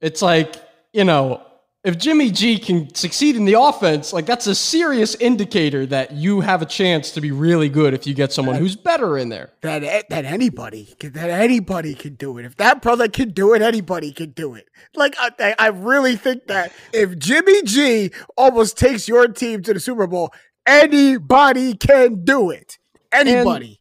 it's 0.00 0.22
like 0.22 0.56
you 0.94 1.04
know, 1.04 1.42
if 1.84 1.98
Jimmy 1.98 2.30
G 2.30 2.58
can 2.58 2.92
succeed 2.94 3.36
in 3.36 3.44
the 3.44 3.60
offense, 3.60 4.12
like 4.12 4.24
that's 4.24 4.46
a 4.46 4.54
serious 4.54 5.14
indicator 5.16 5.84
that 5.86 6.12
you 6.12 6.40
have 6.40 6.62
a 6.62 6.66
chance 6.66 7.10
to 7.12 7.20
be 7.20 7.30
really 7.30 7.68
good 7.68 7.92
if 7.92 8.06
you 8.06 8.14
get 8.14 8.32
someone 8.32 8.56
who's 8.56 8.74
better 8.74 9.18
in 9.18 9.28
there. 9.28 9.52
That 9.60 10.08
that 10.08 10.24
anybody, 10.24 10.94
can- 10.98 11.12
that 11.12 11.28
anybody 11.28 11.94
can 11.94 12.14
do 12.14 12.38
it. 12.38 12.46
If 12.46 12.56
that 12.56 12.80
brother 12.80 13.06
can 13.08 13.30
do 13.30 13.52
it, 13.52 13.60
anybody 13.60 14.12
can 14.12 14.30
do 14.30 14.54
it. 14.54 14.66
Like 14.94 15.14
I, 15.18 15.30
I- 15.38 15.54
I 15.58 15.66
really 15.68 16.16
think 16.16 16.46
that 16.46 16.72
if 16.92 17.18
Jimmy 17.18 17.62
G 17.62 18.10
almost 18.36 18.78
takes 18.78 19.06
your 19.06 19.28
team 19.28 19.62
to 19.64 19.74
the 19.74 19.80
Super 19.80 20.06
Bowl, 20.06 20.32
anybody 20.66 21.74
can 21.74 22.24
do 22.24 22.50
it. 22.50 22.78
Anybody. 23.12 23.80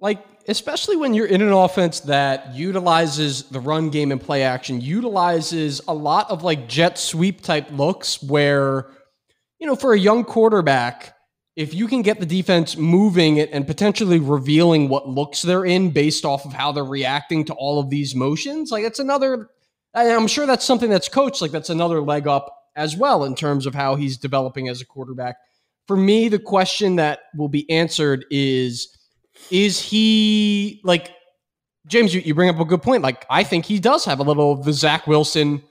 like 0.00 0.24
especially 0.48 0.96
when 0.96 1.14
you're 1.14 1.26
in 1.26 1.42
an 1.42 1.52
offense 1.52 2.00
that 2.00 2.54
utilizes 2.54 3.44
the 3.44 3.60
run 3.60 3.90
game 3.90 4.12
and 4.12 4.20
play 4.20 4.42
action 4.42 4.80
utilizes 4.80 5.80
a 5.88 5.94
lot 5.94 6.30
of 6.30 6.42
like 6.42 6.68
jet 6.68 6.98
sweep 6.98 7.42
type 7.42 7.70
looks 7.70 8.22
where 8.22 8.90
you 9.58 9.66
know 9.66 9.76
for 9.76 9.92
a 9.92 9.98
young 9.98 10.24
quarterback 10.24 11.14
if 11.56 11.72
you 11.72 11.86
can 11.86 12.02
get 12.02 12.18
the 12.18 12.26
defense 12.26 12.76
moving 12.76 13.38
and 13.38 13.66
potentially 13.66 14.18
revealing 14.18 14.88
what 14.88 15.08
looks 15.08 15.42
they're 15.42 15.64
in 15.64 15.90
based 15.90 16.24
off 16.24 16.44
of 16.44 16.52
how 16.52 16.72
they're 16.72 16.84
reacting 16.84 17.44
to 17.44 17.54
all 17.54 17.78
of 17.78 17.90
these 17.90 18.14
motions 18.14 18.70
like 18.70 18.84
it's 18.84 18.98
another 18.98 19.48
i'm 19.94 20.26
sure 20.26 20.46
that's 20.46 20.64
something 20.64 20.90
that's 20.90 21.08
coached 21.08 21.40
like 21.40 21.52
that's 21.52 21.70
another 21.70 22.00
leg 22.00 22.26
up 22.26 22.54
as 22.76 22.96
well 22.96 23.24
in 23.24 23.34
terms 23.34 23.66
of 23.66 23.74
how 23.74 23.94
he's 23.94 24.16
developing 24.16 24.68
as 24.68 24.80
a 24.80 24.86
quarterback. 24.86 25.36
For 25.86 25.96
me, 25.96 26.28
the 26.28 26.38
question 26.38 26.96
that 26.96 27.20
will 27.36 27.48
be 27.48 27.70
answered 27.70 28.24
is 28.30 28.93
is 29.50 29.80
he 29.80 30.80
like 30.84 31.10
James, 31.86 32.14
you, 32.14 32.22
you 32.22 32.34
bring 32.34 32.48
up 32.48 32.58
a 32.60 32.64
good 32.64 32.82
point. 32.82 33.02
Like, 33.02 33.26
I 33.28 33.44
think 33.44 33.66
he 33.66 33.78
does 33.78 34.04
have 34.04 34.18
a 34.18 34.22
little 34.22 34.52
of 34.52 34.64
the 34.64 34.72
Zach 34.72 35.06
Wilson, 35.06 35.62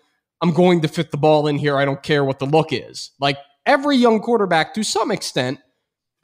I'm 0.42 0.54
going 0.54 0.82
to 0.82 0.88
fit 0.88 1.12
the 1.12 1.18
ball 1.18 1.48
in 1.48 1.58
here. 1.58 1.78
I 1.78 1.86
don't 1.86 2.04
care 2.04 2.24
what 2.24 2.40
the 2.40 2.46
look 2.46 2.72
is. 2.72 3.12
Like, 3.20 3.38
every 3.66 3.98
young 3.98 4.20
quarterback 4.20 4.74
to 4.76 4.84
some 4.84 5.10
extent 5.10 5.60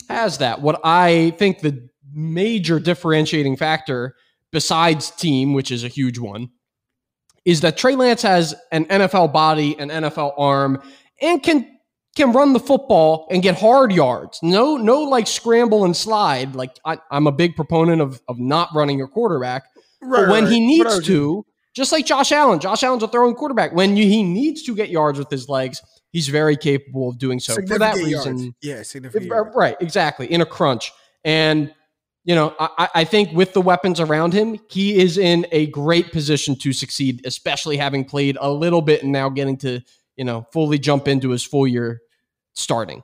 has 0.09 0.37
that. 0.39 0.61
What 0.61 0.79
I 0.83 1.33
think 1.37 1.59
the 1.59 1.89
major 2.13 2.79
differentiating 2.79 3.57
factor, 3.57 4.15
besides 4.51 5.11
team, 5.11 5.53
which 5.53 5.71
is 5.71 5.83
a 5.83 5.87
huge 5.87 6.19
one, 6.19 6.49
is 7.45 7.61
that 7.61 7.77
Trey 7.77 7.95
Lance 7.95 8.21
has 8.21 8.53
an 8.71 8.85
NFL 8.85 9.33
body, 9.33 9.77
an 9.79 9.89
NFL 9.89 10.33
arm, 10.37 10.81
and 11.21 11.41
can 11.41 11.78
can 12.19 12.33
run 12.33 12.53
the 12.53 12.59
football 12.59 13.27
and 13.31 13.41
get 13.41 13.57
hard 13.57 13.91
yards. 13.91 14.39
No, 14.43 14.77
no, 14.77 15.01
like 15.03 15.25
scramble 15.25 15.85
and 15.85 15.95
slide. 15.95 16.53
Like 16.53 16.77
I, 16.85 16.99
am 17.11 17.27
a 17.27 17.31
big 17.31 17.55
proponent 17.55 18.01
of 18.01 18.21
of 18.27 18.39
not 18.39 18.69
running 18.75 18.97
your 18.97 19.07
quarterback. 19.07 19.63
Right, 20.01 20.21
but 20.21 20.29
when 20.29 20.43
right. 20.43 20.53
he 20.53 20.59
needs 20.59 21.05
to, 21.05 21.45
just 21.75 21.91
like 21.91 22.05
Josh 22.05 22.31
Allen, 22.31 22.59
Josh 22.59 22.83
Allen's 22.83 23.03
a 23.03 23.07
throwing 23.07 23.35
quarterback. 23.35 23.73
When 23.73 23.97
you, 23.97 24.05
he 24.05 24.23
needs 24.23 24.63
to 24.63 24.75
get 24.75 24.89
yards 24.89 25.17
with 25.17 25.29
his 25.29 25.49
legs, 25.49 25.81
he's 26.11 26.27
very 26.27 26.57
capable 26.57 27.09
of 27.09 27.17
doing 27.17 27.39
so. 27.39 27.55
For 27.55 27.79
that 27.79 27.95
reason, 27.95 28.37
yards. 28.37 28.55
yeah, 28.61 28.83
significant. 28.83 29.31
Uh, 29.31 29.45
right, 29.55 29.77
exactly. 29.79 30.31
In 30.31 30.41
a 30.41 30.45
crunch, 30.45 30.91
and 31.23 31.73
you 32.25 32.35
know, 32.35 32.53
I, 32.59 32.89
I, 32.95 33.03
think 33.05 33.31
with 33.31 33.53
the 33.53 33.61
weapons 33.61 33.99
around 34.01 34.33
him, 34.33 34.59
he 34.69 34.97
is 34.97 35.17
in 35.17 35.47
a 35.51 35.67
great 35.67 36.11
position 36.11 36.55
to 36.57 36.73
succeed, 36.73 37.21
especially 37.25 37.77
having 37.77 38.03
played 38.03 38.37
a 38.39 38.51
little 38.51 38.81
bit 38.81 39.03
and 39.03 39.11
now 39.11 39.29
getting 39.29 39.57
to, 39.59 39.79
you 40.17 40.25
know, 40.25 40.45
fully 40.51 40.77
jump 40.77 41.07
into 41.07 41.29
his 41.29 41.43
full 41.45 41.65
year 41.65 42.01
starting. 42.59 43.03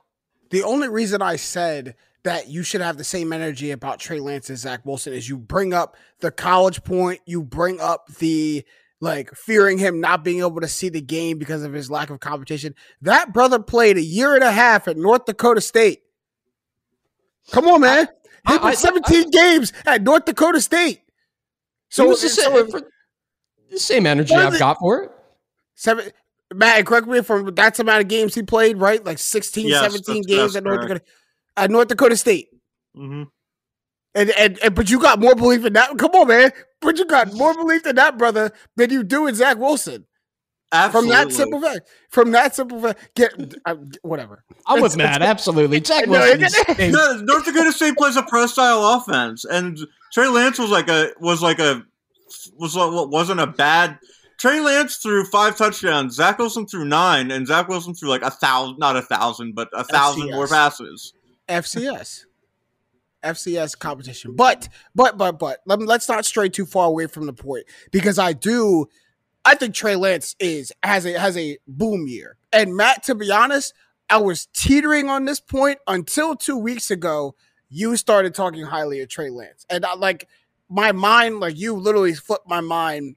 The 0.50 0.62
only 0.62 0.88
reason 0.88 1.22
I 1.22 1.36
said 1.36 1.96
that 2.22 2.48
you 2.48 2.62
should 2.62 2.80
have 2.80 2.96
the 2.96 3.04
same 3.04 3.32
energy 3.32 3.70
about 3.70 4.00
Trey 4.00 4.20
Lance 4.20 4.48
and 4.48 4.58
Zach 4.58 4.84
Wilson 4.84 5.12
is 5.12 5.28
you 5.28 5.38
bring 5.38 5.72
up 5.72 5.96
the 6.20 6.30
college 6.30 6.82
point, 6.82 7.20
you 7.24 7.42
bring 7.42 7.80
up 7.80 8.08
the 8.18 8.64
like 9.00 9.32
fearing 9.34 9.78
him 9.78 10.00
not 10.00 10.24
being 10.24 10.40
able 10.40 10.60
to 10.60 10.68
see 10.68 10.88
the 10.88 11.00
game 11.00 11.38
because 11.38 11.62
of 11.62 11.72
his 11.72 11.90
lack 11.90 12.10
of 12.10 12.20
competition. 12.20 12.74
That 13.02 13.32
brother 13.32 13.58
played 13.58 13.96
a 13.96 14.02
year 14.02 14.34
and 14.34 14.42
a 14.42 14.50
half 14.50 14.88
at 14.88 14.96
North 14.96 15.26
Dakota 15.26 15.60
State. 15.60 16.02
Come 17.52 17.68
on, 17.68 17.82
man. 17.82 18.08
He 18.48 18.58
played 18.58 18.76
17 18.76 19.26
I, 19.26 19.30
games 19.30 19.72
at 19.84 20.02
North 20.02 20.24
Dakota 20.24 20.60
State. 20.60 21.02
So, 21.88 22.10
the, 22.10 22.16
so 22.16 22.28
same, 22.28 22.82
the 23.70 23.78
same 23.78 24.06
energy 24.06 24.34
I've 24.34 24.58
got 24.58 24.78
for 24.78 25.04
it. 25.04 25.10
Seven, 25.74 26.10
Matt, 26.54 26.86
correct 26.86 27.06
me 27.06 27.18
if 27.18 27.28
that's 27.54 27.80
amount 27.80 28.02
of 28.02 28.08
games 28.08 28.34
he 28.34 28.42
played, 28.42 28.78
right? 28.78 29.04
Like 29.04 29.18
16, 29.18 29.66
yes, 29.66 29.80
17 29.92 30.22
games 30.22 30.54
at 30.56 30.64
North 30.64 30.82
Dakota 30.82 31.02
at 31.56 31.70
North 31.70 31.88
Dakota 31.88 32.16
State. 32.16 32.48
Mm-hmm. 32.96 33.24
And, 34.14 34.30
and 34.30 34.58
and 34.62 34.74
but 34.74 34.88
you 34.88 34.98
got 34.98 35.20
more 35.20 35.34
belief 35.34 35.64
in 35.64 35.74
that. 35.74 35.96
Come 35.98 36.12
on, 36.12 36.28
man. 36.28 36.52
But 36.80 36.98
you 36.98 37.04
got 37.04 37.34
more 37.34 37.52
belief 37.54 37.86
in 37.86 37.96
that, 37.96 38.16
brother, 38.16 38.52
than 38.76 38.90
you 38.90 39.02
do 39.02 39.26
in 39.26 39.34
Zach 39.34 39.58
Wilson. 39.58 40.06
Absolutely. 40.72 41.10
From 41.10 41.28
that 41.28 41.32
simple 41.32 41.60
fact. 41.60 41.88
From 42.10 42.30
that 42.32 42.54
simple 42.54 42.80
fact. 42.80 43.14
Get 43.14 43.54
uh, 43.64 43.76
whatever. 44.02 44.42
I'm 44.66 44.80
with 44.80 44.96
Matt. 44.96 45.22
Absolutely. 45.22 45.82
Zach 45.82 46.06
Wilson. 46.08 46.92
North 47.26 47.44
Dakota 47.44 47.72
State 47.72 47.96
plays 47.96 48.16
a 48.16 48.22
pro 48.22 48.46
style 48.46 48.84
offense, 48.84 49.44
and 49.44 49.78
Trey 50.12 50.28
Lance 50.28 50.58
was 50.58 50.70
like 50.70 50.88
a 50.88 51.10
was 51.20 51.42
like 51.42 51.58
a 51.58 51.82
was 52.58 52.74
what 52.74 53.10
wasn't 53.10 53.40
a 53.40 53.46
bad. 53.46 53.98
Trey 54.38 54.60
Lance 54.60 54.96
threw 54.96 55.24
five 55.24 55.56
touchdowns. 55.56 56.14
Zach 56.14 56.38
Wilson 56.38 56.66
threw 56.66 56.84
nine, 56.84 57.30
and 57.30 57.46
Zach 57.46 57.68
Wilson 57.68 57.94
threw 57.94 58.08
like 58.08 58.22
a 58.22 58.30
thousand, 58.30 58.78
not 58.78 58.96
a 58.96 59.02
thousand, 59.02 59.54
but 59.54 59.68
a 59.72 59.84
thousand 59.84 60.28
FCS. 60.28 60.34
more 60.34 60.48
passes. 60.48 61.14
FCS. 61.48 62.24
FCS 63.22 63.78
competition. 63.78 64.36
But 64.36 64.68
but 64.94 65.16
but 65.16 65.38
but 65.38 65.60
let, 65.66 65.80
let's 65.80 66.08
not 66.08 66.24
stray 66.24 66.48
too 66.48 66.66
far 66.66 66.86
away 66.86 67.06
from 67.06 67.26
the 67.26 67.32
point 67.32 67.66
because 67.90 68.18
I 68.18 68.32
do 68.32 68.86
I 69.44 69.54
think 69.54 69.74
Trey 69.74 69.96
Lance 69.96 70.36
is 70.38 70.72
has 70.82 71.06
a 71.06 71.18
has 71.18 71.36
a 71.36 71.58
boom 71.66 72.06
year. 72.06 72.36
And 72.52 72.76
Matt, 72.76 73.04
to 73.04 73.14
be 73.14 73.30
honest, 73.30 73.74
I 74.10 74.18
was 74.18 74.46
teetering 74.46 75.08
on 75.08 75.24
this 75.24 75.40
point 75.40 75.78
until 75.86 76.36
two 76.36 76.56
weeks 76.56 76.90
ago. 76.90 77.34
You 77.68 77.96
started 77.96 78.34
talking 78.34 78.64
highly 78.64 79.00
of 79.00 79.08
Trey 79.08 79.28
Lance, 79.28 79.66
and 79.68 79.84
I, 79.84 79.94
like 79.94 80.28
my 80.68 80.92
mind, 80.92 81.40
like 81.40 81.56
you 81.56 81.74
literally 81.74 82.14
flipped 82.14 82.48
my 82.48 82.60
mind 82.60 83.16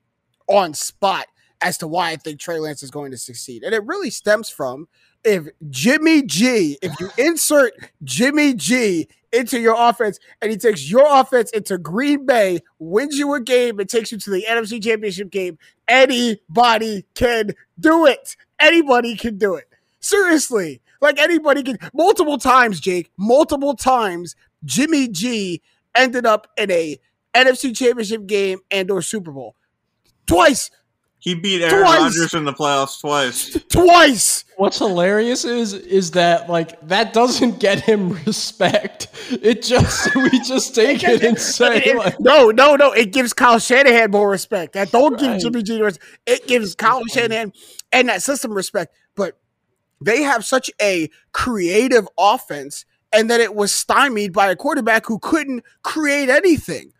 on 0.49 0.73
spot 0.73 1.27
as 1.61 1.77
to 1.77 1.87
why 1.87 2.11
I 2.11 2.15
think 2.15 2.39
Trey 2.39 2.59
Lance 2.59 2.83
is 2.83 2.91
going 2.91 3.11
to 3.11 3.17
succeed, 3.17 3.63
and 3.63 3.73
it 3.73 3.85
really 3.85 4.09
stems 4.09 4.49
from 4.49 4.87
if 5.23 5.47
Jimmy 5.69 6.23
G, 6.23 6.77
if 6.81 6.97
you 6.99 7.09
insert 7.17 7.73
Jimmy 8.03 8.53
G 8.53 9.07
into 9.31 9.59
your 9.59 9.75
offense 9.77 10.19
and 10.41 10.49
he 10.49 10.57
takes 10.57 10.89
your 10.89 11.05
offense 11.07 11.51
into 11.51 11.77
Green 11.77 12.25
Bay, 12.25 12.59
wins 12.79 13.17
you 13.17 13.33
a 13.33 13.41
game, 13.41 13.79
and 13.79 13.89
takes 13.89 14.11
you 14.11 14.17
to 14.17 14.29
the 14.29 14.45
NFC 14.47 14.81
Championship 14.81 15.29
game, 15.29 15.57
anybody 15.87 17.05
can 17.15 17.51
do 17.79 18.05
it. 18.05 18.35
Anybody 18.59 19.15
can 19.15 19.37
do 19.37 19.55
it. 19.55 19.65
Seriously. 19.99 20.81
Like 21.01 21.19
anybody 21.19 21.63
can 21.63 21.77
multiple 21.93 22.37
times, 22.37 22.79
Jake, 22.79 23.11
multiple 23.17 23.75
times, 23.75 24.35
Jimmy 24.65 25.07
G 25.07 25.61
ended 25.95 26.25
up 26.25 26.47
in 26.57 26.69
a 26.71 26.97
NFC 27.33 27.75
Championship 27.75 28.25
game 28.25 28.59
and 28.71 28.91
or 28.91 29.01
Super 29.01 29.31
Bowl. 29.31 29.55
Twice. 30.29 30.71
He 31.21 31.35
beat 31.35 31.61
Aaron 31.61 31.81
Rodgers 31.81 32.33
in 32.33 32.45
the 32.45 32.53
playoffs 32.53 33.01
twice. 33.01 33.51
Twice. 33.69 34.45
What's 34.55 34.79
hilarious 34.79 35.43
is 35.43 35.73
is 35.73 36.11
that 36.11 36.49
like 36.49 36.79
that 36.87 37.11
doesn't 37.11 37.59
get 37.59 37.81
him 37.81 38.13
respect. 38.25 39.09
It 39.29 39.61
just 39.61 40.15
we 40.15 40.29
just 40.39 40.73
take 40.73 41.03
it 41.03 41.21
and 41.21 41.37
say 41.37 41.79
it, 41.83 41.97
like, 41.97 42.19
no, 42.21 42.51
no, 42.51 42.77
no. 42.77 42.93
It 42.93 43.11
gives 43.11 43.33
Kyle 43.33 43.59
Shanahan 43.59 44.11
more 44.11 44.29
respect. 44.29 44.73
That 44.73 44.91
don't 44.91 45.13
right. 45.13 45.33
give 45.33 45.41
Jimmy 45.41 45.61
G 45.61 45.81
respect. 45.81 46.05
It 46.25 46.47
gives 46.47 46.73
Kyle 46.73 47.05
Shanahan 47.05 47.51
and 47.91 48.07
that 48.07 48.23
system 48.23 48.53
respect. 48.53 48.95
But 49.15 49.37
they 50.01 50.23
have 50.23 50.45
such 50.45 50.71
a 50.81 51.09
creative 51.33 52.07
offense, 52.17 52.85
and 53.11 53.29
that 53.29 53.41
it 53.41 53.55
was 53.55 53.73
stymied 53.73 54.31
by 54.31 54.49
a 54.49 54.55
quarterback 54.55 55.05
who 55.05 55.19
couldn't 55.19 55.65
create 55.83 56.29
anything 56.29 56.93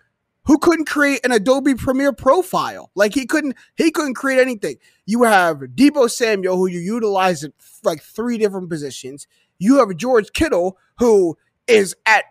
who 0.45 0.57
couldn't 0.57 0.85
create 0.87 1.23
an 1.23 1.31
Adobe 1.31 1.75
Premiere 1.75 2.13
profile. 2.13 2.91
Like 2.95 3.13
he 3.13 3.25
couldn't 3.25 3.55
he 3.75 3.91
couldn't 3.91 4.15
create 4.15 4.39
anything. 4.39 4.77
You 5.05 5.23
have 5.23 5.57
Deebo 5.57 6.09
Samuel 6.09 6.57
who 6.57 6.67
you 6.67 6.79
utilize 6.79 7.43
at 7.43 7.51
like 7.83 8.01
three 8.01 8.37
different 8.37 8.69
positions. 8.69 9.27
You 9.57 9.77
have 9.79 9.95
George 9.97 10.31
Kittle 10.33 10.77
who 10.97 11.37
is 11.67 11.95
at 12.05 12.23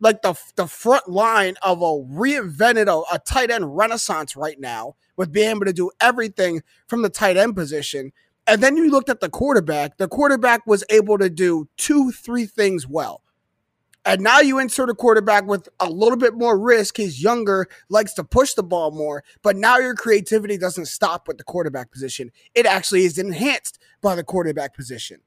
like 0.00 0.22
the 0.22 0.34
the 0.56 0.66
front 0.66 1.08
line 1.08 1.56
of 1.62 1.82
a 1.82 1.84
reinvented 1.84 2.88
a, 2.88 3.14
a 3.14 3.18
tight 3.18 3.50
end 3.50 3.76
renaissance 3.76 4.36
right 4.36 4.58
now 4.58 4.94
with 5.16 5.32
being 5.32 5.50
able 5.50 5.66
to 5.66 5.72
do 5.72 5.90
everything 6.00 6.62
from 6.86 7.02
the 7.02 7.10
tight 7.10 7.36
end 7.36 7.54
position. 7.54 8.12
And 8.46 8.62
then 8.62 8.76
you 8.76 8.90
looked 8.90 9.10
at 9.10 9.20
the 9.20 9.28
quarterback. 9.28 9.98
The 9.98 10.08
quarterback 10.08 10.66
was 10.66 10.82
able 10.88 11.18
to 11.18 11.28
do 11.28 11.68
two, 11.76 12.10
three 12.10 12.46
things 12.46 12.88
well. 12.88 13.22
And 14.06 14.22
now 14.22 14.40
you 14.40 14.58
insert 14.58 14.88
a 14.88 14.94
quarterback 14.94 15.46
with 15.46 15.68
a 15.78 15.88
little 15.88 16.16
bit 16.16 16.34
more 16.34 16.58
risk. 16.58 16.96
He's 16.96 17.22
younger, 17.22 17.68
likes 17.90 18.14
to 18.14 18.24
push 18.24 18.54
the 18.54 18.62
ball 18.62 18.90
more, 18.90 19.22
but 19.42 19.56
now 19.56 19.78
your 19.78 19.94
creativity 19.94 20.56
doesn't 20.56 20.86
stop 20.86 21.28
with 21.28 21.36
the 21.36 21.44
quarterback 21.44 21.90
position. 21.90 22.32
It 22.54 22.64
actually 22.64 23.04
is 23.04 23.18
enhanced 23.18 23.78
by 24.00 24.14
the 24.14 24.24
quarterback 24.24 24.74
position. 24.74 25.20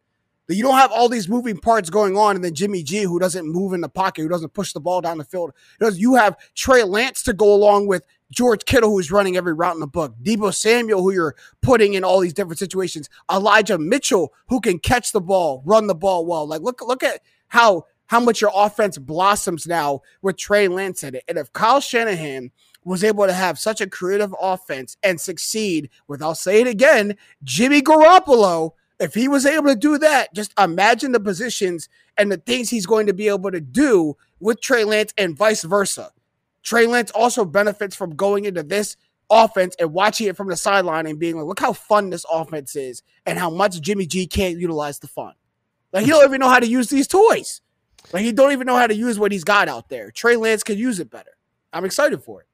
You 0.50 0.62
don't 0.62 0.78
have 0.78 0.92
all 0.92 1.08
these 1.08 1.30
moving 1.30 1.58
parts 1.58 1.90
going 1.90 2.18
on, 2.18 2.36
and 2.36 2.44
then 2.44 2.54
Jimmy 2.54 2.84
G, 2.84 3.04
who 3.04 3.18
doesn't 3.18 3.48
move 3.48 3.72
in 3.72 3.80
the 3.80 3.88
pocket, 3.88 4.24
who 4.24 4.28
doesn't 4.28 4.54
push 4.54 4.74
the 4.74 4.82
ball 4.82 5.00
down 5.00 5.18
the 5.18 5.24
field. 5.24 5.52
You 5.80 6.16
have 6.16 6.36
Trey 6.54 6.84
Lance 6.84 7.24
to 7.24 7.34
go 7.34 7.54
along 7.54 7.88
with 7.88 8.06
George 8.30 8.66
Kittle, 8.66 8.90
who's 8.90 9.10
running 9.12 9.38
every 9.38 9.54
route 9.54 9.76
in 9.76 9.80
the 9.80 9.88
book. 9.88 10.16
Deebo 10.22 10.54
Samuel, 10.54 11.02
who 11.02 11.12
you're 11.14 11.36
putting 11.62 11.94
in 11.94 12.04
all 12.04 12.20
these 12.20 12.34
different 12.34 12.60
situations. 12.60 13.10
Elijah 13.32 13.78
Mitchell, 13.78 14.34
who 14.50 14.60
can 14.60 14.80
catch 14.80 15.14
the 15.14 15.22
ball, 15.22 15.64
run 15.66 15.88
the 15.88 15.96
ball 15.96 16.26
well. 16.26 16.46
Like 16.46 16.62
look, 16.62 16.82
look 16.82 17.04
at 17.04 17.22
how 17.48 17.86
how 18.14 18.20
much 18.20 18.42
your 18.42 18.52
offense 18.54 19.00
blossoms 19.00 19.66
now 19.66 20.02
with 20.22 20.38
Trey 20.38 20.68
Lance 20.68 21.04
in 21.04 21.16
it. 21.16 21.24
And 21.28 21.36
if 21.36 21.52
Kyle 21.52 21.82
Shanahan 21.82 22.52
was 22.86 23.04
able 23.04 23.26
to 23.26 23.34
have 23.34 23.58
such 23.58 23.82
a 23.82 23.90
creative 23.90 24.36
offense 24.40 24.98
and 25.02 25.20
succeed 25.20 25.90
with, 26.08 26.22
I'll 26.22 26.36
say 26.36 26.62
it 26.62 26.68
again, 26.68 27.18
Jimmy 27.44 27.82
Garoppolo, 27.82 28.74
if 29.00 29.16
he 29.16 29.28
was 29.28 29.48
able 29.48 29.70
to 29.70 29.76
do 29.76 29.98
that, 29.98 30.32
just 30.36 30.54
imagine 30.60 31.12
the 31.12 31.20
positions 31.20 31.90
and 32.16 32.32
the 32.32 32.38
things 32.38 32.70
he's 32.70 32.86
going 32.86 33.08
to 33.08 33.16
be 33.16 33.30
able 33.30 33.50
to 33.50 33.60
do 33.60 34.16
with 34.40 34.62
Trey 34.62 34.84
Lance 34.84 35.12
and 35.18 35.36
vice 35.36 35.64
versa. 35.64 36.12
Trey 36.62 36.86
Lance 36.86 37.10
also 37.10 37.44
benefits 37.44 37.96
from 37.96 38.16
going 38.16 38.46
into 38.46 38.62
this 38.62 38.96
offense 39.32 39.76
and 39.80 39.92
watching 39.92 40.28
it 40.28 40.38
from 40.38 40.50
the 40.50 40.56
sideline 40.56 41.08
and 41.08 41.18
being 41.18 41.36
like, 41.36 41.48
look 41.48 41.60
how 41.60 41.74
fun 41.74 42.12
this 42.12 42.28
offense 42.32 42.76
is 42.76 43.02
and 43.26 43.40
how 43.40 43.50
much 43.50 43.82
Jimmy 43.82 44.06
G 44.06 44.28
can't 44.28 44.60
utilize 44.60 45.00
the 45.00 45.08
fun. 45.08 45.34
Like 45.92 46.06
he 46.06 46.12
don't 46.12 46.24
even 46.24 46.42
know 46.42 46.50
how 46.50 46.60
to 46.60 46.68
use 46.68 46.90
these 46.90 47.08
toys. 47.08 47.62
Like 48.14 48.24
he 48.24 48.32
don't 48.32 48.52
even 48.52 48.68
know 48.68 48.76
how 48.78 48.88
to 48.88 48.96
use 48.96 49.18
what 49.20 49.32
he's 49.32 49.44
got 49.44 49.68
out 49.68 49.90
there. 49.90 50.12
Trey 50.12 50.36
Lance 50.36 50.64
could 50.64 50.78
use 50.78 51.00
it 51.00 51.10
better. 51.10 51.32
I'm 51.74 51.84
excited 51.84 52.24
for 52.24 52.42
it. 52.42 52.48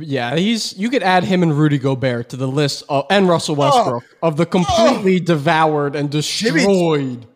Yeah, 0.00 0.36
he's 0.36 0.76
you 0.78 0.90
could 0.90 1.02
add 1.02 1.24
him 1.24 1.42
and 1.42 1.52
Rudy 1.58 1.78
Gobert 1.78 2.28
to 2.28 2.36
the 2.36 2.46
list 2.46 2.84
of, 2.88 3.06
and 3.10 3.28
Russell 3.28 3.56
Oh. 3.56 3.58
Westbrook 3.58 4.04
of 4.22 4.36
the 4.36 4.44
oh. 4.44 4.46
completely 4.46 5.18
devoured 5.18 5.96
and 5.96 6.08
destroyed. 6.08 7.26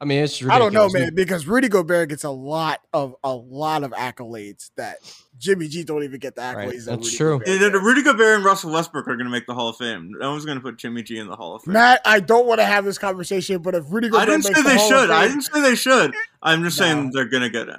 I 0.00 0.04
mean, 0.04 0.22
it's 0.22 0.40
ridiculous. 0.42 0.54
I 0.54 0.58
don't 0.58 0.72
know, 0.72 0.98
man, 0.98 1.14
because 1.14 1.46
Rudy 1.46 1.68
Gobert 1.68 2.08
gets 2.08 2.24
a 2.24 2.30
lot 2.30 2.80
of 2.92 3.14
a 3.22 3.34
lot 3.34 3.84
of 3.84 3.92
accolades 3.92 4.70
that 4.76 4.98
Jimmy 5.38 5.68
G 5.68 5.84
don't 5.84 6.02
even 6.02 6.18
get 6.18 6.34
the 6.34 6.42
accolades. 6.42 6.56
Right, 6.56 6.78
that 6.80 6.84
that's 6.96 7.16
true. 7.16 7.38
Gobert 7.38 7.48
Yeah, 7.60 7.68
the- 7.68 7.78
Rudy 7.78 8.02
Gobert 8.02 8.36
and 8.36 8.44
Russell 8.44 8.72
Westbrook 8.72 9.06
are 9.06 9.14
going 9.16 9.26
to 9.26 9.30
make 9.30 9.46
the 9.46 9.54
Hall 9.54 9.68
of 9.68 9.76
Fame. 9.76 10.12
No 10.18 10.32
one's 10.32 10.44
going 10.44 10.58
to 10.58 10.62
put 10.62 10.76
Jimmy 10.78 11.02
G 11.02 11.18
in 11.18 11.28
the 11.28 11.36
Hall 11.36 11.54
of 11.54 11.62
Fame. 11.62 11.74
Matt, 11.74 12.00
I 12.04 12.20
don't 12.20 12.46
want 12.46 12.60
to 12.60 12.64
have 12.64 12.84
this 12.84 12.98
conversation, 12.98 13.62
but 13.62 13.74
if 13.74 13.84
Rudy 13.88 14.08
Gobert 14.08 14.28
I 14.28 14.30
didn't 14.30 14.44
say 14.44 14.52
the 14.54 14.62
they 14.62 14.76
Hall 14.76 14.88
should. 14.88 15.04
of 15.04 15.10
I 15.10 15.28
didn't 15.28 15.42
say 15.42 15.60
they 15.60 15.74
should. 15.76 16.14
I'm 16.42 16.62
just 16.64 16.78
No. 16.80 16.84
saying 16.86 17.10
they're 17.12 17.28
going 17.28 17.42
to 17.44 17.50
get 17.50 17.68
in. 17.68 17.78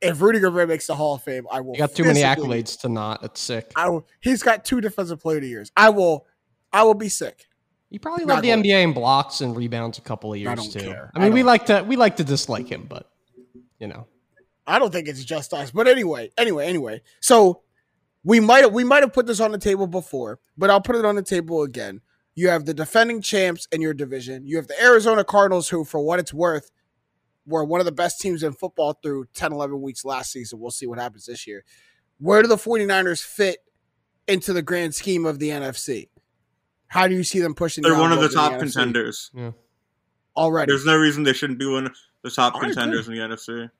if 0.00 0.20
Rudy 0.22 0.38
Gobert 0.40 0.68
makes 0.68 0.86
the 0.86 0.94
Hall 0.94 1.14
of 1.14 1.22
Fame, 1.22 1.46
I 1.50 1.60
will. 1.60 1.72
You 1.72 1.78
got 1.78 1.94
too 1.94 2.04
many 2.04 2.20
accolades 2.22 2.80
to 2.80 2.88
not. 2.88 3.22
It's 3.22 3.40
sick. 3.40 3.70
I 3.76 3.88
will. 3.90 4.06
He's 4.20 4.42
got 4.42 4.64
two 4.64 4.80
defensive 4.80 5.20
player 5.20 5.36
of 5.36 5.42
the 5.42 5.48
years. 5.48 5.70
I 5.76 5.90
will. 5.90 6.26
I 6.72 6.82
will 6.84 6.94
be 6.94 7.08
sick. 7.08 7.46
He 7.90 7.98
probably 7.98 8.24
Not 8.24 8.36
led 8.36 8.42
the 8.44 8.48
going- 8.48 8.62
NBA 8.64 8.82
in 8.82 8.92
blocks 8.92 9.40
and 9.40 9.54
rebounds 9.56 9.98
a 9.98 10.00
couple 10.00 10.32
of 10.32 10.38
years 10.40 10.58
don't 10.58 10.72
too. 10.72 10.80
care. 10.80 11.10
I 11.14 11.20
I 11.20 11.22
mean, 11.24 11.32
we 11.32 11.40
don't- 11.40 11.46
like 11.46 11.66
to 11.66 11.84
we 11.86 11.94
like 11.96 12.16
to 12.16 12.24
dislike 12.24 12.66
him, 12.68 12.86
but 12.88 13.08
you 13.78 13.86
know, 13.86 14.06
I 14.66 14.78
don't 14.78 14.92
think 14.92 15.08
it's 15.08 15.24
just 15.24 15.52
us. 15.52 15.70
But 15.70 15.88
anyway, 15.88 16.30
anyway, 16.38 16.66
anyway. 16.66 17.02
So 17.20 17.62
we 18.22 18.40
might 18.40 18.72
we 18.72 18.84
might 18.84 19.02
have 19.02 19.12
put 19.12 19.26
this 19.26 19.40
on 19.40 19.52
the 19.52 19.58
table 19.58 19.86
before, 19.86 20.40
but 20.56 20.70
I'll 20.70 20.80
put 20.80 20.96
it 20.96 21.04
on 21.04 21.16
the 21.16 21.22
table 21.22 21.62
again. 21.62 22.00
You 22.34 22.48
have 22.48 22.64
the 22.64 22.74
defending 22.74 23.22
champs 23.22 23.68
in 23.70 23.80
your 23.80 23.94
division. 23.94 24.46
You 24.46 24.56
have 24.56 24.66
the 24.66 24.82
Arizona 24.82 25.22
Cardinals, 25.22 25.68
who, 25.68 25.84
for 25.84 26.00
what 26.00 26.18
it's 26.18 26.34
worth, 26.34 26.70
were 27.46 27.64
one 27.64 27.80
of 27.80 27.86
the 27.86 27.92
best 27.92 28.20
teams 28.20 28.42
in 28.42 28.54
football 28.54 28.98
through 29.00 29.26
10, 29.34 29.52
11 29.52 29.80
weeks 29.80 30.04
last 30.04 30.32
season. 30.32 30.58
We'll 30.58 30.72
see 30.72 30.86
what 30.86 30.98
happens 30.98 31.26
this 31.26 31.46
year. 31.46 31.64
Where 32.18 32.42
do 32.42 32.48
the 32.48 32.56
49ers 32.56 33.22
fit 33.22 33.58
into 34.26 34.52
the 34.52 34.62
grand 34.62 34.94
scheme 34.96 35.26
of 35.26 35.38
the 35.38 35.50
NFC? 35.50 36.08
How 36.88 37.06
do 37.06 37.14
you 37.14 37.22
see 37.22 37.40
them 37.40 37.54
pushing? 37.54 37.82
They're 37.82 37.98
one 37.98 38.12
of 38.12 38.20
the 38.20 38.28
top 38.30 38.52
NFC 38.54 38.58
contenders. 38.60 39.30
already. 40.36 40.72
There's 40.72 40.86
no 40.86 40.96
reason 40.96 41.22
they 41.22 41.32
shouldn't 41.32 41.58
be 41.58 41.66
one 41.66 41.86
of 41.86 41.96
the 42.22 42.30
top 42.30 42.54
I 42.54 42.58
agree. 42.58 42.68
contenders 42.70 43.06
in 43.06 43.14
the 43.14 43.20
NFC. 43.20 43.70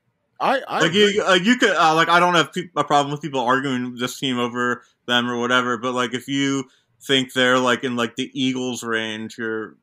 I, 0.45 0.61
I 0.69 0.81
Like 0.81 0.91
agree. 0.91 1.15
you, 1.15 1.23
uh, 1.25 1.35
you 1.35 1.57
could 1.57 1.71
uh, 1.77 1.95
like 1.95 2.09
I 2.09 2.21
don't 2.21 2.35
have 2.35 2.53
pe- 2.53 2.69
a 2.77 2.85
problem 2.85 3.13
with 3.13 3.23
people 3.23 3.41
arguing 3.41 3.97
this 3.97 4.19
team 4.19 4.39
over 4.39 4.83
them 5.07 5.29
or 5.31 5.39
whatever, 5.39 5.79
but 5.79 5.93
like 5.93 6.13
if 6.15 6.29
you 6.29 6.65
think 7.03 7.33
they're 7.33 7.59
like 7.59 7.85
in 7.85 7.97
like 7.97 8.17
the 8.17 8.31
Eagles 8.35 8.83
range, 8.83 9.37
you're 9.39 9.77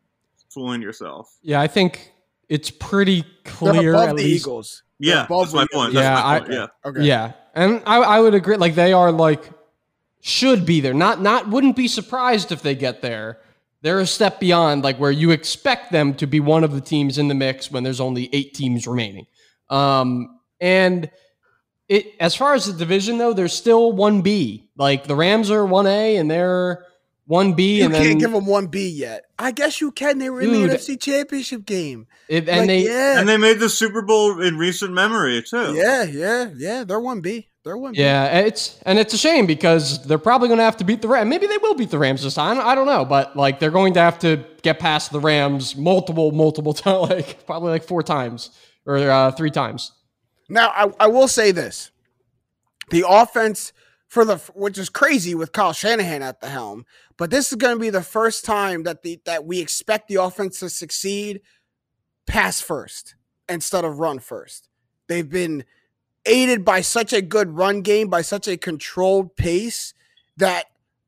fooling 0.50 0.82
yourself. 0.82 1.34
yeah, 1.42 1.60
I 1.62 1.68
think 1.68 2.12
it's 2.50 2.70
pretty 2.72 3.22
They're 3.22 3.54
clear. 3.54 3.94
above 3.94 4.10
at 4.10 4.16
the 4.18 4.24
least. 4.24 4.46
Eagles. 4.46 4.84
They're 5.00 5.16
Yeah, 5.16 5.26
above 5.26 5.52
that's 5.52 5.54
my 5.54 5.66
point. 5.74 5.94
That's 5.94 6.04
Yeah, 6.04 6.14
my 6.24 6.40
I- 6.40 6.60
yeah. 6.60 6.68
Okay. 6.86 7.04
Yeah, 7.04 7.32
and 7.56 7.82
I, 7.86 7.98
I 7.98 8.20
would 8.20 8.34
agree. 8.36 8.58
Like 8.58 8.76
they 8.76 8.94
are 8.94 9.12
like 9.12 9.50
should 10.20 10.66
be 10.66 10.80
there. 10.82 10.94
Not 10.94 11.22
not 11.22 11.50
wouldn't 11.50 11.76
be 11.76 11.88
surprised 11.88 12.52
if 12.52 12.62
they 12.62 12.76
get 12.76 13.02
there. 13.02 13.40
They're 13.82 14.00
a 14.00 14.06
step 14.06 14.40
beyond 14.40 14.84
like 14.84 14.98
where 14.98 15.10
you 15.12 15.32
expect 15.32 15.92
them 15.92 16.14
to 16.16 16.28
be 16.28 16.40
one 16.40 16.64
of 16.64 16.72
the 16.74 16.82
teams 16.82 17.18
in 17.18 17.30
the 17.30 17.34
mix 17.34 17.72
when 17.72 17.84
there's 17.84 18.00
only 18.00 18.30
eight 18.32 18.54
teams 18.54 18.86
remaining. 18.86 19.26
Um, 19.72 20.38
and 20.62 21.10
it 21.90 22.14
as 22.22 22.36
far 22.36 22.54
as 22.54 22.68
the 22.68 22.74
division 22.74 23.18
though, 23.18 23.34
there's 23.34 23.54
still 23.54 23.92
one 23.92 24.22
B. 24.22 24.70
Like 24.78 25.06
the 25.06 25.16
Rams 25.16 25.52
are 25.52 25.66
one 25.66 25.88
A 25.88 26.16
and 26.16 26.32
they're 26.32 26.86
one 27.26 27.54
B, 27.54 27.78
You 27.80 27.86
and 27.86 27.94
can't 27.94 28.06
then 28.06 28.18
give 28.18 28.32
them 28.32 28.46
one 28.46 28.68
B 28.68 28.90
yet. 28.90 29.24
I 29.40 29.52
guess 29.52 29.80
you 29.80 29.92
can. 29.92 30.18
They 30.18 30.30
were 30.30 30.42
in 30.42 30.52
the 30.52 30.68
Dude. 30.68 30.72
NFC 30.72 31.00
Championship 31.00 31.66
game, 31.66 32.08
it, 32.28 32.50
and 32.50 32.62
Like, 32.62 32.68
they 32.68 32.86
yeah, 32.86 33.20
And 33.20 33.28
they 33.30 33.38
made 33.38 33.60
the 33.60 33.70
Super 33.70 34.02
Bowl 34.02 34.42
in 34.42 34.58
recent 34.58 34.92
memory 34.94 35.42
too. 35.42 35.74
yeah, 35.76 36.04
yeah, 36.04 36.50
yeah. 36.58 36.84
They're 36.84 37.00
one 37.00 37.22
B. 37.22 37.48
They're 37.64 37.78
one. 37.78 37.94
B. 37.94 38.00
Yeah, 38.00 38.40
it's 38.40 38.80
and 38.86 39.00
it's 39.00 39.14
a 39.14 39.18
shame 39.18 39.46
because 39.46 40.04
they're 40.06 40.18
probably 40.18 40.48
going 40.50 40.58
to 40.58 40.64
have 40.64 40.78
to 40.78 40.84
beat 40.84 41.02
the 41.02 41.08
Rams. 41.08 41.30
Maybe 41.30 41.48
they 41.48 41.58
will 41.58 41.76
beat 41.76 41.92
the 41.92 42.00
Rams 42.00 42.24
this 42.24 42.34
time. 42.34 42.60
I 42.60 42.76
don't 42.76 42.88
know, 42.88 43.06
but 43.06 43.38
like 43.38 43.60
they're 43.60 43.72
going 43.72 43.94
to 43.94 44.00
have 44.02 44.20
to 44.20 44.44
get 44.62 44.80
past 44.80 45.12
the 45.12 45.20
Rams 45.20 45.76
multiple, 45.78 46.32
multiple 46.32 46.74
times, 46.74 47.10
like 47.10 47.46
probably 47.46 47.70
like 47.72 47.84
four 47.84 48.04
times 48.04 48.50
or 48.86 48.98
uh, 48.98 49.32
three 49.32 49.52
times. 49.52 49.92
Now 50.52 50.70
I, 50.76 51.06
I 51.06 51.08
will 51.08 51.28
say 51.28 51.52
this: 51.52 51.92
the 52.90 53.06
offense 53.08 53.74
for 54.08 54.26
the 54.26 54.38
which 54.54 54.78
is 54.78 54.90
crazy 54.90 55.34
with 55.34 55.54
Kyle 55.54 55.74
Shanahan 55.74 56.22
at 56.22 56.42
the 56.42 56.50
helm, 56.50 56.86
but 57.18 57.30
this 57.32 57.52
is 57.52 57.56
going 57.56 57.76
to 57.76 57.80
be 57.80 57.90
the 57.90 58.04
first 58.04 58.44
time 58.44 58.84
that 58.84 59.02
the 59.02 59.20
that 59.26 59.46
we 59.46 59.60
expect 59.60 60.08
the 60.08 60.16
offense 60.16 60.60
to 60.60 60.70
succeed 60.70 61.42
pass 62.28 62.60
first 62.62 63.16
instead 63.48 63.86
of 63.86 64.00
run 64.00 64.20
first. 64.20 64.68
They've 65.08 65.30
been 65.30 65.64
aided 66.26 66.64
by 66.64 66.82
such 66.82 67.14
a 67.14 67.22
good 67.22 67.52
run 67.52 67.82
game, 67.82 68.10
by 68.10 68.22
such 68.22 68.48
a 68.48 68.58
controlled 68.58 69.36
pace 69.36 69.94
that 70.38 70.66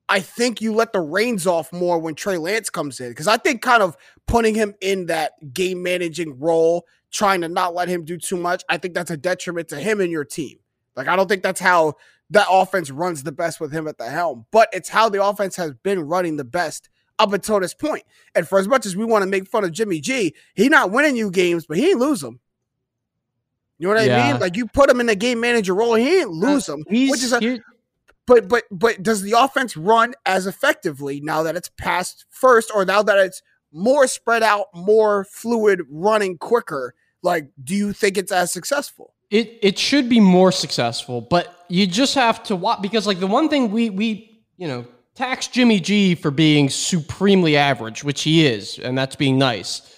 I 0.09 0.19
think 0.19 0.61
you 0.61 0.73
let 0.73 0.91
the 0.93 1.01
reins 1.01 1.47
off 1.47 1.71
more 1.71 1.99
when 1.99 2.15
Trey 2.15 2.37
Lance 2.37 2.69
comes 2.69 2.99
in. 2.99 3.09
Because 3.09 3.27
I 3.27 3.37
think 3.37 3.61
kind 3.61 3.83
of 3.83 3.95
putting 4.27 4.55
him 4.55 4.73
in 4.81 5.07
that 5.07 5.53
game 5.53 5.83
managing 5.83 6.39
role, 6.39 6.85
trying 7.13 7.41
to 7.41 7.47
not 7.47 7.73
let 7.73 7.87
him 7.87 8.03
do 8.03 8.17
too 8.17 8.35
much, 8.35 8.63
I 8.67 8.77
think 8.77 8.93
that's 8.93 9.11
a 9.11 9.17
detriment 9.17 9.69
to 9.69 9.79
him 9.79 10.01
and 10.01 10.11
your 10.11 10.25
team. 10.25 10.57
Like, 10.95 11.07
I 11.07 11.15
don't 11.15 11.29
think 11.29 11.43
that's 11.43 11.61
how 11.61 11.93
that 12.31 12.47
offense 12.49 12.91
runs 12.91 13.23
the 13.23 13.31
best 13.31 13.61
with 13.61 13.71
him 13.71 13.87
at 13.87 13.97
the 13.97 14.09
helm, 14.09 14.45
but 14.51 14.67
it's 14.73 14.89
how 14.89 15.07
the 15.07 15.23
offense 15.23 15.55
has 15.55 15.73
been 15.83 16.01
running 16.01 16.35
the 16.35 16.43
best 16.43 16.89
up 17.19 17.31
until 17.31 17.59
this 17.59 17.75
point. 17.75 18.03
And 18.35 18.47
for 18.47 18.59
as 18.59 18.67
much 18.67 18.85
as 18.85 18.95
we 18.95 19.05
want 19.05 19.21
to 19.21 19.29
make 19.29 19.47
fun 19.47 19.63
of 19.63 19.71
Jimmy 19.71 20.01
G, 20.01 20.33
he 20.55 20.67
not 20.67 20.91
winning 20.91 21.15
you 21.15 21.29
games, 21.29 21.65
but 21.67 21.77
he 21.77 21.91
ain't 21.91 21.99
lose 21.99 22.21
them. 22.21 22.39
You 23.77 23.87
know 23.87 23.95
what 23.95 24.09
I 24.09 24.31
mean? 24.31 24.41
Like 24.41 24.55
you 24.55 24.67
put 24.67 24.89
him 24.89 24.99
in 24.99 25.07
the 25.07 25.15
game 25.15 25.39
manager 25.39 25.75
role, 25.75 25.95
he 25.95 26.21
ain't 26.21 26.31
lose 26.31 26.65
them. 26.65 26.83
He's 26.89 27.11
Which 27.11 27.23
is 27.23 27.33
a, 27.33 27.59
but 28.25 28.47
but 28.47 28.63
but 28.71 29.03
does 29.03 29.21
the 29.21 29.33
offense 29.37 29.75
run 29.75 30.13
as 30.25 30.47
effectively 30.47 31.19
now 31.21 31.43
that 31.43 31.55
it's 31.55 31.69
passed 31.77 32.25
first, 32.29 32.71
or 32.73 32.85
now 32.85 33.03
that 33.03 33.17
it's 33.17 33.41
more 33.71 34.07
spread 34.07 34.41
out, 34.41 34.67
more 34.73 35.25
fluid, 35.25 35.81
running 35.89 36.37
quicker? 36.37 36.95
Like, 37.23 37.47
do 37.63 37.73
you 37.75 37.93
think 37.93 38.17
it's 38.17 38.31
as 38.31 38.51
successful? 38.51 39.13
it 39.31 39.57
it 39.63 39.79
should 39.79 40.07
be 40.09 40.19
more 40.19 40.51
successful, 40.51 41.21
but 41.21 41.65
you 41.69 41.87
just 41.87 42.13
have 42.13 42.43
to 42.43 42.55
watch 42.55 42.81
because 42.83 43.07
like 43.07 43.19
the 43.19 43.25
one 43.27 43.49
thing 43.49 43.71
we 43.71 43.89
we 43.89 44.41
you 44.57 44.67
know 44.67 44.85
tax 45.15 45.47
Jimmy 45.47 45.79
G 45.79 46.13
for 46.15 46.29
being 46.29 46.69
supremely 46.69 47.57
average, 47.57 48.03
which 48.03 48.21
he 48.21 48.45
is, 48.45 48.77
and 48.77 48.95
that's 48.97 49.15
being 49.15 49.37
nice. 49.39 49.89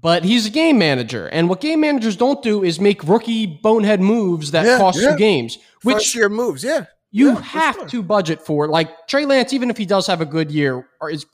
But 0.00 0.24
he's 0.24 0.46
a 0.46 0.50
game 0.50 0.78
manager, 0.78 1.28
and 1.28 1.48
what 1.48 1.60
game 1.60 1.80
managers 1.80 2.16
don't 2.16 2.42
do 2.42 2.64
is 2.64 2.80
make 2.80 3.04
rookie 3.04 3.46
bonehead 3.46 4.00
moves 4.00 4.50
that 4.50 4.66
Yeah, 4.66 4.78
cost 4.78 5.00
yeah. 5.00 5.10
you 5.12 5.16
games, 5.16 5.58
which 5.84 5.96
First 5.98 6.14
year 6.16 6.28
moves, 6.28 6.64
yeah. 6.64 6.86
you 7.12 7.28
Yeah, 7.28 7.40
have 7.42 7.74
sure. 7.76 7.88
to 7.88 8.02
budget 8.02 8.40
for. 8.44 8.66
Like 8.66 9.06
Trey 9.06 9.26
Lance, 9.26 9.52
even 9.52 9.70
if 9.70 9.76
he 9.78 9.86
does 9.86 10.08
have 10.08 10.20
a 10.20 10.26
good 10.26 10.50
year, 10.50 10.88
or 11.00 11.08
is 11.08 11.24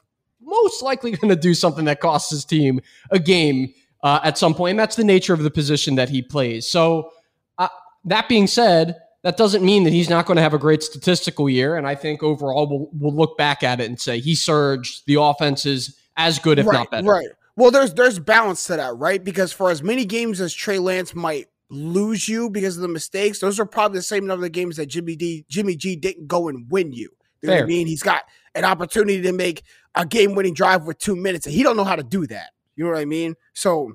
most 0.42 0.82
likely 0.82 1.12
going 1.12 1.30
to 1.30 1.36
do 1.36 1.54
something 1.54 1.86
that 1.86 2.00
costs 2.00 2.30
his 2.30 2.44
team 2.44 2.80
a 3.10 3.18
game 3.18 3.72
uh, 4.02 4.20
at 4.22 4.38
some 4.38 4.54
point. 4.54 4.70
And 4.70 4.78
that's 4.78 4.96
the 4.96 5.04
nature 5.04 5.34
of 5.34 5.42
the 5.42 5.50
position 5.50 5.94
that 5.96 6.08
he 6.08 6.22
plays. 6.22 6.68
So, 6.68 7.10
uh, 7.58 7.68
that 8.04 8.28
being 8.28 8.46
said, 8.46 8.96
that 9.22 9.36
doesn't 9.36 9.64
mean 9.64 9.84
that 9.84 9.92
he's 9.92 10.08
not 10.08 10.26
going 10.26 10.36
to 10.36 10.42
have 10.42 10.54
a 10.54 10.58
great 10.58 10.82
statistical 10.82 11.50
year. 11.50 11.76
And 11.76 11.86
I 11.86 11.94
think 11.94 12.22
overall, 12.22 12.68
we'll, 12.68 12.88
we'll 12.92 13.14
look 13.14 13.36
back 13.36 13.62
at 13.62 13.80
it 13.80 13.86
and 13.86 14.00
say 14.00 14.20
he 14.20 14.34
surged. 14.34 15.04
The 15.06 15.20
offense 15.20 15.66
is 15.66 15.98
as 16.16 16.38
good, 16.38 16.58
if 16.58 16.66
right, 16.66 16.74
not 16.74 16.90
better. 16.90 17.06
Right. 17.06 17.28
Well, 17.56 17.72
there's 17.72 17.92
there's 17.94 18.20
balance 18.20 18.64
to 18.66 18.76
that, 18.76 18.96
right? 18.96 19.22
Because 19.22 19.52
for 19.52 19.70
as 19.70 19.82
many 19.82 20.04
games 20.04 20.40
as 20.40 20.54
Trey 20.54 20.78
Lance 20.78 21.14
might 21.14 21.46
lose 21.70 22.28
you 22.28 22.48
because 22.48 22.76
of 22.76 22.82
the 22.82 22.88
mistakes, 22.88 23.40
those 23.40 23.58
are 23.58 23.66
probably 23.66 23.98
the 23.98 24.02
same 24.02 24.26
number 24.26 24.46
of 24.46 24.52
games 24.52 24.76
that 24.76 24.86
Jimmy 24.86 25.16
D 25.16 25.44
Jimmy 25.48 25.74
G 25.74 25.96
didn't 25.96 26.28
go 26.28 26.48
and 26.48 26.70
win 26.70 26.92
you. 26.92 27.10
You 27.42 27.48
know 27.48 27.54
what 27.54 27.56
I 27.56 27.58
Fair. 27.60 27.66
mean? 27.66 27.86
He's 27.88 28.02
got 28.02 28.22
an 28.54 28.64
opportunity 28.64 29.20
to 29.22 29.32
make 29.32 29.62
a 29.94 30.06
game 30.06 30.36
winning 30.36 30.54
drive 30.54 30.86
with 30.86 30.98
two 30.98 31.16
minutes, 31.16 31.46
and 31.46 31.54
he 31.54 31.64
don't 31.64 31.76
know 31.76 31.84
how 31.84 31.96
to 31.96 32.04
do 32.04 32.26
that. 32.28 32.50
You 32.78 32.84
know 32.84 32.92
what 32.92 33.00
I 33.00 33.04
mean? 33.04 33.34
So 33.52 33.94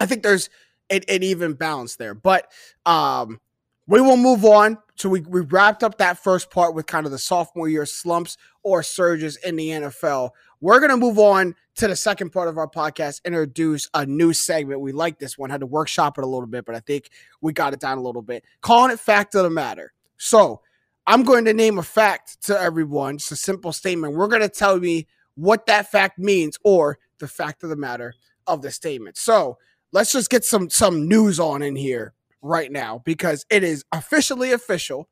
I 0.00 0.06
think 0.06 0.22
there's 0.22 0.48
an, 0.90 1.02
an 1.08 1.22
even 1.22 1.52
balance 1.52 1.96
there. 1.96 2.14
But 2.14 2.50
um 2.86 3.40
we 3.86 4.00
will 4.00 4.16
move 4.16 4.44
on. 4.44 4.78
So 4.96 5.08
we, 5.08 5.20
we 5.20 5.42
wrapped 5.42 5.84
up 5.84 5.98
that 5.98 6.18
first 6.18 6.50
part 6.50 6.74
with 6.74 6.86
kind 6.86 7.06
of 7.06 7.12
the 7.12 7.18
sophomore 7.18 7.68
year 7.68 7.86
slumps 7.86 8.36
or 8.62 8.82
surges 8.82 9.36
in 9.36 9.56
the 9.56 9.68
NFL. 9.68 10.30
We're 10.60 10.80
going 10.80 10.90
to 10.90 10.96
move 10.96 11.18
on 11.18 11.54
to 11.76 11.86
the 11.86 11.94
second 11.94 12.30
part 12.30 12.48
of 12.48 12.58
our 12.58 12.68
podcast, 12.68 13.24
introduce 13.24 13.88
a 13.94 14.06
new 14.06 14.32
segment. 14.32 14.80
We 14.80 14.92
like 14.92 15.18
this 15.18 15.36
one, 15.38 15.50
had 15.50 15.60
to 15.60 15.66
workshop 15.66 16.18
it 16.18 16.24
a 16.24 16.26
little 16.26 16.46
bit, 16.46 16.64
but 16.64 16.74
I 16.74 16.80
think 16.80 17.10
we 17.40 17.52
got 17.52 17.74
it 17.74 17.80
down 17.80 17.98
a 17.98 18.02
little 18.02 18.22
bit. 18.22 18.42
Calling 18.60 18.90
it 18.90 18.98
fact 18.98 19.34
of 19.34 19.44
the 19.44 19.50
matter. 19.50 19.92
So 20.16 20.62
I'm 21.06 21.22
going 21.22 21.44
to 21.44 21.54
name 21.54 21.78
a 21.78 21.82
fact 21.82 22.42
to 22.44 22.58
everyone. 22.58 23.16
It's 23.16 23.30
a 23.30 23.36
simple 23.36 23.72
statement. 23.72 24.14
We're 24.14 24.28
going 24.28 24.42
to 24.42 24.48
tell 24.48 24.80
me 24.80 25.06
what 25.34 25.66
that 25.66 25.90
fact 25.92 26.18
means 26.18 26.58
or 26.64 26.98
the 27.18 27.28
fact 27.28 27.62
of 27.62 27.70
the 27.70 27.76
matter 27.76 28.14
of 28.46 28.62
the 28.62 28.70
statement. 28.70 29.16
So 29.16 29.58
let's 29.92 30.12
just 30.12 30.30
get 30.30 30.44
some 30.44 30.70
some 30.70 31.08
news 31.08 31.40
on 31.40 31.62
in 31.62 31.76
here 31.76 32.14
right 32.42 32.70
now 32.70 33.02
because 33.04 33.44
it 33.50 33.62
is 33.62 33.84
officially 33.92 34.52
official. 34.52 35.08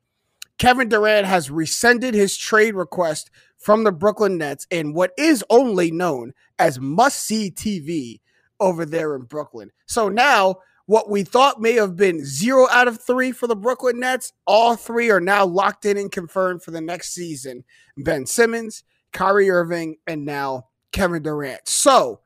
Kevin 0.58 0.88
Durant 0.88 1.26
has 1.26 1.50
rescinded 1.50 2.14
his 2.14 2.36
trade 2.36 2.74
request 2.74 3.30
from 3.58 3.82
the 3.82 3.92
Brooklyn 3.92 4.38
Nets 4.38 4.66
in 4.70 4.92
what 4.92 5.10
is 5.18 5.44
only 5.50 5.90
known 5.90 6.32
as 6.58 6.78
must 6.78 7.24
see 7.24 7.50
TV 7.50 8.20
over 8.60 8.86
there 8.86 9.16
in 9.16 9.22
Brooklyn. 9.22 9.70
So 9.86 10.08
now 10.08 10.56
what 10.86 11.10
we 11.10 11.24
thought 11.24 11.60
may 11.60 11.72
have 11.72 11.96
been 11.96 12.24
zero 12.24 12.68
out 12.70 12.88
of 12.88 13.00
three 13.00 13.32
for 13.32 13.46
the 13.46 13.56
Brooklyn 13.56 13.98
Nets, 13.98 14.32
all 14.46 14.76
three 14.76 15.10
are 15.10 15.20
now 15.20 15.44
locked 15.44 15.86
in 15.86 15.96
and 15.96 16.12
confirmed 16.12 16.62
for 16.62 16.70
the 16.70 16.80
next 16.80 17.14
season. 17.14 17.64
Ben 17.96 18.26
Simmons, 18.26 18.84
Kyrie 19.12 19.50
Irving, 19.50 19.96
and 20.06 20.24
now 20.24 20.66
Kevin 20.94 21.22
Durant. 21.22 21.68
So, 21.68 22.20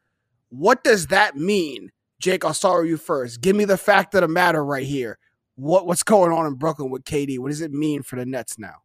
what 0.51 0.85
does 0.85 1.09
that 1.09 1.37
mean? 1.37 1.91
Jake, 2.21 2.45
I'll 2.45 2.55
start 2.55 2.83
with 2.83 2.91
you 2.91 2.97
first. 2.99 3.41
Give 3.41 3.57
me 3.57 3.65
the 3.65 3.79
fact 3.79 4.15
of 4.15 4.21
the 4.21 4.29
matter 4.29 4.65
right 4.65 4.87
here. 4.87 5.19
What 5.57 5.87
what's 5.87 6.05
going 6.05 6.31
on 6.33 6.47
in 6.47 6.55
Brooklyn 6.55 6.91
with 6.91 7.03
KD? 7.05 7.39
What 7.39 7.49
does 7.49 7.63
it 7.63 7.73
mean 7.73 8.03
for 8.03 8.17
the 8.17 8.27
Nets 8.27 8.59
now? 8.59 8.77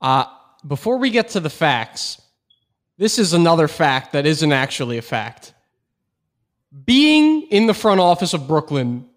Uh, 0.00 0.24
before 0.66 0.98
we 0.98 1.10
get 1.10 1.28
to 1.28 1.40
the 1.40 1.50
facts, 1.50 2.20
this 2.96 3.18
is 3.18 3.34
another 3.34 3.68
fact 3.68 4.12
that 4.12 4.26
isn't 4.26 4.52
actually 4.52 4.98
a 4.98 5.02
fact. 5.02 5.54
Being 6.84 7.42
in 7.42 7.66
the 7.66 7.74
front 7.74 8.00
office 8.00 8.34
of 8.34 8.48
Brooklyn 8.48 9.08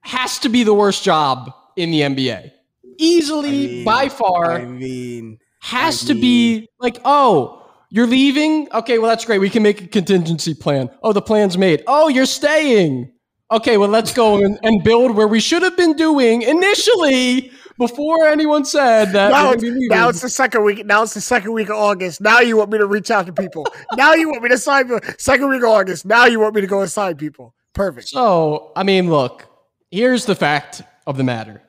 has 0.00 0.38
to 0.40 0.48
be 0.48 0.64
the 0.64 0.74
worst 0.74 1.04
job 1.04 1.52
in 1.76 1.90
the 1.90 2.00
NBA. 2.00 2.50
Easily, 2.98 3.48
I 3.48 3.52
mean, 3.52 3.84
by 3.84 4.08
far. 4.08 4.52
I 4.52 4.64
mean, 4.64 5.38
has 5.60 6.04
I 6.04 6.14
to 6.14 6.20
be 6.20 6.68
like, 6.80 6.98
oh, 7.04 7.65
you're 7.90 8.06
leaving? 8.06 8.68
Okay, 8.72 8.98
well, 8.98 9.08
that's 9.08 9.24
great. 9.24 9.38
We 9.38 9.50
can 9.50 9.62
make 9.62 9.82
a 9.82 9.86
contingency 9.86 10.54
plan. 10.54 10.90
Oh, 11.02 11.12
the 11.12 11.22
plan's 11.22 11.56
made. 11.56 11.82
Oh, 11.86 12.08
you're 12.08 12.26
staying. 12.26 13.12
Okay, 13.50 13.76
well, 13.76 13.88
let's 13.88 14.12
go 14.12 14.44
and, 14.44 14.58
and 14.62 14.82
build 14.82 15.14
where 15.14 15.28
we 15.28 15.38
should 15.38 15.62
have 15.62 15.76
been 15.76 15.94
doing 15.94 16.42
initially 16.42 17.52
before 17.78 18.26
anyone 18.26 18.64
said 18.64 19.12
that. 19.12 19.30
Now 19.30 19.52
it's, 19.52 19.62
now 19.64 20.08
it's 20.08 20.20
the 20.20 20.28
second 20.28 20.64
week. 20.64 20.84
Now 20.84 21.02
it's 21.02 21.14
the 21.14 21.20
second 21.20 21.52
week 21.52 21.68
of 21.68 21.76
August. 21.76 22.20
Now 22.20 22.40
you 22.40 22.56
want 22.56 22.70
me 22.70 22.78
to 22.78 22.86
reach 22.86 23.10
out 23.10 23.26
to 23.26 23.32
people. 23.32 23.66
now 23.96 24.14
you 24.14 24.30
want 24.30 24.42
me 24.42 24.48
to 24.48 24.58
sign 24.58 24.88
people. 24.88 25.00
Second 25.18 25.48
week 25.48 25.62
of 25.62 25.68
August. 25.68 26.04
Now 26.04 26.26
you 26.26 26.40
want 26.40 26.54
me 26.54 26.60
to 26.62 26.66
go 26.66 26.80
and 26.80 26.90
sign 26.90 27.16
people. 27.16 27.54
Perfect. 27.72 28.08
So, 28.08 28.72
I 28.74 28.82
mean, 28.82 29.10
look, 29.10 29.46
here's 29.90 30.24
the 30.24 30.34
fact 30.34 30.82
of 31.06 31.16
the 31.16 31.24
matter. 31.24 31.62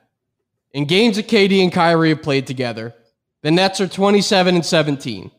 In 0.72 0.84
games 0.84 1.16
that 1.16 1.28
KD 1.28 1.62
and 1.62 1.72
Kyrie 1.72 2.10
have 2.10 2.22
played 2.22 2.46
together, 2.46 2.94
the 3.42 3.50
Nets 3.50 3.80
are 3.80 3.86
27 3.86 4.56
and 4.56 4.66
17. 4.66 5.30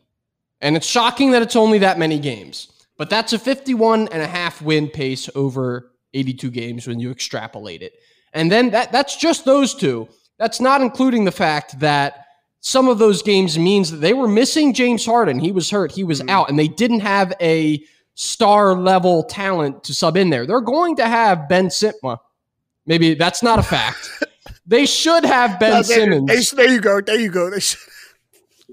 And 0.60 0.76
it's 0.76 0.86
shocking 0.86 1.30
that 1.32 1.42
it's 1.42 1.56
only 1.56 1.78
that 1.78 1.98
many 1.98 2.18
games. 2.18 2.68
But 2.98 3.08
that's 3.08 3.32
a 3.32 3.38
51 3.38 4.08
and 4.08 4.22
a 4.22 4.26
half 4.26 4.60
win 4.60 4.88
pace 4.88 5.30
over 5.34 5.90
82 6.12 6.50
games 6.50 6.86
when 6.86 7.00
you 7.00 7.10
extrapolate 7.10 7.82
it. 7.82 7.94
And 8.32 8.52
then 8.52 8.70
that 8.70 8.92
that's 8.92 9.16
just 9.16 9.44
those 9.44 9.74
two. 9.74 10.08
That's 10.38 10.60
not 10.60 10.80
including 10.80 11.24
the 11.24 11.32
fact 11.32 11.80
that 11.80 12.26
some 12.60 12.88
of 12.88 12.98
those 12.98 13.22
games 13.22 13.58
means 13.58 13.90
that 13.90 13.98
they 13.98 14.12
were 14.12 14.28
missing 14.28 14.74
James 14.74 15.04
Harden. 15.04 15.38
He 15.38 15.52
was 15.52 15.70
hurt, 15.70 15.92
he 15.92 16.04
was 16.04 16.20
mm-hmm. 16.20 16.30
out, 16.30 16.50
and 16.50 16.58
they 16.58 16.68
didn't 16.68 17.00
have 17.00 17.32
a 17.40 17.82
star 18.14 18.74
level 18.74 19.22
talent 19.22 19.82
to 19.84 19.94
sub 19.94 20.16
in 20.16 20.30
there. 20.30 20.46
They're 20.46 20.60
going 20.60 20.96
to 20.96 21.06
have 21.06 21.48
Ben 21.48 21.68
Sitma. 21.68 22.18
Maybe 22.86 23.14
that's 23.14 23.42
not 23.42 23.58
a 23.58 23.62
fact. 23.62 24.10
they 24.66 24.84
should 24.84 25.24
have 25.24 25.58
Ben 25.58 25.72
no, 25.72 25.82
Simmons. 25.82 26.50
They, 26.50 26.64
there 26.64 26.74
you 26.74 26.80
go. 26.80 27.00
There 27.00 27.18
you 27.18 27.30
go. 27.30 27.50
They 27.50 27.60
should. 27.60 27.80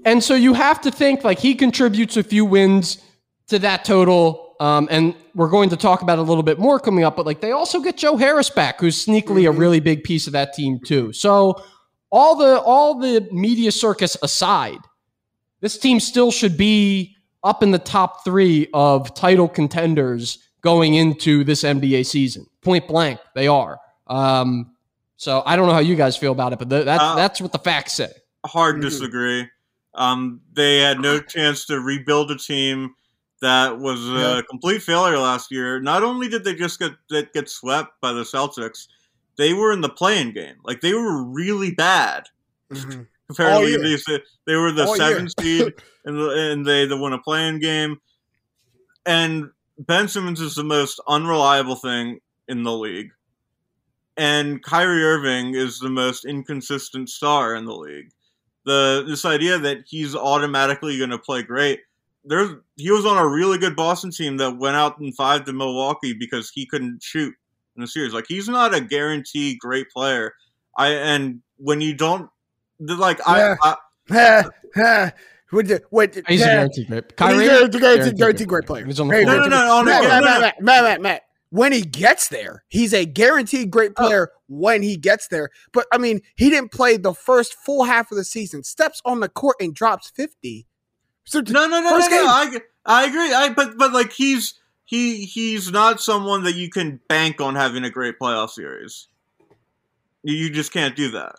And 0.04 0.22
so 0.22 0.34
you 0.34 0.54
have 0.54 0.80
to 0.82 0.90
think 0.90 1.24
like 1.24 1.38
he 1.38 1.54
contributes 1.54 2.16
a 2.16 2.22
few 2.22 2.44
wins 2.44 3.02
to 3.48 3.58
that 3.60 3.84
total. 3.84 4.56
Um, 4.60 4.88
and 4.90 5.14
we're 5.34 5.48
going 5.48 5.70
to 5.70 5.76
talk 5.76 6.02
about 6.02 6.18
a 6.18 6.22
little 6.22 6.42
bit 6.42 6.58
more 6.58 6.80
coming 6.80 7.04
up, 7.04 7.16
but 7.16 7.26
like 7.26 7.40
they 7.40 7.52
also 7.52 7.80
get 7.80 7.96
Joe 7.96 8.16
Harris 8.16 8.50
back, 8.50 8.80
who's 8.80 9.04
sneakily 9.04 9.42
mm-hmm. 9.42 9.56
a 9.56 9.58
really 9.58 9.80
big 9.80 10.04
piece 10.04 10.26
of 10.26 10.32
that 10.32 10.52
team 10.52 10.80
too. 10.84 11.12
So 11.12 11.62
all 12.10 12.36
the 12.36 12.60
all 12.60 12.98
the 12.98 13.28
media 13.32 13.70
circus 13.70 14.16
aside, 14.22 14.78
this 15.60 15.78
team 15.78 16.00
still 16.00 16.30
should 16.30 16.56
be 16.56 17.16
up 17.44 17.62
in 17.62 17.70
the 17.70 17.78
top 17.78 18.24
three 18.24 18.68
of 18.74 19.14
title 19.14 19.48
contenders 19.48 20.38
going 20.60 20.94
into 20.94 21.44
this 21.44 21.62
NBA 21.62 22.06
season. 22.06 22.46
Point 22.62 22.88
blank, 22.88 23.20
they 23.34 23.46
are. 23.46 23.78
Um, 24.06 24.74
so 25.16 25.42
I 25.46 25.56
don't 25.56 25.66
know 25.66 25.72
how 25.72 25.78
you 25.80 25.96
guys 25.96 26.16
feel 26.16 26.32
about 26.32 26.52
it, 26.52 26.58
but 26.58 26.70
th- 26.70 26.84
that's 26.84 27.02
uh, 27.02 27.14
that's 27.14 27.40
what 27.40 27.52
the 27.52 27.58
facts 27.58 27.92
say. 27.92 28.10
Hard 28.46 28.76
mm-hmm. 28.76 28.82
disagree. 28.82 29.48
Um, 29.94 30.40
they 30.52 30.78
had 30.78 31.00
no 31.00 31.20
chance 31.20 31.66
to 31.66 31.80
rebuild 31.80 32.30
a 32.30 32.38
team 32.38 32.94
that 33.40 33.78
was 33.78 34.08
a 34.08 34.42
complete 34.48 34.82
failure 34.82 35.18
last 35.18 35.50
year. 35.50 35.80
Not 35.80 36.02
only 36.02 36.28
did 36.28 36.44
they 36.44 36.54
just 36.54 36.80
get 36.80 36.92
get 37.32 37.48
swept 37.48 38.00
by 38.00 38.12
the 38.12 38.22
Celtics, 38.22 38.88
they 39.36 39.52
were 39.52 39.72
in 39.72 39.80
the 39.80 39.88
play-in 39.88 40.32
game. 40.32 40.56
Like 40.64 40.80
they 40.80 40.94
were 40.94 41.22
really 41.22 41.72
bad. 41.72 42.24
Mm-hmm. 42.72 43.02
Apparently, 43.30 43.76
they, 43.76 44.18
they 44.46 44.56
were 44.56 44.72
the 44.72 44.94
seventh 44.96 45.32
seed, 45.38 45.74
and, 46.04 46.18
the, 46.18 46.52
and 46.52 46.66
they 46.66 46.86
the 46.86 46.96
won 46.96 47.12
a 47.12 47.18
play-in 47.18 47.60
game. 47.60 47.98
And 49.04 49.50
Ben 49.78 50.08
Simmons 50.08 50.40
is 50.40 50.54
the 50.54 50.64
most 50.64 51.00
unreliable 51.06 51.76
thing 51.76 52.20
in 52.48 52.62
the 52.62 52.72
league, 52.72 53.10
and 54.16 54.62
Kyrie 54.62 55.04
Irving 55.04 55.54
is 55.54 55.78
the 55.78 55.90
most 55.90 56.24
inconsistent 56.24 57.10
star 57.10 57.54
in 57.54 57.66
the 57.66 57.76
league 57.76 58.10
the 58.64 59.04
this 59.06 59.24
idea 59.24 59.58
that 59.58 59.84
he's 59.86 60.14
automatically 60.14 60.98
going 60.98 61.10
to 61.10 61.18
play 61.18 61.42
great. 61.42 61.80
There's 62.24 62.50
he 62.76 62.90
was 62.90 63.06
on 63.06 63.16
a 63.16 63.26
really 63.26 63.58
good 63.58 63.76
Boston 63.76 64.10
team 64.10 64.36
that 64.38 64.58
went 64.58 64.76
out 64.76 64.98
and 64.98 65.14
five 65.16 65.44
to 65.46 65.52
Milwaukee 65.52 66.12
because 66.12 66.50
he 66.50 66.66
couldn't 66.66 67.02
shoot 67.02 67.34
in 67.76 67.80
the 67.82 67.86
series. 67.86 68.12
Like 68.12 68.26
he's 68.28 68.48
not 68.48 68.74
a 68.74 68.80
guaranteed 68.80 69.58
great 69.58 69.90
player. 69.90 70.34
I 70.76 70.88
and 70.88 71.40
when 71.56 71.80
you 71.80 71.94
don't 71.94 72.30
like 72.80 73.18
yeah. 73.26 73.56
I. 73.62 73.76
I 74.10 75.12
Would 75.50 75.70
you, 75.70 75.80
wait, 75.90 76.14
he's 76.28 76.40
yeah. 76.40 76.46
a 76.46 76.54
guaranteed 76.56 76.88
great. 76.88 77.16
Kyrie, 77.16 77.46
guaranteed, 77.46 77.80
guaranteed, 77.80 78.16
guaranteed 78.18 78.48
great 78.48 78.66
player. 78.66 78.84
He's 78.84 79.00
on 79.00 79.08
the 79.08 79.24
no, 79.24 79.38
no, 79.38 79.48
no, 79.48 79.48
no, 79.48 79.82
Matt, 79.82 80.02
Matt, 80.02 80.22
Matt, 80.22 80.40
Matt, 80.40 80.82
Matt, 80.82 81.00
Matt, 81.00 81.22
when 81.50 81.72
he 81.72 81.82
gets 81.82 82.28
there. 82.28 82.64
He's 82.68 82.92
a 82.92 83.04
guaranteed 83.04 83.70
great 83.70 83.92
oh. 83.96 84.06
player 84.06 84.30
oh. 84.32 84.38
when 84.48 84.82
he 84.82 84.96
gets 84.96 85.28
there. 85.28 85.50
But 85.72 85.86
I 85.92 85.98
mean, 85.98 86.20
he 86.36 86.50
didn't 86.50 86.72
play 86.72 86.96
the 86.96 87.14
first 87.14 87.54
full 87.54 87.84
half 87.84 88.10
of 88.10 88.16
the 88.16 88.24
season. 88.24 88.62
Steps 88.64 89.00
on 89.04 89.20
the 89.20 89.28
court 89.28 89.56
and 89.60 89.74
drops 89.74 90.10
50. 90.10 90.66
So 91.24 91.40
no, 91.40 91.66
no, 91.66 91.80
no, 91.80 91.98
no, 91.98 91.98
no. 91.98 92.06
I, 92.08 92.58
I 92.86 93.04
agree. 93.04 93.32
I 93.32 93.50
but 93.50 93.76
but 93.76 93.92
like 93.92 94.12
he's 94.12 94.54
he 94.84 95.26
he's 95.26 95.70
not 95.70 96.00
someone 96.00 96.44
that 96.44 96.54
you 96.54 96.70
can 96.70 97.00
bank 97.06 97.40
on 97.42 97.54
having 97.54 97.84
a 97.84 97.90
great 97.90 98.18
playoff 98.18 98.50
series. 98.50 99.08
You, 100.22 100.34
you 100.34 100.50
just 100.50 100.72
can't 100.72 100.96
do 100.96 101.10
that. 101.10 101.36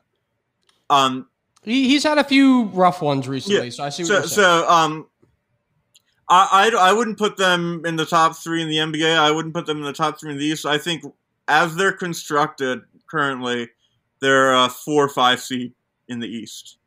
Um 0.91 1.28
he, 1.64 1.89
he's 1.89 2.03
had 2.03 2.20
a 2.20 2.24
few 2.24 2.66
rough 2.66 3.01
ones 3.01 3.28
recently, 3.28 3.66
yeah. 3.66 3.72
so 3.72 3.84
I 3.84 3.89
see 3.89 4.03
so, 4.03 4.22
So 4.22 4.70
um 4.70 5.07
I, 6.30 6.71
I, 6.71 6.89
I 6.89 6.93
wouldn't 6.93 7.17
put 7.17 7.38
them 7.38 7.82
in 7.86 7.95
the 7.95 8.05
top 8.05 8.38
three 8.38 8.61
in 8.61 8.69
the 8.69 8.77
NBA. 8.77 9.17
I 9.17 9.32
wouldn't 9.32 9.53
put 9.53 9.65
them 9.65 9.77
in 9.77 9.84
the 9.84 9.93
top 9.93 10.19
three 10.19 10.32
in 10.32 10.38
the 10.38 10.45
East. 10.45 10.65
I 10.65 10.77
think 10.77 11.03
as 11.47 11.75
they're 11.75 11.91
constructed 11.91 12.82
currently, 13.09 13.69
they're 14.21 14.53
a 14.53 14.69
four 14.69 15.05
or 15.05 15.09
five 15.09 15.41
seed 15.41 15.73
in 16.07 16.19
the 16.19 16.27
East. 16.27 16.77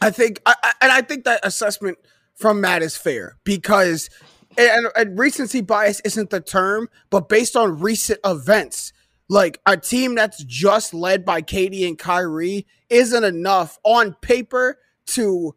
I 0.00 0.10
think, 0.10 0.40
I, 0.46 0.54
and 0.80 0.92
I 0.92 1.00
think 1.02 1.24
that 1.24 1.40
assessment 1.42 1.98
from 2.34 2.60
Matt 2.60 2.82
is 2.82 2.96
fair 2.96 3.38
because, 3.44 4.10
and, 4.58 4.86
and 4.96 5.18
recency 5.18 5.60
bias 5.60 6.00
isn't 6.00 6.30
the 6.30 6.40
term, 6.40 6.88
but 7.10 7.28
based 7.28 7.56
on 7.56 7.80
recent 7.80 8.20
events, 8.24 8.92
like 9.28 9.60
a 9.64 9.76
team 9.76 10.14
that's 10.14 10.44
just 10.44 10.92
led 10.92 11.24
by 11.24 11.40
KD 11.40 11.86
and 11.88 11.98
Kyrie 11.98 12.66
isn't 12.90 13.24
enough 13.24 13.78
on 13.82 14.14
paper 14.20 14.78
to 15.06 15.54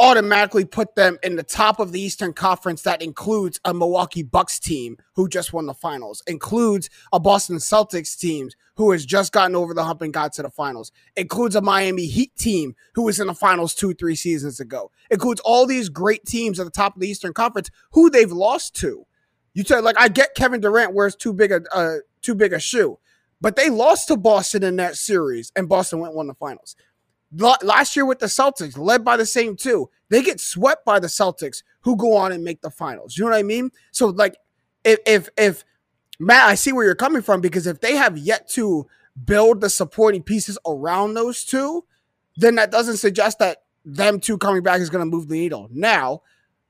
automatically 0.00 0.64
put 0.64 0.94
them 0.94 1.18
in 1.22 1.36
the 1.36 1.42
top 1.42 1.78
of 1.78 1.92
the 1.92 2.00
Eastern 2.00 2.32
Conference 2.32 2.82
that 2.82 3.02
includes 3.02 3.60
a 3.66 3.74
Milwaukee 3.74 4.22
Bucks 4.22 4.58
team 4.58 4.96
who 5.14 5.28
just 5.28 5.52
won 5.52 5.66
the 5.66 5.74
finals, 5.74 6.22
includes 6.26 6.88
a 7.12 7.20
Boston 7.20 7.56
Celtics 7.56 8.18
team 8.18 8.48
who 8.76 8.92
has 8.92 9.04
just 9.04 9.30
gotten 9.30 9.54
over 9.54 9.74
the 9.74 9.84
hump 9.84 10.00
and 10.00 10.12
got 10.12 10.32
to 10.32 10.42
the 10.42 10.48
finals, 10.48 10.90
includes 11.16 11.54
a 11.54 11.60
Miami 11.60 12.06
Heat 12.06 12.34
team 12.34 12.74
who 12.94 13.02
was 13.02 13.20
in 13.20 13.26
the 13.26 13.34
finals 13.34 13.74
two, 13.74 13.92
three 13.92 14.14
seasons 14.14 14.58
ago, 14.58 14.90
includes 15.10 15.40
all 15.44 15.66
these 15.66 15.90
great 15.90 16.24
teams 16.24 16.58
at 16.58 16.64
the 16.64 16.70
top 16.70 16.96
of 16.96 17.02
the 17.02 17.08
Eastern 17.08 17.34
Conference 17.34 17.70
who 17.92 18.08
they've 18.08 18.32
lost 18.32 18.74
to. 18.76 19.06
You 19.52 19.64
tell 19.64 19.82
like 19.82 19.96
I 19.98 20.08
get 20.08 20.34
Kevin 20.34 20.62
Durant 20.62 20.94
wears 20.94 21.14
too 21.14 21.34
big 21.34 21.52
a 21.52 21.60
uh, 21.74 21.96
too 22.22 22.34
big 22.34 22.54
a 22.54 22.58
shoe, 22.58 22.98
but 23.38 23.56
they 23.56 23.68
lost 23.68 24.08
to 24.08 24.16
Boston 24.16 24.62
in 24.62 24.76
that 24.76 24.96
series, 24.96 25.52
and 25.54 25.68
Boston 25.68 25.98
went 25.98 26.14
won 26.14 26.26
the 26.26 26.34
finals 26.34 26.74
last 27.32 27.96
year 27.96 28.04
with 28.04 28.18
the 28.18 28.26
Celtics, 28.26 28.76
led 28.76 29.04
by 29.04 29.16
the 29.16 29.26
same 29.26 29.56
two, 29.56 29.90
they 30.08 30.22
get 30.22 30.40
swept 30.40 30.84
by 30.84 30.98
the 30.98 31.06
Celtics, 31.06 31.62
who 31.82 31.96
go 31.96 32.14
on 32.14 32.32
and 32.32 32.44
make 32.44 32.60
the 32.60 32.70
finals. 32.70 33.16
You 33.16 33.24
know 33.24 33.30
what 33.30 33.38
I 33.38 33.42
mean? 33.42 33.70
So, 33.92 34.08
like, 34.08 34.36
if 34.84 34.98
if 35.06 35.28
if 35.36 35.64
Matt, 36.18 36.48
I 36.48 36.54
see 36.54 36.72
where 36.72 36.84
you're 36.84 36.94
coming 36.94 37.22
from 37.22 37.40
because 37.40 37.66
if 37.66 37.80
they 37.80 37.96
have 37.96 38.18
yet 38.18 38.48
to 38.50 38.86
build 39.24 39.60
the 39.60 39.70
supporting 39.70 40.22
pieces 40.22 40.58
around 40.66 41.14
those 41.14 41.44
two, 41.44 41.84
then 42.36 42.56
that 42.56 42.70
doesn't 42.70 42.98
suggest 42.98 43.38
that 43.38 43.62
them 43.84 44.20
two 44.20 44.38
coming 44.38 44.62
back 44.62 44.80
is 44.80 44.90
going 44.90 45.04
to 45.04 45.10
move 45.10 45.28
the 45.28 45.38
needle. 45.38 45.68
Now, 45.72 46.22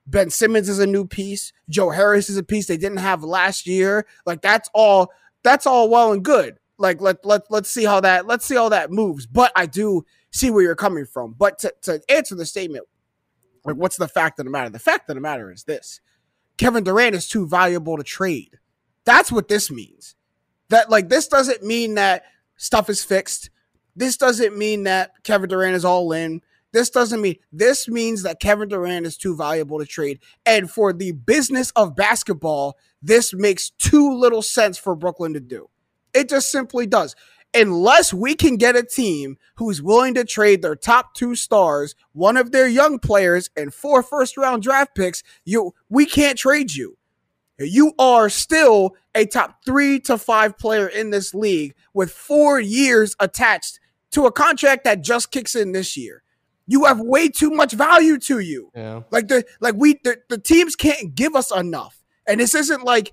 Ben 0.07 0.31
Simmons 0.31 0.69
is 0.69 0.79
a 0.79 0.87
new 0.87 1.07
piece. 1.07 1.53
Joe 1.69 1.91
Harris 1.91 2.31
is 2.31 2.37
a 2.37 2.43
piece 2.43 2.67
they 2.67 2.77
didn't 2.77 2.99
have 2.99 3.23
last 3.23 3.67
year. 3.67 4.07
Like 4.27 4.43
that's 4.43 4.69
all. 4.75 5.13
That's 5.43 5.67
all 5.67 5.89
well 5.89 6.13
and 6.13 6.25
good. 6.25 6.59
Like 6.79 7.01
let 7.01 7.25
let 7.25 7.51
let's 7.51 7.71
see 7.71 7.85
how 7.85 8.01
that 8.01 8.27
let's 8.27 8.45
see 8.45 8.57
how 8.57 8.69
that 8.71 8.91
moves. 8.91 9.27
But 9.27 9.53
I 9.55 9.67
do 9.67 10.05
see 10.31 10.51
where 10.51 10.63
you're 10.63 10.75
coming 10.75 11.07
from. 11.07 11.35
But 11.39 11.59
to, 11.61 11.75
to 11.83 12.01
answer 12.09 12.35
the 12.35 12.47
statement, 12.47 12.85
like 13.65 13.77
what's 13.77 13.97
the 13.97 14.09
fact 14.09 14.39
of 14.39 14.47
the 14.47 14.51
matter? 14.51 14.71
The 14.71 14.79
fact 14.79 15.09
of 15.11 15.15
the 15.15 15.21
matter 15.21 15.51
is 15.53 15.65
this 15.65 16.01
Kevin 16.57 16.85
Durant 16.85 17.15
is 17.15 17.29
too 17.29 17.47
valuable 17.47 17.97
to 17.97 18.03
trade. 18.03 18.59
That's 19.05 19.33
what 19.33 19.49
this 19.49 19.71
means. 19.71 20.15
That 20.69 20.91
like 20.91 21.09
this 21.09 21.27
doesn't 21.27 21.63
mean 21.63 21.95
that 21.95 22.25
stuff 22.57 22.89
is 22.89 23.05
fixed. 23.05 23.51
This 23.97 24.17
doesn't 24.17 24.57
mean 24.57 24.85
that 24.85 25.25
Kevin 25.25 25.49
Durant 25.49 25.77
is 25.77 25.85
all 25.85 26.13
in. 26.13 26.43
This 26.73 26.91
doesn't 26.91 27.21
mean 27.21 27.37
this 27.51 27.89
means 27.89 28.23
that 28.23 28.41
Kevin 28.41 28.69
Durant 28.69 29.07
is 29.07 29.17
too 29.17 29.37
valuable 29.37 29.79
to 29.79 29.87
trade. 29.87 30.21
And 30.47 30.71
for 30.71 30.93
the 30.93 31.13
business 31.13 31.73
of 31.73 31.97
basketball, 31.97 32.77
this 33.03 33.35
makes 33.35 33.71
too 33.71 34.15
little 34.15 34.43
sense 34.43 34.79
for 34.79 34.95
Brooklyn 34.95 35.33
to 35.33 35.41
do. 35.41 35.69
It 36.15 36.29
just 36.29 36.51
simply 36.53 36.87
does. 36.87 37.17
Unless 37.53 38.15
we 38.15 38.37
can 38.37 38.57
get 38.57 38.77
a 38.77 38.83
team 38.85 39.37
who's 39.57 39.83
willing 39.83 40.15
to 40.15 40.25
trade 40.25 40.63
their 40.63 40.77
top 40.77 41.15
two 41.15 41.35
stars, 41.35 41.97
one 42.13 42.37
of 42.37 42.53
their 42.53 42.69
young 42.69 42.99
players, 42.99 43.51
and 43.57 43.75
four 43.75 44.03
first 44.03 44.37
round 44.37 44.63
draft 44.63 44.95
picks, 44.95 45.23
you 45.45 45.75
we 45.89 46.07
can't 46.07 46.39
trade 46.39 46.73
you. 46.73 46.97
You 47.59 47.93
are 47.99 48.29
still 48.29 48.97
a 49.15 49.27
top 49.27 49.65
three 49.67 50.01
to 50.01 50.17
five 50.17 50.57
player 50.57 50.87
in 50.87 51.11
this 51.11 51.35
league 51.35 51.75
with 51.93 52.11
four 52.11 52.61
years 52.61 53.17
attached 53.21 53.81
to 54.13 54.27
a 54.27 54.33
contract 54.33 54.85
that 54.85 55.03
just 55.03 55.31
kicks 55.31 55.55
in 55.55 55.73
this 55.73 55.97
year. 55.97 56.23
You 56.67 56.85
have 56.85 57.01
way 57.01 57.29
too 57.29 57.51
much 57.51 57.73
value 57.73 58.19
to 58.21 58.39
you. 58.39 58.71
Yeah. 58.75 59.03
Like 59.11 59.29
the 59.29 59.45
like 59.61 59.75
we 59.77 60.01
the, 60.05 60.19
the 60.29 60.39
teams 60.39 60.77
can't 60.77 61.15
give 61.15 61.35
us 61.35 61.55
enough. 61.55 62.03
And 62.27 62.41
this 62.41 62.55
isn't 62.55 62.85
like, 62.85 63.13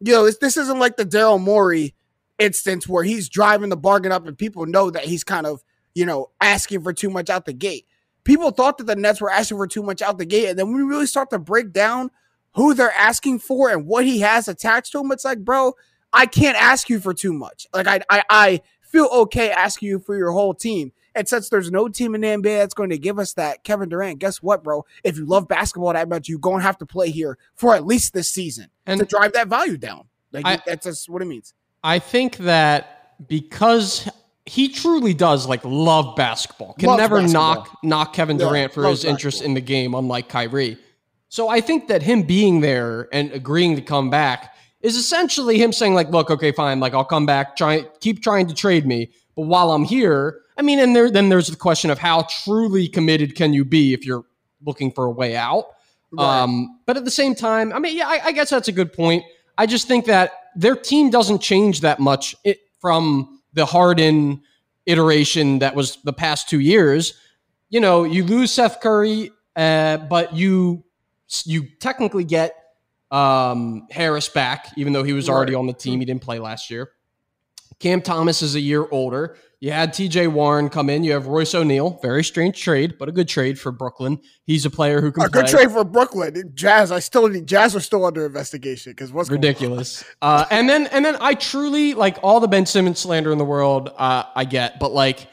you 0.00 0.12
know, 0.12 0.24
this, 0.24 0.38
this 0.38 0.56
isn't 0.56 0.80
like 0.80 0.96
the 0.96 1.06
Daryl 1.06 1.40
Morey 1.40 1.94
instance 2.38 2.88
where 2.88 3.04
he's 3.04 3.28
driving 3.28 3.68
the 3.68 3.76
bargain 3.76 4.12
up 4.12 4.26
and 4.26 4.36
people 4.38 4.66
know 4.66 4.90
that 4.90 5.04
he's 5.04 5.24
kind 5.24 5.46
of, 5.46 5.62
you 5.94 6.06
know, 6.06 6.30
asking 6.40 6.82
for 6.82 6.92
too 6.92 7.10
much 7.10 7.28
out 7.30 7.44
the 7.44 7.52
gate. 7.52 7.86
People 8.24 8.50
thought 8.50 8.78
that 8.78 8.86
the 8.86 8.96
Nets 8.96 9.20
were 9.20 9.30
asking 9.30 9.56
for 9.58 9.66
too 9.66 9.82
much 9.82 10.02
out 10.02 10.18
the 10.18 10.26
gate. 10.26 10.48
And 10.50 10.58
then 10.58 10.66
when 10.68 10.76
we 10.76 10.82
really 10.82 11.06
start 11.06 11.30
to 11.30 11.38
break 11.38 11.72
down 11.72 12.10
who 12.54 12.74
they're 12.74 12.92
asking 12.92 13.38
for 13.40 13.70
and 13.70 13.86
what 13.86 14.04
he 14.04 14.20
has 14.20 14.48
attached 14.48 14.92
to 14.92 15.00
him, 15.00 15.12
it's 15.12 15.24
like, 15.24 15.38
bro, 15.44 15.72
I 16.12 16.26
can't 16.26 16.60
ask 16.60 16.88
you 16.90 17.00
for 17.00 17.14
too 17.14 17.32
much. 17.32 17.66
Like 17.72 17.86
I 17.86 18.00
I, 18.10 18.22
I 18.30 18.60
feel 18.82 19.06
okay 19.12 19.50
asking 19.50 19.88
you 19.88 19.98
for 19.98 20.16
your 20.16 20.32
whole 20.32 20.54
team. 20.54 20.92
And 21.14 21.26
since 21.28 21.48
there's 21.48 21.70
no 21.70 21.88
team 21.88 22.14
in 22.14 22.20
the 22.20 22.28
NBA 22.28 22.58
that's 22.58 22.74
going 22.74 22.90
to 22.90 22.98
give 22.98 23.18
us 23.18 23.32
that, 23.34 23.64
Kevin 23.64 23.88
Durant, 23.88 24.18
guess 24.20 24.40
what, 24.42 24.62
bro? 24.62 24.84
If 25.02 25.16
you 25.16 25.26
love 25.26 25.48
basketball 25.48 25.92
that 25.92 26.08
much, 26.08 26.28
you're 26.28 26.38
going 26.38 26.58
to 26.60 26.62
have 26.62 26.78
to 26.78 26.86
play 26.86 27.10
here 27.10 27.36
for 27.54 27.74
at 27.74 27.84
least 27.84 28.12
this 28.14 28.30
season 28.30 28.68
And- 28.86 29.00
to 29.00 29.06
drive 29.06 29.32
that 29.32 29.48
value 29.48 29.76
down. 29.76 30.04
Like 30.32 30.46
I- 30.46 30.62
that's 30.64 30.86
just 30.86 31.08
what 31.08 31.20
it 31.22 31.24
means. 31.24 31.54
I 31.82 31.98
think 31.98 32.38
that 32.38 33.14
because 33.28 34.08
he 34.46 34.68
truly 34.68 35.14
does 35.14 35.46
like 35.46 35.64
love 35.64 36.16
basketball, 36.16 36.74
can 36.74 36.88
Loves 36.88 37.00
never 37.00 37.20
basketball. 37.20 37.54
knock 37.54 37.78
knock 37.82 38.12
Kevin 38.14 38.38
Yeah, 38.38 38.48
Durant 38.48 38.72
for 38.72 38.88
his 38.88 39.04
interest 39.04 39.42
in 39.42 39.54
the 39.54 39.60
game, 39.60 39.94
unlike 39.94 40.28
Kyrie. 40.28 40.78
So 41.28 41.48
I 41.48 41.60
think 41.60 41.88
that 41.88 42.02
him 42.02 42.22
being 42.22 42.60
there 42.60 43.08
and 43.12 43.30
agreeing 43.32 43.76
to 43.76 43.82
come 43.82 44.08
back 44.08 44.54
is 44.80 44.96
essentially 44.96 45.58
him 45.58 45.72
saying 45.72 45.94
like, 45.94 46.10
"Look, 46.10 46.30
okay, 46.30 46.52
fine, 46.52 46.80
like 46.80 46.94
I'll 46.94 47.04
come 47.04 47.26
back, 47.26 47.56
try 47.56 47.84
keep 48.00 48.22
trying 48.22 48.46
to 48.46 48.54
trade 48.54 48.86
me, 48.86 49.10
but 49.36 49.42
while 49.42 49.72
I'm 49.72 49.84
here, 49.84 50.40
I 50.56 50.62
mean, 50.62 50.78
and 50.78 50.96
there 50.96 51.10
then 51.10 51.28
there's 51.28 51.48
the 51.48 51.56
question 51.56 51.90
of 51.90 51.98
how 51.98 52.26
truly 52.44 52.88
committed 52.88 53.34
can 53.34 53.52
you 53.52 53.64
be 53.64 53.92
if 53.92 54.06
you're 54.06 54.24
looking 54.64 54.90
for 54.90 55.04
a 55.04 55.10
way 55.10 55.36
out." 55.36 55.66
Right. 56.10 56.42
Um, 56.42 56.80
but 56.86 56.96
at 56.96 57.04
the 57.04 57.10
same 57.10 57.34
time, 57.34 57.70
I 57.72 57.78
mean, 57.78 57.94
yeah, 57.94 58.08
I, 58.08 58.20
I 58.26 58.32
guess 58.32 58.48
that's 58.48 58.68
a 58.68 58.72
good 58.72 58.94
point. 58.94 59.24
I 59.58 59.66
just 59.66 59.86
think 59.86 60.06
that 60.06 60.32
their 60.56 60.76
team 60.76 61.10
doesn't 61.10 61.40
change 61.40 61.80
that 61.80 61.98
much 61.98 62.34
it, 62.44 62.58
from 62.80 63.40
the 63.52 63.66
Harden 63.66 64.42
iteration 64.86 65.58
that 65.60 65.74
was 65.74 65.98
the 66.04 66.12
past 66.12 66.48
two 66.48 66.60
years. 66.60 67.14
You 67.70 67.80
know, 67.80 68.04
you 68.04 68.24
lose 68.24 68.52
Seth 68.52 68.80
Curry, 68.80 69.30
uh, 69.56 69.98
but 69.98 70.34
you 70.34 70.84
you 71.44 71.66
technically 71.78 72.24
get 72.24 72.54
um, 73.10 73.86
Harris 73.90 74.28
back, 74.28 74.68
even 74.76 74.92
though 74.92 75.02
he 75.02 75.12
was 75.12 75.28
already 75.28 75.54
on 75.54 75.66
the 75.66 75.72
team. 75.72 76.00
He 76.00 76.06
didn't 76.06 76.22
play 76.22 76.38
last 76.38 76.70
year. 76.70 76.90
Cam 77.78 78.00
Thomas 78.00 78.42
is 78.42 78.54
a 78.54 78.60
year 78.60 78.86
older. 78.90 79.36
You 79.60 79.72
had 79.72 79.92
TJ 79.92 80.28
Warren 80.28 80.68
come 80.68 80.88
in. 80.88 81.02
You 81.02 81.12
have 81.12 81.26
Royce 81.26 81.52
O'Neal. 81.52 81.98
Very 82.00 82.22
strange 82.22 82.62
trade, 82.62 82.94
but 82.96 83.08
a 83.08 83.12
good 83.12 83.26
trade 83.26 83.58
for 83.58 83.72
Brooklyn. 83.72 84.20
He's 84.44 84.64
a 84.64 84.70
player 84.70 85.00
who 85.00 85.10
can 85.10 85.24
a 85.24 85.28
play. 85.28 85.42
good 85.42 85.50
trade 85.50 85.72
for 85.72 85.82
Brooklyn. 85.82 86.52
Jazz, 86.54 86.92
I 86.92 87.00
still 87.00 87.26
need 87.26 87.46
Jazz 87.48 87.74
are 87.74 87.80
still 87.80 88.04
under 88.04 88.24
investigation 88.24 88.92
because 88.92 89.12
what's 89.12 89.28
going 89.28 89.38
on? 89.38 89.42
ridiculous. 89.42 90.04
Uh, 90.22 90.44
and 90.52 90.68
then 90.68 90.86
and 90.88 91.04
then 91.04 91.16
I 91.20 91.34
truly 91.34 91.94
like 91.94 92.18
all 92.22 92.38
the 92.38 92.46
Ben 92.46 92.66
Simmons 92.66 93.00
slander 93.00 93.32
in 93.32 93.38
the 93.38 93.44
world. 93.44 93.90
Uh, 93.96 94.24
I 94.36 94.44
get, 94.44 94.78
but 94.78 94.92
like 94.92 95.26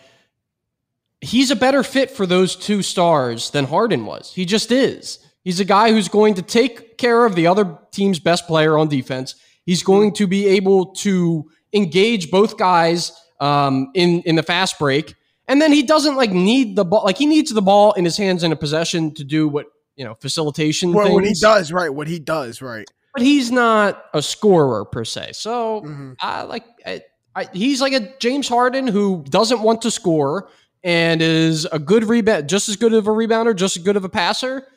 he's 1.22 1.52
a 1.52 1.56
better 1.56 1.84
fit 1.84 2.10
for 2.10 2.26
those 2.26 2.56
two 2.56 2.82
stars 2.82 3.52
than 3.52 3.66
Harden 3.66 4.08
was. 4.08 4.34
He 4.34 4.46
just 4.46 4.72
is. 4.72 5.20
He's 5.44 5.60
a 5.60 5.66
guy 5.66 5.92
who's 5.92 6.08
going 6.10 6.34
to 6.36 6.42
take 6.42 6.98
care 6.98 7.26
of 7.26 7.36
the 7.36 7.46
other 7.46 7.78
team's 7.92 8.20
best 8.20 8.48
player 8.48 8.76
on 8.76 8.88
defense. 8.88 9.36
He's 9.68 9.84
going 9.84 10.14
to 10.14 10.26
be 10.26 10.48
able 10.48 10.88
to 10.96 11.50
engage 11.74 12.32
both 12.32 12.58
guys 12.58 13.12
um, 13.40 13.92
in 13.94 14.22
in 14.22 14.36
the 14.36 14.44
fast 14.44 14.80
break, 14.80 15.16
and 15.48 15.62
then 15.62 15.72
he 15.72 15.84
doesn't 15.84 16.16
like 16.16 16.32
need 16.32 16.76
the 16.76 16.86
ball. 16.86 17.04
Like 17.04 17.18
he 17.18 17.26
needs 17.26 17.52
the 17.54 17.62
ball 17.62 17.94
in 17.94 18.06
his 18.06 18.18
hands 18.18 18.44
in 18.44 18.52
a 18.52 18.56
possession 18.56 19.14
to 19.16 19.24
do 19.24 19.48
what 19.48 19.68
you 19.96 20.04
know 20.06 20.16
facilitation 20.16 20.92
What, 20.94 21.12
what 21.12 21.24
he 21.26 21.34
does, 21.34 21.72
right? 21.72 21.94
What 21.94 22.08
he 22.08 22.20
does, 22.20 22.62
right? 22.62 22.90
but 23.14 23.22
he's 23.24 23.50
not 23.50 24.04
a 24.14 24.22
scorer 24.22 24.84
per 24.84 25.06
se. 25.06 25.30
So 25.34 25.82
Mhm. 25.86 26.16
I 26.20 26.42
like 26.44 26.66
I, 26.86 27.02
I, 27.34 27.48
he's 27.54 27.80
like 27.80 27.94
a 27.94 28.14
James 28.20 28.50
Harden 28.50 28.88
who 28.88 29.24
doesn't 29.30 29.62
want 29.62 29.82
to 29.84 29.92
score 29.92 30.50
and 30.84 31.22
is 31.22 31.64
a 31.72 31.80
good 31.80 32.04
rebound, 32.04 32.50
just 32.50 32.68
as 32.68 32.76
good 32.76 32.94
of 32.94 33.08
a 33.08 33.12
rebounder, 33.12 33.56
just 33.56 33.78
as 33.78 33.84
good 33.84 33.96
of 33.96 34.04
a 34.04 34.10
passer, 34.10 34.68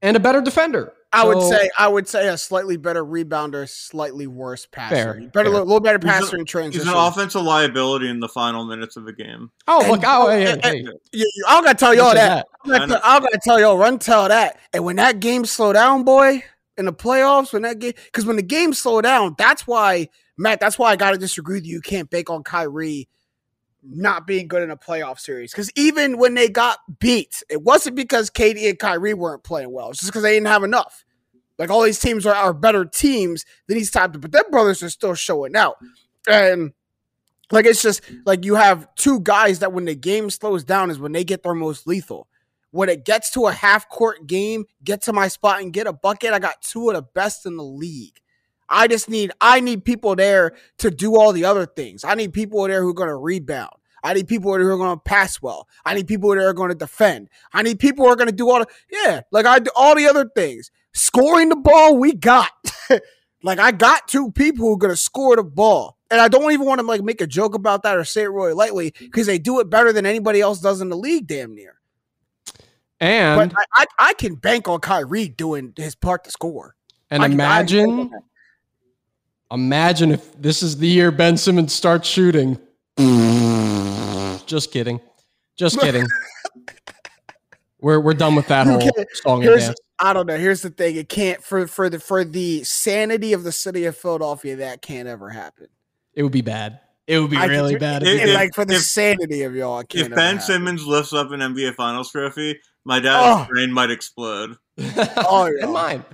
and 0.00 0.16
a 0.16 0.20
better 0.20 0.40
defender. 0.40 0.92
I 1.12 1.24
would 1.24 1.42
say 1.42 1.70
I 1.78 1.88
would 1.88 2.08
say 2.08 2.28
a 2.28 2.36
slightly 2.36 2.76
better 2.76 3.04
rebounder, 3.04 3.68
slightly 3.68 4.26
worse 4.26 4.66
passer. 4.66 4.94
Fair, 4.94 5.30
better. 5.32 5.48
A 5.48 5.52
little, 5.52 5.66
little 5.66 5.80
better 5.80 5.98
He's 6.02 6.10
a- 6.10 6.20
passer 6.20 6.36
in 6.36 6.44
transition. 6.44 6.86
He's 6.86 6.92
an 6.92 6.98
offensive 6.98 7.42
liability 7.42 8.08
in 8.08 8.20
the 8.20 8.28
final 8.28 8.64
minutes 8.66 8.96
of 8.96 9.04
the 9.04 9.12
game. 9.12 9.50
Oh, 9.66 9.80
And- 9.82 9.90
look! 9.92 10.00
Oh, 10.04 10.26
oh 10.26 10.30
hey, 10.30 10.42
hey, 10.44 10.52
and- 10.52 10.64
hey. 10.64 10.76
You- 11.12 11.30
you- 11.34 11.44
I 11.48 11.62
gotta 11.62 11.74
tell 11.74 11.94
y'all 11.94 12.08
Look 12.08 12.16
at 12.16 12.28
that. 12.28 12.46
I'm 12.64 12.70
gonna, 12.70 12.86
tell, 12.88 13.00
I'm 13.04 13.22
gonna 13.22 13.38
tell 13.42 13.60
y'all, 13.60 13.78
run 13.78 13.98
tell 13.98 14.28
that. 14.28 14.58
And 14.72 14.84
when 14.84 14.96
that 14.96 15.20
game 15.20 15.44
slow 15.44 15.72
down, 15.72 16.04
boy, 16.04 16.42
in 16.76 16.84
the 16.84 16.92
playoffs, 16.92 17.52
when 17.52 17.62
that 17.62 17.78
game, 17.78 17.94
because 18.06 18.26
when 18.26 18.36
the 18.36 18.42
game 18.42 18.74
slow 18.74 19.00
down, 19.00 19.34
that's 19.38 19.66
why, 19.66 20.08
Matt, 20.36 20.60
that's 20.60 20.78
why 20.78 20.90
I 20.90 20.96
gotta 20.96 21.16
disagree 21.18 21.56
with 21.58 21.66
you. 21.66 21.76
You 21.76 21.80
can't 21.80 22.10
bake 22.10 22.28
on 22.28 22.42
Kyrie 22.42 23.08
not 23.88 24.26
being 24.26 24.48
good 24.48 24.62
in 24.62 24.70
a 24.70 24.76
playoff 24.76 25.18
series. 25.18 25.52
Because 25.52 25.70
even 25.76 26.18
when 26.18 26.34
they 26.34 26.48
got 26.48 26.78
beat, 26.98 27.42
it 27.48 27.62
wasn't 27.62 27.96
because 27.96 28.30
KD 28.30 28.68
and 28.68 28.78
Kyrie 28.78 29.14
weren't 29.14 29.44
playing 29.44 29.72
well. 29.72 29.90
It's 29.90 30.00
just 30.00 30.10
because 30.10 30.22
they 30.22 30.34
didn't 30.34 30.48
have 30.48 30.64
enough. 30.64 31.04
Like 31.58 31.70
all 31.70 31.82
these 31.82 31.98
teams 31.98 32.26
are, 32.26 32.34
are 32.34 32.52
better 32.52 32.84
teams 32.84 33.44
than 33.66 33.78
these 33.78 33.90
types, 33.90 34.18
but 34.18 34.32
them 34.32 34.44
brothers 34.50 34.82
are 34.82 34.90
still 34.90 35.14
showing 35.14 35.56
out. 35.56 35.76
And 36.28 36.72
like 37.50 37.66
it's 37.66 37.82
just 37.82 38.02
like 38.24 38.44
you 38.44 38.56
have 38.56 38.92
two 38.96 39.20
guys 39.20 39.60
that 39.60 39.72
when 39.72 39.84
the 39.84 39.94
game 39.94 40.30
slows 40.30 40.64
down 40.64 40.90
is 40.90 40.98
when 40.98 41.12
they 41.12 41.24
get 41.24 41.42
their 41.42 41.54
most 41.54 41.86
lethal. 41.86 42.28
When 42.72 42.88
it 42.90 43.06
gets 43.06 43.30
to 43.30 43.46
a 43.46 43.52
half 43.52 43.88
court 43.88 44.26
game, 44.26 44.66
get 44.84 45.02
to 45.02 45.12
my 45.12 45.28
spot 45.28 45.62
and 45.62 45.72
get 45.72 45.86
a 45.86 45.92
bucket. 45.92 46.34
I 46.34 46.38
got 46.38 46.60
two 46.60 46.90
of 46.90 46.96
the 46.96 47.02
best 47.02 47.46
in 47.46 47.56
the 47.56 47.64
league. 47.64 48.20
I 48.68 48.88
just 48.88 49.08
need 49.08 49.32
I 49.40 49.60
need 49.60 49.84
people 49.84 50.16
there 50.16 50.54
to 50.78 50.90
do 50.90 51.16
all 51.16 51.32
the 51.32 51.44
other 51.44 51.66
things. 51.66 52.04
I 52.04 52.14
need 52.14 52.32
people 52.32 52.66
there 52.66 52.82
who 52.82 52.90
are 52.90 52.94
going 52.94 53.08
to 53.08 53.16
rebound. 53.16 53.70
I 54.04 54.14
need 54.14 54.28
people 54.28 54.52
there 54.52 54.62
who 54.62 54.70
are 54.74 54.76
going 54.76 54.96
to 54.96 55.02
pass 55.02 55.40
well. 55.42 55.66
I 55.84 55.94
need 55.94 56.06
people 56.06 56.30
there 56.30 56.42
who 56.42 56.46
are 56.48 56.54
going 56.54 56.68
to 56.70 56.74
defend. 56.76 57.28
I 57.52 57.62
need 57.62 57.78
people 57.78 58.04
who 58.04 58.10
are 58.12 58.16
going 58.16 58.28
to 58.28 58.34
do 58.34 58.50
all 58.50 58.60
the 58.60 58.66
yeah, 58.90 59.22
like 59.32 59.46
I 59.46 59.58
do 59.58 59.70
all 59.74 59.94
the 59.94 60.06
other 60.06 60.28
things. 60.34 60.70
Scoring 60.92 61.48
the 61.48 61.56
ball, 61.56 61.96
we 61.98 62.12
got. 62.12 62.50
like 63.42 63.58
I 63.58 63.70
got 63.72 64.08
two 64.08 64.30
people 64.32 64.66
who 64.66 64.74
are 64.74 64.78
going 64.78 64.92
to 64.92 64.96
score 64.96 65.36
the 65.36 65.42
ball. 65.44 65.96
And 66.10 66.20
I 66.20 66.28
don't 66.28 66.52
even 66.52 66.66
want 66.66 66.80
to 66.80 66.86
like 66.86 67.02
make 67.02 67.20
a 67.20 67.26
joke 67.26 67.54
about 67.54 67.82
that 67.82 67.96
or 67.96 68.04
say 68.04 68.22
it 68.22 68.30
really 68.30 68.52
lightly 68.52 68.94
because 68.98 69.26
they 69.26 69.38
do 69.38 69.58
it 69.58 69.68
better 69.68 69.92
than 69.92 70.06
anybody 70.06 70.40
else 70.40 70.60
does 70.60 70.80
in 70.80 70.88
the 70.88 70.96
league 70.96 71.26
damn 71.26 71.52
near. 71.54 71.80
And 73.00 73.50
But 73.52 73.60
I, 73.74 73.82
I, 73.98 74.08
I 74.10 74.14
can 74.14 74.36
bank 74.36 74.68
on 74.68 74.80
Kyrie 74.80 75.28
doing 75.28 75.72
his 75.76 75.94
part 75.94 76.24
to 76.24 76.30
score. 76.30 76.76
and 77.10 77.22
I 77.22 77.28
can- 77.28 77.40
I 77.40 77.64
can 77.64 77.78
imagine, 77.78 78.10
that. 78.10 78.22
Imagine 79.50 80.12
if 80.12 80.40
this 80.40 80.62
is 80.62 80.78
the 80.78 80.88
year 80.88 81.10
Ben 81.10 81.36
Simmons 81.36 81.72
starts 81.72 82.08
shooting. 82.08 82.58
Just 84.46 84.70
kidding, 84.72 85.00
just 85.56 85.80
kidding. 85.80 86.06
We're 87.80 88.00
we're 88.00 88.14
done 88.14 88.34
with 88.34 88.48
that 88.48 88.66
whole 88.66 88.80
song 89.12 89.44
and 89.46 89.60
dance. 89.60 89.76
I 90.00 90.12
don't 90.12 90.26
know. 90.26 90.36
Here's 90.38 90.62
the 90.62 90.70
thing. 90.70 90.96
It 90.96 91.08
can't 91.10 91.42
for 91.44 91.66
for 91.66 91.90
the 91.90 92.00
for 92.00 92.24
the 92.24 92.64
sanity 92.64 93.32
of 93.34 93.44
the 93.44 93.52
city 93.52 93.84
of 93.84 93.96
Philadelphia. 93.96 94.56
That 94.56 94.80
can't 94.82 95.06
ever 95.06 95.28
happen. 95.28 95.66
It 96.14 96.22
would 96.22 96.32
be 96.32 96.40
bad. 96.40 96.80
It 97.06 97.20
would 97.20 97.30
be 97.30 97.36
I 97.36 97.44
really 97.44 97.74
do- 97.74 97.78
bad. 97.80 98.02
If- 98.02 98.08
if 98.08 98.14
it 98.14 98.20
And, 98.22 98.26
did. 98.30 98.34
like 98.34 98.54
for 98.54 98.64
the 98.64 98.76
if- 98.76 98.82
sanity 98.82 99.42
of 99.42 99.54
y'all, 99.54 99.84
can't 99.84 100.08
If 100.08 100.14
Ben. 100.16 100.40
Simmons 100.40 100.84
lifts 100.86 101.12
up 101.12 101.30
an 101.30 101.40
NBA 101.40 101.74
Finals 101.74 102.10
trophy, 102.10 102.58
my 102.84 102.98
dad's 102.98 103.42
Oh. 103.42 103.46
brain 103.52 103.70
might 103.72 103.90
explode. 103.90 104.56
Oh, 104.78 105.46
yeah. 105.46 105.64
and 105.64 105.72
mine. 105.72 106.04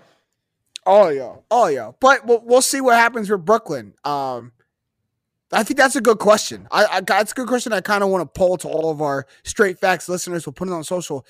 Oh 0.87 1.09
yeah, 1.09 1.37
oh 1.51 1.66
yeah. 1.66 1.93
But 2.01 2.26
we'll, 2.26 2.43
we'll 2.45 2.62
see 2.62 2.80
what 2.80 2.97
happens 2.97 3.30
with 3.30 3.45
Brooklyn. 3.45 3.95
Um, 4.05 4.53
I 5.53 5.62
think 5.62 5.78
that's 5.78 5.97
a 5.97 6.01
good 6.01 6.18
question. 6.18 6.66
I, 6.70 6.87
I 6.87 7.01
that's 7.01 7.33
a 7.33 7.35
good 7.35 7.49
question. 7.49 7.72
I 7.72 7.80
kind 7.80 8.03
of 8.03 8.11
want 8.11 8.22
to 8.22 8.39
poll 8.39 8.57
to 8.59 8.68
all 8.68 8.91
of 8.91 9.01
our 9.01 9.26
straight 9.45 9.78
facts 9.78 10.09
listeners. 10.09 10.47
We'll 10.47 10.55
put 10.55 10.68
it 10.68 10.74
on 10.74 10.85
social. 10.85 11.26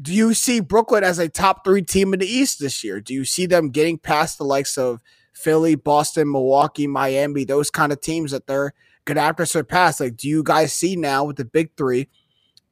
Do 0.00 0.12
you 0.14 0.32
see 0.32 0.60
Brooklyn 0.60 1.04
as 1.04 1.18
a 1.18 1.28
top 1.28 1.64
three 1.64 1.82
team 1.82 2.14
in 2.14 2.20
the 2.20 2.26
East 2.26 2.60
this 2.60 2.82
year? 2.82 3.00
Do 3.00 3.12
you 3.12 3.24
see 3.24 3.44
them 3.44 3.68
getting 3.68 3.98
past 3.98 4.38
the 4.38 4.44
likes 4.44 4.78
of 4.78 5.02
Philly, 5.32 5.74
Boston, 5.74 6.30
Milwaukee, 6.30 6.86
Miami, 6.86 7.44
those 7.44 7.70
kind 7.70 7.92
of 7.92 8.00
teams 8.00 8.30
that 8.30 8.46
they're 8.46 8.72
gonna 9.04 9.20
have 9.20 9.36
to 9.36 9.46
surpass. 9.46 10.00
Like, 10.00 10.16
do 10.16 10.28
you 10.28 10.42
guys 10.42 10.72
see 10.72 10.96
now 10.96 11.24
with 11.24 11.36
the 11.36 11.44
big 11.44 11.76
three, 11.76 12.08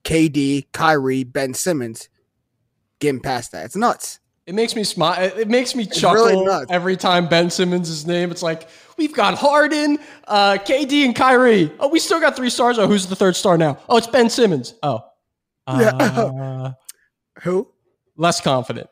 KD, 0.05 0.67
Kyrie, 0.73 1.25
Ben 1.25 1.55
Simmons, 1.55 2.09
getting 2.99 3.21
past 3.21 3.53
that? 3.53 3.67
It's 3.67 3.77
nuts. 3.77 4.21
It 4.51 4.55
makes 4.57 4.75
me 4.75 4.83
smile. 4.83 5.15
It 5.23 5.47
makes 5.47 5.77
me 5.77 5.85
It's 5.85 6.01
chuckle 6.01 6.25
really 6.25 6.67
every 6.71 6.97
time 6.97 7.29
Ben 7.29 7.51
Simmons' 7.51 8.05
name. 8.05 8.33
It's 8.33 8.43
like 8.43 8.69
we've 8.97 9.15
got 9.15 9.39
Harden, 9.39 9.97
uh, 10.27 10.55
KD, 10.61 11.05
and 11.05 11.15
Kyrie. 11.15 11.71
Oh, 11.79 11.87
we 11.87 12.01
still 12.01 12.19
got 12.19 12.35
three 12.35 12.51
stars. 12.51 12.77
Oh, 12.77 12.89
who's 12.89 13.07
the 13.07 13.15
third 13.15 13.37
star 13.37 13.57
now? 13.57 13.79
Oh, 13.89 13.97
it's 13.97 14.09
Ben 14.09 14.29
Simmons. 14.29 14.75
Oh, 14.83 15.05
Yeah. 15.69 15.91
uh, 15.95 16.73
Who? 17.43 17.69
less 18.17 18.41
confident. 18.41 18.91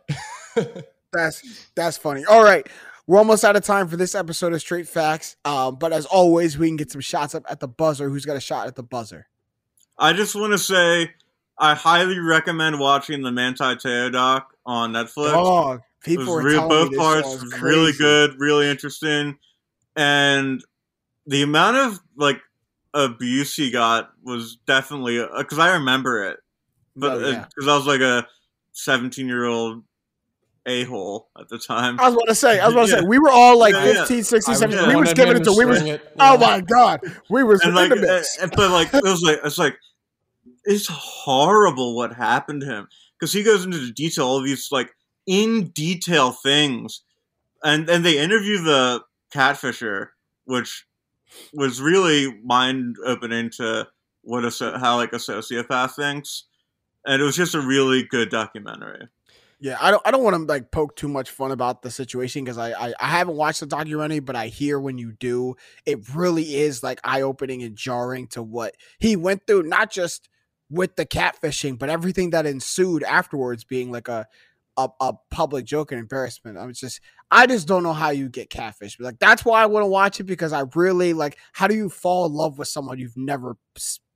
That's 1.13 1.67
that's 1.75 1.97
funny. 1.99 2.25
All 2.25 2.45
right. 2.45 2.65
We're 3.09 3.19
almost 3.19 3.45
out 3.45 3.57
of 3.57 3.65
time 3.65 3.89
for 3.89 3.97
this 3.97 4.15
episode 4.15 4.53
of 4.53 4.61
Straight 4.61 4.87
Facts. 4.87 5.35
Um, 5.45 5.75
but 5.75 5.93
as 5.93 6.07
always, 6.07 6.57
we 6.57 6.69
can 6.69 6.77
get 6.77 6.93
some 6.93 7.01
shots 7.01 7.35
up 7.35 7.45
at 7.51 7.59
the 7.59 7.67
buzzer. 7.67 8.09
Who's 8.09 8.25
got 8.25 8.37
a 8.37 8.41
shot 8.41 8.69
at 8.69 8.77
the 8.77 8.85
buzzer? 8.85 9.27
I 9.99 10.13
just 10.13 10.37
want 10.37 10.53
to 10.53 10.59
say 10.59 11.15
I 11.59 11.75
highly 11.75 12.21
recommend 12.21 12.79
watching 12.79 13.23
the 13.23 13.33
Manti 13.33 13.75
Te'o 13.77 14.13
doc 14.13 14.53
on 14.69 14.93
Netflix. 14.93 15.33
Dog. 15.33 15.79
It 15.81 15.83
People 16.05 16.27
was 16.27 16.45
were 16.45 16.51
real, 16.51 16.69
both 16.69 16.97
parts 16.97 17.27
show 17.29 17.35
is 17.37 17.43
was 17.43 17.61
really 17.61 17.93
good, 17.93 18.39
really 18.39 18.69
interesting, 18.71 19.37
and 19.97 20.63
the 21.27 21.43
amount 21.43 21.77
of 21.77 21.99
like 22.17 22.41
abuse 22.95 23.57
he 23.57 23.71
got 23.73 24.11
was 24.23 24.59
definitely 24.67 25.19
because 25.39 25.59
I 25.59 25.73
remember 25.73 26.25
it, 26.31 26.39
but 26.95 27.13
Oh, 27.13 27.19
because 27.19 27.67
yeah. 27.67 27.73
I 27.73 27.77
was 27.77 27.87
like 27.87 28.01
a 28.01 28.27
seventeen 28.73 29.27
year 29.27 29.45
old 29.47 29.83
a 30.67 30.85
hole 30.85 31.29
at 31.39 31.49
the 31.49 31.59
time. 31.59 31.99
I 31.99 32.05
was 32.05 32.15
about 32.15 32.29
to 32.29 32.35
say, 32.35 32.61
I 32.61 32.67
was 32.67 32.75
about 32.75 32.87
to 32.87 32.93
Yeah. 32.93 33.01
say, 33.01 33.07
we 33.07 33.19
were 33.19 33.31
all 33.31 33.59
like 33.59 33.73
Yeah, 33.75 33.87
yeah. 33.87 33.93
15, 34.05 34.23
16, 34.23 34.55
17. 34.55 34.79
yeah. 34.85 34.89
We 34.95 35.01
was 35.01 35.15
giving 35.15 35.37
it 35.39 35.45
to, 35.45 35.53
we 35.57 35.65
was, 35.65 35.79
string 35.79 35.95
it. 35.95 36.13
oh 36.21 36.37
my 36.37 36.61
God. 36.61 37.01
We 37.31 37.43
was 37.43 37.63
and 37.63 37.71
in 37.71 37.75
like, 37.75 37.89
the 37.89 37.97
mix. 37.97 38.39
uh, 38.41 38.49
but 38.55 38.71
like 38.71 38.93
it 38.93 39.03
was 39.03 39.23
like 39.23 39.39
it's 39.45 39.57
like 39.59 39.77
it's 40.65 40.87
horrible 40.89 41.97
what 41.97 42.13
happened 42.13 42.61
to 42.61 42.67
him 42.67 42.89
because 43.19 43.33
he 43.33 43.43
goes 43.43 43.65
into 43.65 43.93
detail 43.93 44.27
all 44.27 44.43
these 44.43 44.69
like 44.71 44.91
in 45.27 45.69
detail 45.69 46.33
things, 46.33 47.03
and 47.63 47.89
and 47.89 48.05
they 48.05 48.19
interview 48.19 48.63
the 48.63 49.03
catfisher, 49.33 50.09
which 50.45 50.87
was 51.53 51.81
really 51.81 52.41
mind 52.43 52.97
opening 53.05 53.51
to 53.51 53.89
what 54.23 54.45
a 54.45 54.79
how 54.79 54.97
like 54.97 55.13
a 55.13 55.17
sociopath 55.17 55.95
thinks, 55.95 56.45
and 57.07 57.21
it 57.21 57.25
was 57.25 57.37
just 57.37 57.55
a 57.55 57.61
really 57.61 58.05
good 58.05 58.31
documentary. 58.31 59.09
Yeah, 59.61 59.77
I 59.81 59.91
don't 59.91 60.03
I 60.07 60.13
don't 60.13 60.23
want 60.23 60.37
to 60.37 60.43
like 60.43 60.71
poke 60.71 60.95
too 60.95 61.09
much 61.09 61.31
fun 61.31 61.51
about 61.51 61.83
the 61.83 61.91
situation 61.91 62.45
because 62.45 62.59
I, 62.59 62.71
I 62.71 62.95
I 63.01 63.09
haven't 63.09 63.37
watched 63.37 63.61
the 63.61 63.67
documentary, 63.67 64.21
but 64.21 64.37
I 64.37 64.47
hear 64.47 64.79
when 64.79 64.99
you 64.99 65.13
do, 65.13 65.57
it 65.85 66.15
really 66.15 66.57
is 66.57 66.83
like 66.83 67.01
eye 67.03 67.23
opening 67.23 67.63
and 67.65 67.75
jarring 67.75 68.29
to 68.29 68.43
what 68.43 68.77
he 69.01 69.17
went 69.17 69.47
through, 69.47 69.65
not 69.65 69.91
just 69.91 70.29
with 70.71 70.97
the 70.97 71.07
catfishing, 71.07 71.79
but 71.79 71.89
everything 71.91 72.31
that 72.31 72.47
ensued 72.47 73.03
afterwards 73.03 73.65
being 73.65 73.91
like 73.91 74.09
a 74.09 74.27
a, 74.77 74.89
a 75.01 75.13
public 75.31 75.65
joke 75.65 75.91
and 75.91 76.01
embarrassment. 76.01 76.57
I'm 76.57 76.73
just 76.73 77.01
I 77.31 77.47
just 77.47 77.67
don't 77.67 77.83
know 77.83 77.93
how 77.93 78.11
you 78.11 78.29
get 78.29 78.49
catfished. 78.49 78.97
But 78.99 79.05
like 79.05 79.19
that's 79.19 79.45
why 79.45 79.63
I 79.63 79.67
want 79.67 79.83
to 79.83 79.89
watch 79.89 80.21
it 80.21 80.25
because 80.25 80.53
I 80.53 80.65
really 80.75 81.13
like 81.13 81.37
how 81.53 81.67
do 81.67 81.75
you 81.75 81.89
fall 81.89 82.27
in 82.27 82.33
love 82.33 82.59
with 82.59 82.69
someone 82.69 82.99
you've 82.99 83.17
never 83.17 83.57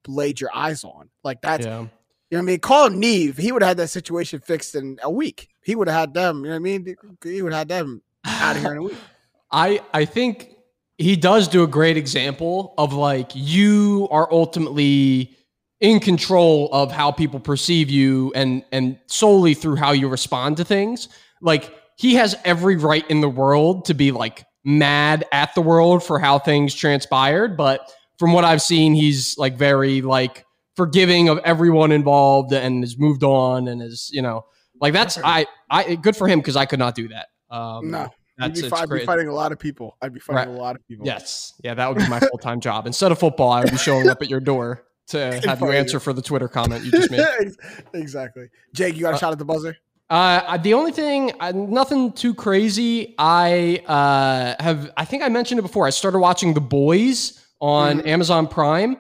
laid 0.07 0.41
your 0.41 0.51
eyes 0.55 0.85
on? 0.85 1.11
Like 1.25 1.43
that's 1.43 1.67
Yeah. 1.67 1.81
you 1.81 1.85
know 1.85 1.89
what 2.31 2.39
I 2.39 2.43
mean? 2.43 2.61
Call 2.61 2.91
Nev. 2.91 3.37
He 3.37 3.51
would 3.51 3.63
have 3.63 3.71
had 3.71 3.77
that 3.79 3.89
situation 3.89 4.39
fixed 4.41 4.75
in 4.77 4.99
a 5.03 5.11
week. 5.11 5.49
He 5.65 5.75
would 5.75 5.89
have 5.89 5.99
had 5.99 6.15
them. 6.15 6.39
You 6.39 6.45
know 6.45 6.51
what 6.51 6.57
I 6.57 6.59
mean? 6.61 6.97
He 7.25 7.43
would 7.43 7.53
have 7.53 7.61
had 7.61 7.69
them 7.69 8.03
out 8.25 8.55
of 8.57 8.63
here 8.63 8.73
in 8.73 8.79
a 8.79 8.83
week. 8.83 8.97
I 9.51 9.81
I 9.93 10.05
think 10.05 10.57
he 10.97 11.17
does 11.17 11.49
do 11.49 11.65
a 11.65 11.67
great 11.67 11.97
example 11.97 12.75
of 12.79 12.93
like 12.93 13.33
you 13.35 14.07
are 14.13 14.33
ultimately 14.33 15.37
in 15.83 15.99
control 15.99 16.71
of 16.73 16.93
how 16.93 17.11
people 17.11 17.41
perceive 17.41 17.91
you 17.91 18.33
and 18.35 18.65
and 18.73 18.99
solely 19.09 19.53
through 19.53 19.75
how 19.77 19.91
you 19.91 20.09
respond 20.09 20.57
to 20.57 20.65
things. 20.65 21.09
Like 21.43 21.75
he 21.97 22.15
has 22.15 22.37
every 22.45 22.77
right 22.77 23.05
in 23.11 23.21
the 23.21 23.29
world 23.29 23.85
to 23.87 23.95
be 23.95 24.13
like 24.13 24.47
mad 24.65 25.25
at 25.33 25.53
the 25.57 25.61
world 25.61 26.03
for 26.05 26.21
how 26.21 26.39
things 26.39 26.73
transpired, 26.73 27.57
but 27.57 27.93
from 28.17 28.33
what 28.33 28.45
I've 28.45 28.63
seen 28.63 28.95
he's 28.95 29.37
like 29.37 29.57
very 29.57 30.01
like 30.03 30.47
forgiving 30.77 31.29
of 31.29 31.39
everyone 31.39 31.91
involved 31.91 32.53
and 32.53 32.85
has 32.85 32.97
moved 32.97 33.25
on 33.25 33.67
and 33.67 33.83
is, 33.83 34.09
you 34.13 34.23
know, 34.23 34.47
like 34.81 34.93
that's 34.93 35.19
I 35.19 35.47
I 35.69 35.97
good 35.97 36.17
for 36.17 36.29
him 36.29 36.39
because 36.39 36.55
I 36.57 36.65
could 36.65 36.79
not 36.79 36.95
do 36.95 37.09
that. 37.09 37.27
Um 37.51 37.91
No, 37.91 38.09
that's 38.39 38.63
I'd 38.63 38.71
be, 38.71 38.77
I'd 38.77 39.01
be 39.01 39.05
fighting 39.05 39.27
a 39.27 39.35
lot 39.35 39.51
of 39.51 39.59
people. 39.59 39.97
I'd 40.01 40.15
be 40.15 40.21
fighting 40.21 40.37
Right. 40.53 40.61
a 40.61 40.63
lot 40.63 40.77
of 40.77 40.87
people. 40.87 41.05
Yes. 41.07 41.55
Yeah, 41.65 41.75
that 41.75 41.89
would 41.89 41.99
be 41.99 42.09
my 42.09 42.21
full 42.21 42.39
time 42.39 42.61
job. 42.61 42.87
Instead 42.87 43.11
of 43.11 43.19
football, 43.19 43.51
I 43.51 43.63
would 43.63 43.73
be 43.73 43.79
showing 43.79 44.09
up 44.09 44.23
at 44.23 44.31
your 44.31 44.39
door 44.41 44.85
to 45.13 45.41
have 45.47 45.61
you 45.61 45.71
answer 45.71 45.97
you. 45.97 46.01
for 46.01 46.13
the 46.13 46.23
Twitter 46.23 46.49
comment 46.49 46.85
you 46.85 46.91
just 46.91 47.11
made. 47.11 47.25
exactly. 47.95 48.49
Jake, 48.75 48.97
you 48.97 49.03
got 49.03 49.13
a 49.13 49.17
Uh, 49.17 49.19
shot 49.19 49.33
at 49.33 49.39
the 49.39 49.45
buzzer? 49.45 49.77
Uh, 50.11 50.59
the 50.59 50.75
only 50.75 50.93
thing, 50.93 51.33
uh, 51.41 51.53
nothing 51.53 52.13
too 52.13 52.35
crazy. 52.35 53.15
I 53.19 53.83
uh, 53.87 54.63
have, 54.63 54.91
I 54.97 55.07
think 55.07 55.23
I 55.23 55.29
mentioned 55.31 55.59
it 55.59 55.63
before. 55.63 55.87
I 55.87 55.91
started 55.91 56.19
watching 56.19 56.53
The 56.53 56.61
Boys 56.61 57.43
on 57.61 58.01
Mhm. 58.01 58.07
Amazon 58.09 58.47
Prime. 58.47 58.99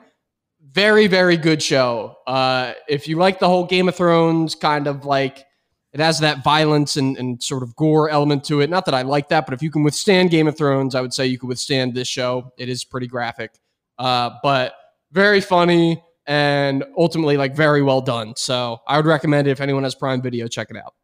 Very, 0.70 1.06
very 1.08 1.36
good 1.36 1.62
show. 1.62 2.16
Uh, 2.26 2.72
if 2.88 3.08
you 3.08 3.16
like 3.18 3.40
the 3.40 3.48
whole 3.48 3.66
Game 3.66 3.88
of 3.88 3.96
Thrones 3.96 4.54
kind 4.54 4.86
of 4.86 5.04
like, 5.04 5.44
it 5.92 6.00
has 6.00 6.20
that 6.20 6.42
violence 6.42 6.96
and, 6.96 7.18
and 7.18 7.42
sort 7.42 7.62
of 7.62 7.76
gore 7.76 8.08
element 8.08 8.44
to 8.44 8.62
it. 8.62 8.70
Not 8.70 8.86
that 8.86 8.94
I 8.94 9.02
like 9.02 9.28
that, 9.28 9.44
but 9.44 9.52
if 9.52 9.60
you 9.62 9.70
can 9.70 9.82
withstand 9.82 10.30
Game 10.30 10.46
of 10.48 10.56
Thrones, 10.56 10.94
I 10.94 11.02
would 11.02 11.12
say 11.12 11.26
you 11.26 11.38
could 11.38 11.48
withstand 11.48 11.92
this 11.94 12.08
show. 12.08 12.52
It 12.56 12.70
is 12.70 12.84
pretty 12.84 13.06
graphic, 13.06 13.50
uh, 13.98 14.30
but 14.42 14.72
very 15.12 15.40
funny 15.40 16.02
and 16.26 16.84
ultimately 16.96 17.36
like 17.36 17.54
very 17.54 17.82
well 17.82 18.00
done. 18.00 18.34
So 18.36 18.78
I 18.86 18.96
would 18.96 19.06
recommend 19.06 19.46
it 19.48 19.52
if 19.52 19.60
anyone 19.60 19.82
has 19.84 19.94
Prime 19.94 20.22
Video, 20.22 20.48
check 20.48 20.68
it 20.70 20.76
out. 20.76 20.94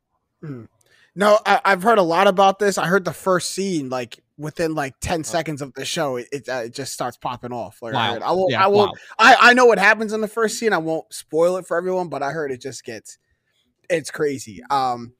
No, 1.14 1.38
I, 1.44 1.60
I've 1.64 1.82
heard 1.82 1.98
a 1.98 2.02
lot 2.02 2.26
about 2.28 2.58
this. 2.58 2.78
I 2.78 2.86
heard 2.86 3.04
the 3.04 3.12
first 3.12 3.50
scene 3.50 3.88
like 3.88 4.22
within 4.36 4.74
like 4.74 4.94
ten 5.00 5.24
seconds 5.24 5.60
of 5.62 5.74
the 5.74 5.84
show. 5.84 6.16
It 6.16 6.28
it, 6.30 6.48
uh, 6.48 6.62
it 6.66 6.74
just 6.74 6.92
starts 6.92 7.16
popping 7.16 7.52
off. 7.52 7.82
Like 7.82 7.94
I, 7.94 7.96
Wow. 7.96 8.12
heard. 8.14 8.22
I 8.22 8.32
won't. 8.32 8.52
Yeah, 8.52 8.64
I 8.64 8.66
won't. 8.68 8.90
wow. 8.92 8.96
I 9.18 9.36
I 9.40 9.54
know 9.54 9.66
what 9.66 9.78
happens 9.78 10.12
in 10.12 10.20
the 10.20 10.28
first 10.28 10.58
scene. 10.58 10.72
I 10.72 10.78
won't 10.78 11.12
spoil 11.12 11.56
it 11.56 11.66
for 11.66 11.76
everyone, 11.76 12.08
but 12.08 12.22
I 12.22 12.30
heard 12.30 12.52
it 12.52 12.60
just 12.60 12.84
gets. 12.84 13.18
It's 13.90 14.10
crazy. 14.10 14.62
Um, 14.70 15.14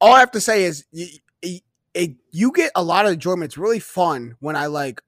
all 0.00 0.14
I 0.14 0.20
have 0.20 0.32
to 0.32 0.40
say 0.40 0.64
is 0.64 0.84
you, 0.90 1.06
it, 1.96 2.16
you 2.30 2.52
get 2.52 2.72
a 2.74 2.82
lot 2.82 3.06
of 3.06 3.12
enjoyment. 3.12 3.44
It's 3.44 3.58
really 3.58 3.78
fun 3.78 4.36
when 4.40 4.56
I 4.56 4.66
like 4.66 5.00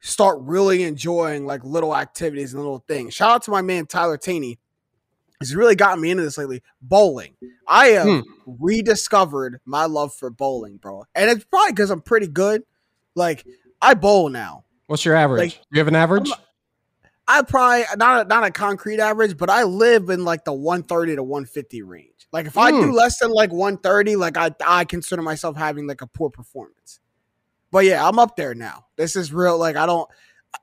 start 0.00 0.38
really 0.40 0.82
enjoying 0.84 1.46
like 1.46 1.64
little 1.64 1.96
activities 1.96 2.52
and 2.54 2.62
little 2.62 2.84
things. 2.86 3.14
Shout 3.14 3.30
out 3.30 3.42
to 3.44 3.50
my 3.50 3.62
man 3.62 3.86
Tyler 3.86 4.16
Taney. 4.16 4.58
He's 5.40 5.54
really 5.54 5.76
gotten 5.76 6.00
me 6.00 6.10
into 6.10 6.22
this 6.24 6.36
lately. 6.38 6.62
Bowling. 6.82 7.34
I 7.66 7.88
have 7.88 8.06
Hmm. 8.06 8.20
rediscovered 8.46 9.60
my 9.64 9.84
love 9.86 10.14
for 10.14 10.30
bowling, 10.30 10.76
bro. 10.78 11.04
And 11.14 11.30
it's 11.30 11.44
probably 11.44 11.72
because 11.72 11.90
I'm 11.90 12.00
pretty 12.00 12.26
good. 12.28 12.62
Like 13.14 13.44
I 13.80 13.94
bowl 13.94 14.28
now. 14.28 14.64
What's 14.86 15.04
your 15.04 15.14
average? 15.14 15.40
Like, 15.54 15.60
you 15.70 15.78
have 15.78 15.88
an 15.88 15.94
average? 15.94 16.30
I 17.30 17.42
probably 17.42 17.84
not 17.96 18.24
a, 18.24 18.28
not 18.28 18.44
a 18.44 18.50
concrete 18.50 19.00
average, 19.00 19.36
but 19.36 19.50
I 19.50 19.64
live 19.64 20.08
in 20.08 20.24
like 20.24 20.44
the 20.44 20.52
130 20.52 21.16
to 21.16 21.22
150 21.22 21.82
range. 21.82 22.26
Like 22.32 22.46
if 22.46 22.56
I 22.56 22.70
do 22.70 22.84
Hmm. 22.84 22.90
less 22.92 23.18
than 23.18 23.30
like 23.30 23.52
130, 23.52 24.16
like 24.16 24.36
I 24.36 24.50
I 24.66 24.84
consider 24.84 25.22
myself 25.22 25.56
having 25.56 25.86
like 25.86 26.00
a 26.02 26.06
poor 26.06 26.30
performance. 26.30 27.00
But 27.70 27.84
yeah, 27.84 28.06
I'm 28.06 28.18
up 28.18 28.36
there 28.36 28.54
now. 28.54 28.86
This 28.96 29.16
is 29.16 29.32
real. 29.32 29.58
Like 29.58 29.76
I 29.76 29.86
don't, 29.86 30.08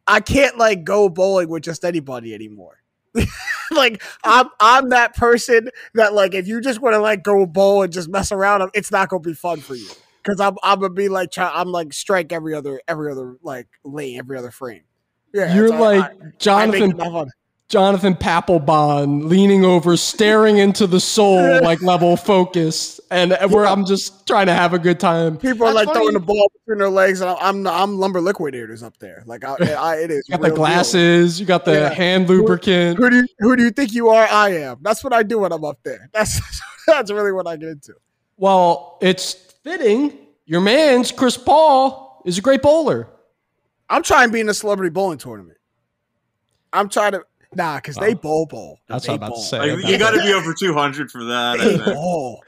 I 0.08 0.20
can't 0.20 0.58
like 0.58 0.84
go 0.84 1.10
bowling 1.10 1.50
with 1.50 1.64
just 1.64 1.86
anybody 1.86 2.34
anymore. 2.34 2.82
like 3.72 4.04
I'm 4.24 4.50
I'm 4.60 4.90
that 4.90 5.16
person 5.16 5.70
that 5.94 6.14
like 6.14 6.34
if 6.34 6.48
you 6.48 6.62
just 6.62 6.82
want 6.82 6.96
to 6.96 7.00
like 7.00 7.24
go 7.24 7.46
bowl 7.46 7.84
and 7.84 7.94
just 7.94 8.10
mess 8.10 8.32
around, 8.32 8.70
it's 8.74 8.92
not 8.92 9.10
gonna 9.10 9.22
be 9.22 9.34
fun 9.34 9.62
for 9.62 9.76
you. 9.76 9.88
Cause 10.24 10.40
I'm 10.40 10.56
I'm 10.64 10.80
gonna 10.80 10.94
be 10.94 11.08
like 11.08 11.32
try, 11.32 11.52
I'm 11.54 11.72
like 11.72 11.94
strike 11.94 12.34
every 12.34 12.56
other 12.56 12.82
every 12.88 13.12
other 13.12 13.38
like 13.44 13.68
lane 13.84 14.18
every 14.18 14.38
other 14.38 14.52
frame. 14.52 14.82
Yeah, 15.34 15.54
You're 15.54 15.70
like 15.70 16.02
I- 16.02 16.08
I 16.08 16.32
Jonathan 16.40 16.98
fun. 16.98 17.30
Jonathan 17.68 18.14
Papelbon 18.14 19.28
leaning 19.28 19.66
over, 19.66 19.98
staring 19.98 20.58
into 20.60 20.86
the 20.86 21.00
soul, 21.00 21.62
like 21.64 21.82
level 21.82 22.16
focus, 22.16 23.02
and 23.10 23.36
where 23.50 23.66
I'm 23.66 23.86
just 23.86 24.28
trying 24.28 24.46
to 24.46 24.54
have 24.54 24.74
a 24.74 24.80
good 24.80 25.00
time. 25.00 25.36
People 25.38 25.66
are 25.68 25.74
That's 25.74 25.88
like 25.88 25.96
throwing 25.96 26.14
the 26.14 26.20
ball 26.20 26.52
between 26.54 26.78
their 26.78 26.90
legs, 26.92 27.22
and 27.22 27.30
I'm 27.42 27.66
I'm 27.66 27.98
lumber 27.98 28.22
liquidators 28.22 28.84
up 28.84 28.96
there. 29.00 29.24
Like 29.26 29.44
I, 29.44 29.56
I 29.74 29.96
it 29.98 30.12
is. 30.12 30.24
You 30.30 30.34
got 30.38 30.42
real 30.42 30.42
the 30.42 30.48
deal. 30.50 30.56
glasses, 30.58 31.40
you 31.40 31.46
got 31.48 31.66
the 31.66 31.74
Yeah. 31.74 31.90
hand 31.90 32.30
lubricant. 32.30 33.00
Who 33.00 33.10
do 33.10 33.16
you 33.18 33.28
who 33.40 33.56
do 33.56 33.64
you 33.64 33.72
think 33.72 33.94
you 33.94 34.10
are? 34.10 34.28
I 34.30 34.50
am. 34.58 34.78
That's 34.82 35.04
what 35.04 35.12
I 35.14 35.24
do 35.24 35.40
when 35.40 35.52
I'm 35.52 35.64
up 35.66 35.80
there. 35.84 36.08
That's 36.14 36.40
that's 36.86 37.10
really 37.12 37.32
what 37.32 37.48
I 37.48 37.56
get 37.58 37.70
into. 37.70 37.94
Well, 38.38 39.00
it's 39.02 39.34
fitting. 39.64 40.16
Your 40.46 40.62
man's 40.62 41.12
Chris 41.12 41.36
Paul 41.36 42.22
is 42.26 42.38
a 42.38 42.42
great 42.42 42.62
bowler. 42.62 43.08
I'm 43.90 44.04
trying 44.04 44.28
to 44.30 44.34
be 44.34 44.40
in 44.40 44.50
a 44.50 44.54
celebrity 44.54 44.92
bowling 44.92 45.18
tournament. 45.18 45.58
I'm 46.72 46.90
trying 46.90 47.14
to 47.14 47.24
nah, 47.56 47.78
because 47.78 47.96
they 47.96 48.12
Oh. 48.14 48.16
bowl 48.16 48.46
bowl. 48.46 48.80
That's 48.88 49.06
they 49.06 49.14
what 49.14 49.16
I'm 49.16 49.18
about 49.24 49.28
to 49.28 49.32
bowl. 49.34 49.42
say. 49.44 49.60
Like, 49.60 49.80
about 49.80 49.92
you 49.92 49.98
got 49.98 50.12
to 50.12 50.22
be 50.22 50.34
over 50.34 50.54
200 50.54 51.12
for 51.12 51.24
that. 51.26 51.60
I 51.60 51.68
They 51.68 51.94
bowl. 51.94 52.44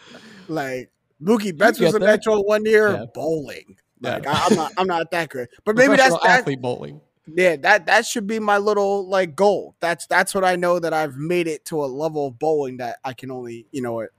Like 0.47 0.91
Mookie 1.22 1.58
Betts 1.58 1.80
was 1.80 1.95
a 1.95 1.99
that. 1.99 2.05
Metro 2.05 2.41
one 2.41 2.66
year 2.66 2.91
Yeah. 2.91 3.05
bowling. 3.14 3.76
Like 4.01 4.24
Yeah. 4.24 4.32
I, 4.34 4.47
I'm 4.49 4.55
not, 4.55 4.72
I'm 4.78 4.88
not 4.88 5.12
that 5.12 5.30
good. 5.30 5.47
But 5.66 5.76
maybe 5.76 5.95
that's 5.95 6.10
Professional 6.10 6.20
that, 6.24 6.39
athlete 6.39 6.62
bowling. 6.62 7.01
yeah, 7.36 7.55
that 7.58 7.86
that 7.88 8.05
should 8.05 8.28
be 8.28 8.39
my 8.39 8.58
little 8.58 9.08
like 9.08 9.36
goal. 9.36 9.76
That's 9.80 10.05
that's 10.08 10.34
what 10.36 10.43
I 10.45 10.55
know 10.55 10.80
that 10.80 10.93
I've 10.93 11.18
made 11.18 11.47
it 11.47 11.66
to 11.66 11.84
a 11.84 11.88
level 11.88 12.28
of 12.28 12.38
bowling 12.39 12.78
that 12.78 12.97
I 13.03 13.14
can 13.14 13.32
only, 13.32 13.66
you 13.72 13.82
know, 13.82 13.99
it 14.01 14.12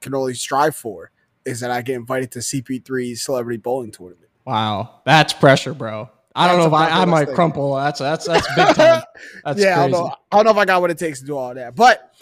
can 0.00 0.14
only 0.14 0.34
strive 0.34 0.74
for 0.76 1.10
is 1.46 1.60
that 1.60 1.70
I 1.70 1.82
get 1.82 1.96
invited 1.96 2.30
to 2.32 2.38
CP3's 2.40 3.22
celebrity 3.22 3.58
bowling 3.58 3.90
tournament. 3.92 4.28
Wow, 4.46 5.00
that's 5.06 5.32
pressure, 5.32 5.72
bro. 5.74 6.10
I 6.34 6.48
don't 6.48 6.58
know 6.58 6.66
if 6.66 6.72
I, 6.72 7.02
I 7.02 7.04
might 7.04 7.28
crumple. 7.28 7.76
That's 7.76 8.00
that's 8.00 8.26
that's 8.26 8.46
big 8.56 8.74
time. 8.74 9.02
That's 9.44 9.60
yeah, 9.60 9.80
I 9.80 9.88
don't, 9.88 9.92
know, 9.92 10.14
I 10.32 10.36
don't 10.36 10.44
know 10.46 10.50
if 10.50 10.56
I 10.56 10.64
got 10.64 10.80
what 10.80 10.90
it 10.90 10.98
takes 10.98 11.20
to 11.20 11.26
do 11.26 11.36
all 11.36 11.54
that. 11.54 11.76
But 11.76 12.12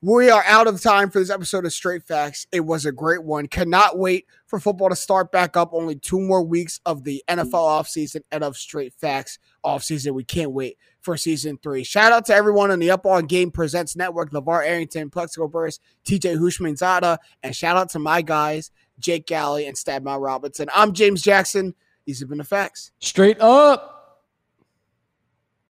we 0.00 0.30
are 0.30 0.44
out 0.46 0.68
of 0.68 0.80
time 0.80 1.10
for 1.10 1.18
this 1.18 1.28
episode 1.28 1.66
of 1.66 1.72
Straight 1.72 2.04
Facts. 2.04 2.46
It 2.52 2.60
was 2.60 2.86
a 2.86 2.92
great 2.92 3.24
one. 3.24 3.48
Cannot 3.48 3.98
wait 3.98 4.26
for 4.46 4.60
football 4.60 4.88
to 4.88 4.96
start 4.96 5.32
back 5.32 5.56
up. 5.56 5.70
Only 5.72 5.96
two 5.96 6.20
more 6.20 6.42
weeks 6.42 6.80
of 6.86 7.02
the 7.02 7.22
NFL 7.28 7.50
offseason 7.52 8.22
and 8.30 8.44
of 8.44 8.56
Straight 8.56 8.94
Facts 8.94 9.38
offseason. 9.64 10.14
We 10.14 10.24
can't 10.24 10.52
wait 10.52 10.78
for 11.00 11.16
season 11.16 11.58
three. 11.62 11.82
Shout 11.82 12.12
out 12.12 12.26
to 12.26 12.34
everyone 12.34 12.70
on 12.70 12.78
the 12.78 12.92
Up 12.92 13.06
On 13.06 13.26
Game 13.26 13.50
Presents 13.50 13.96
Network, 13.96 14.30
LaVar 14.30 14.64
Arrington, 14.64 15.10
Plaxico 15.10 15.48
Burress, 15.48 15.80
TJ 16.04 16.38
Houshmandzadeh, 16.38 17.18
and 17.42 17.56
shout 17.56 17.76
out 17.76 17.90
to 17.90 17.98
my 17.98 18.22
guys, 18.22 18.70
Jake 19.00 19.26
Galley 19.26 19.66
and 19.66 19.76
Stat 19.76 20.04
Matt 20.04 20.20
Robinson. 20.20 20.68
I'm 20.74 20.92
James 20.92 21.22
Jackson. 21.22 21.74
These 22.08 22.20
have 22.20 22.30
been 22.30 22.38
the 22.38 22.44
facts. 22.44 22.92
Straight 23.00 23.38
up. 23.38 23.97